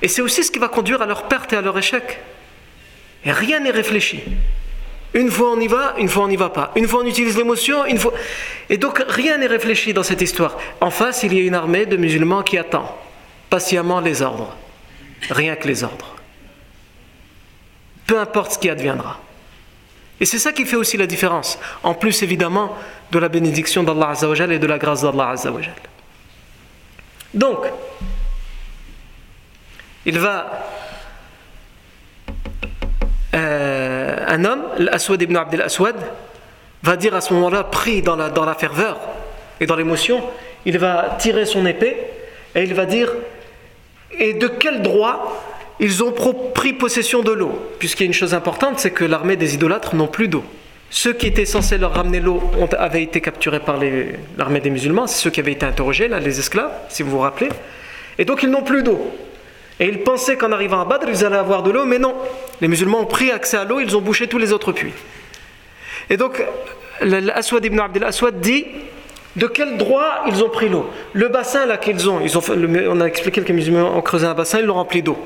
Et 0.00 0.08
c'est 0.08 0.22
aussi 0.22 0.44
ce 0.44 0.50
qui 0.50 0.58
va 0.58 0.68
conduire 0.68 1.00
à 1.02 1.06
leur 1.06 1.24
perte 1.24 1.52
et 1.52 1.56
à 1.56 1.60
leur 1.60 1.76
échec. 1.78 2.20
Et 3.24 3.32
rien 3.32 3.60
n'est 3.60 3.70
réfléchi. 3.70 4.22
Une 5.14 5.30
fois 5.30 5.52
on 5.52 5.60
y 5.60 5.68
va, 5.68 5.94
une 5.98 6.08
fois 6.08 6.24
on 6.24 6.28
n'y 6.28 6.36
va 6.36 6.48
pas. 6.48 6.72
Une 6.74 6.88
fois 6.88 7.02
on 7.02 7.06
utilise 7.06 7.36
l'émotion, 7.36 7.84
une 7.84 7.98
fois. 7.98 8.12
Et 8.70 8.78
donc 8.78 9.04
rien 9.08 9.38
n'est 9.38 9.46
réfléchi 9.46 9.92
dans 9.92 10.02
cette 10.02 10.22
histoire. 10.22 10.58
En 10.80 10.90
face, 10.90 11.22
il 11.22 11.34
y 11.34 11.38
a 11.38 11.42
une 11.42 11.54
armée 11.54 11.86
de 11.86 11.96
musulmans 11.96 12.42
qui 12.42 12.58
attend 12.58 12.96
patiemment 13.50 14.00
les 14.00 14.22
ordres. 14.22 14.56
Rien 15.30 15.54
que 15.56 15.68
les 15.68 15.84
ordres. 15.84 16.16
Peu 18.06 18.18
importe 18.18 18.52
ce 18.52 18.58
qui 18.58 18.70
adviendra. 18.70 19.20
Et 20.20 20.24
c'est 20.24 20.38
ça 20.38 20.52
qui 20.52 20.64
fait 20.64 20.76
aussi 20.76 20.96
la 20.96 21.06
différence. 21.06 21.58
En 21.82 21.94
plus, 21.94 22.22
évidemment, 22.22 22.76
de 23.10 23.18
la 23.18 23.28
bénédiction 23.28 23.82
d'Allah 23.82 24.10
Azzawajal 24.10 24.52
et 24.52 24.58
de 24.58 24.66
la 24.66 24.78
grâce 24.78 25.02
d'Allah 25.02 25.30
Azzawajal. 25.30 25.74
Donc, 27.34 27.58
il 30.06 30.18
va. 30.18 30.68
Euh, 33.34 34.16
un 34.26 34.44
homme, 34.44 34.62
l'Aswad 34.78 35.22
ibn 35.22 35.36
Abdel 35.36 35.62
Aswad, 35.62 35.96
va 36.82 36.96
dire 36.96 37.14
à 37.14 37.20
ce 37.20 37.32
moment-là, 37.34 37.64
pris 37.64 38.02
dans 38.02 38.16
la, 38.16 38.28
dans 38.28 38.52
ferveur 38.54 38.98
et 39.60 39.66
dans 39.66 39.76
l'émotion, 39.76 40.22
il 40.66 40.78
va 40.78 41.16
tirer 41.18 41.46
son 41.46 41.64
épée 41.66 41.96
et 42.54 42.62
il 42.62 42.74
va 42.74 42.84
dire 42.84 43.12
Et 44.18 44.34
de 44.34 44.48
quel 44.48 44.82
droit 44.82 45.42
ils 45.80 46.04
ont 46.04 46.12
pris 46.12 46.72
possession 46.74 47.22
de 47.22 47.32
l'eau? 47.32 47.70
Puisqu'il 47.78 48.04
y 48.04 48.06
a 48.06 48.08
une 48.08 48.12
chose 48.12 48.34
importante, 48.34 48.78
c'est 48.78 48.90
que 48.90 49.04
l'armée 49.04 49.36
des 49.36 49.54
idolâtres 49.54 49.94
n'ont 49.94 50.08
plus 50.08 50.28
d'eau. 50.28 50.44
Ceux 50.90 51.14
qui 51.14 51.26
étaient 51.26 51.46
censés 51.46 51.78
leur 51.78 51.94
ramener 51.94 52.20
l'eau 52.20 52.42
avaient 52.78 53.02
été 53.02 53.22
capturés 53.22 53.60
par 53.60 53.78
l'armée 54.36 54.60
des 54.60 54.68
musulmans, 54.68 55.06
c'est 55.06 55.22
ceux 55.22 55.30
qui 55.30 55.40
avaient 55.40 55.52
été 55.52 55.64
interrogés, 55.64 56.06
là, 56.06 56.20
les 56.20 56.38
esclaves, 56.38 56.72
si 56.90 57.02
vous 57.02 57.12
vous 57.12 57.18
rappelez. 57.20 57.48
Et 58.18 58.26
donc 58.26 58.42
ils 58.42 58.50
n'ont 58.50 58.62
plus 58.62 58.82
d'eau. 58.82 59.10
Et 59.82 59.86
ils 59.86 60.04
pensaient 60.04 60.36
qu'en 60.36 60.52
arrivant 60.52 60.80
à 60.80 60.84
Badr, 60.84 61.08
ils 61.08 61.24
allaient 61.24 61.36
avoir 61.36 61.64
de 61.64 61.72
l'eau, 61.72 61.84
mais 61.84 61.98
non. 61.98 62.14
Les 62.60 62.68
musulmans 62.68 63.00
ont 63.00 63.04
pris 63.04 63.32
accès 63.32 63.56
à 63.56 63.64
l'eau, 63.64 63.80
ils 63.80 63.96
ont 63.96 64.00
bouché 64.00 64.28
tous 64.28 64.38
les 64.38 64.52
autres 64.52 64.70
puits. 64.70 64.92
Et 66.08 66.16
donc, 66.16 66.40
l'Aswad 67.00 67.64
ibn 67.64 67.80
Abdel 67.80 68.04
Aswad 68.04 68.38
dit 68.38 68.64
de 69.34 69.48
quel 69.48 69.78
droit 69.78 70.22
ils 70.28 70.44
ont 70.44 70.50
pris 70.50 70.68
l'eau? 70.68 70.88
Le 71.14 71.26
bassin 71.26 71.66
là 71.66 71.78
qu'ils 71.78 72.08
ont, 72.08 72.20
ils 72.20 72.38
ont 72.38 72.42
on 72.90 73.00
a 73.00 73.06
expliqué 73.06 73.40
que 73.40 73.48
les 73.48 73.54
musulmans 73.54 73.96
ont 73.96 74.02
creusé 74.02 74.24
un 74.24 74.34
bassin, 74.34 74.60
ils 74.60 74.66
l'ont 74.66 74.74
rempli 74.74 75.02
d'eau 75.02 75.18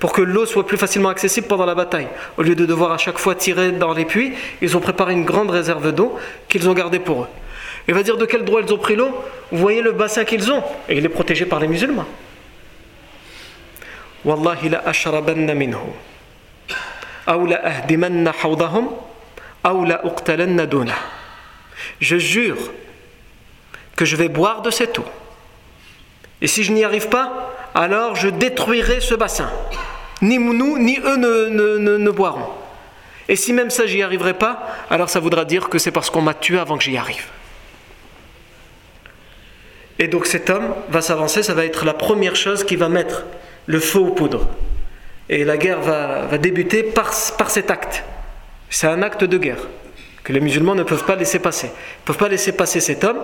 pour 0.00 0.12
que 0.12 0.20
l'eau 0.20 0.46
soit 0.46 0.66
plus 0.66 0.78
facilement 0.78 1.10
accessible 1.10 1.46
pendant 1.46 1.64
la 1.64 1.76
bataille. 1.76 2.08
Au 2.36 2.42
lieu 2.42 2.56
de 2.56 2.66
devoir 2.66 2.90
à 2.90 2.98
chaque 2.98 3.18
fois 3.18 3.36
tirer 3.36 3.70
dans 3.70 3.92
les 3.92 4.04
puits, 4.04 4.32
ils 4.62 4.76
ont 4.76 4.80
préparé 4.80 5.12
une 5.12 5.24
grande 5.24 5.50
réserve 5.50 5.92
d'eau 5.92 6.18
qu'ils 6.48 6.68
ont 6.68 6.74
gardée 6.74 6.98
pour 6.98 7.22
eux. 7.22 7.28
Il 7.86 7.94
va 7.94 8.02
dire 8.02 8.16
de 8.16 8.26
quel 8.26 8.44
droit 8.44 8.62
ils 8.66 8.74
ont 8.74 8.78
pris 8.78 8.96
l'eau? 8.96 9.10
Vous 9.52 9.58
voyez 9.58 9.80
le 9.80 9.92
bassin 9.92 10.24
qu'ils 10.24 10.50
ont, 10.50 10.64
et 10.88 10.98
il 10.98 11.04
est 11.04 11.08
protégé 11.08 11.46
par 11.46 11.60
les 11.60 11.68
musulmans. 11.68 12.06
Je 22.00 22.16
jure 22.18 22.58
que 23.96 24.04
je 24.04 24.16
vais 24.16 24.28
boire 24.28 24.62
de 24.62 24.70
cette 24.70 24.98
eau. 24.98 25.04
Et 26.40 26.46
si 26.46 26.64
je 26.64 26.72
n'y 26.72 26.84
arrive 26.84 27.08
pas, 27.08 27.52
alors 27.74 28.16
je 28.16 28.28
détruirai 28.28 29.00
ce 29.00 29.14
bassin. 29.14 29.50
Ni 30.20 30.38
nous, 30.38 30.78
ni 30.78 30.98
eux 30.98 31.16
ne, 31.16 32.10
boiront. 32.10 32.48
Et 33.28 33.36
si 33.36 33.52
même 33.52 33.70
ça, 33.70 33.86
j'y 33.86 34.02
arriverai 34.02 34.34
pas, 34.34 34.66
alors 34.90 35.08
ça 35.08 35.20
voudra 35.20 35.44
dire 35.44 35.68
que 35.68 35.78
c'est 35.78 35.90
parce 35.90 36.10
qu'on 36.10 36.22
m'a 36.22 36.34
tué 36.34 36.58
avant 36.58 36.76
que 36.76 36.84
j'y 36.84 36.96
arrive. 36.96 37.26
Et 39.98 40.08
donc 40.08 40.26
cet 40.26 40.50
homme 40.50 40.74
va 40.88 41.00
s'avancer, 41.00 41.42
ça 41.42 41.54
va 41.54 41.64
être 41.64 41.84
la 41.84 41.94
première 41.94 42.34
chose 42.34 42.64
qui 42.64 42.76
va 42.76 42.88
mettre 42.88 43.24
le 43.66 43.80
feu 43.80 44.00
aux 44.00 44.10
poudres. 44.10 44.46
Et 45.28 45.44
la 45.44 45.56
guerre 45.56 45.80
va, 45.80 46.38
débuter 46.38 46.82
par, 46.82 47.12
par 47.38 47.50
cet 47.50 47.70
acte. 47.70 48.04
C'est 48.70 48.86
un 48.86 49.02
acte 49.02 49.24
de 49.24 49.38
guerre 49.38 49.68
que 50.24 50.32
les 50.32 50.40
musulmans 50.40 50.74
ne 50.74 50.82
peuvent 50.82 51.04
pas 51.04 51.16
laisser 51.16 51.38
passer. 51.38 51.66
Ils 51.66 52.02
ne 52.02 52.06
peuvent 52.06 52.18
pas 52.18 52.28
laisser 52.28 52.52
passer 52.52 52.80
cet 52.80 53.04
homme. 53.04 53.18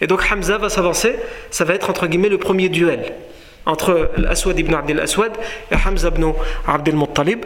Et 0.00 0.06
donc 0.06 0.22
Hamza 0.30 0.58
va 0.58 0.68
s'avancer, 0.68 1.16
ça 1.50 1.64
va 1.64 1.74
être 1.74 1.90
entre 1.90 2.06
guillemets 2.06 2.28
le 2.28 2.38
premier 2.38 2.68
duel 2.68 3.12
entre 3.68 4.10
l'Aswad 4.16 4.58
ibn 4.58 4.74
Abdel 4.74 4.98
Aswad 4.98 5.32
et 5.70 5.74
Hamza 5.74 6.08
ibn 6.08 6.32
Abdel 6.66 6.96
Muttalib 6.96 7.44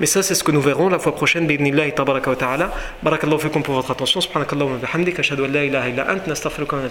mais 0.00 0.06
ça 0.06 0.22
c'est 0.22 0.34
ce 0.34 0.42
que 0.42 0.50
nous 0.50 0.60
verrons 0.60 0.88
la 0.88 0.98
fois 0.98 1.14
prochaine 1.14 1.46
bi'idnillahi 1.46 1.92
tabaraka 1.92 2.30
wa 2.30 2.36
ta'ala 2.36 2.72
barakallahu 3.02 3.48
pour 3.62 3.74
votre 3.74 3.92
attention 3.92 4.20
subhanakallahu 4.20 4.72
wa 4.72 4.78
bihamdik 4.78 5.20
an 5.20 5.36
la 5.52 5.64
ilaha 5.64 5.88
illa 5.88 6.06
ant 6.12 6.26
nastaghfiruka 6.26 6.76
wa 6.76 6.82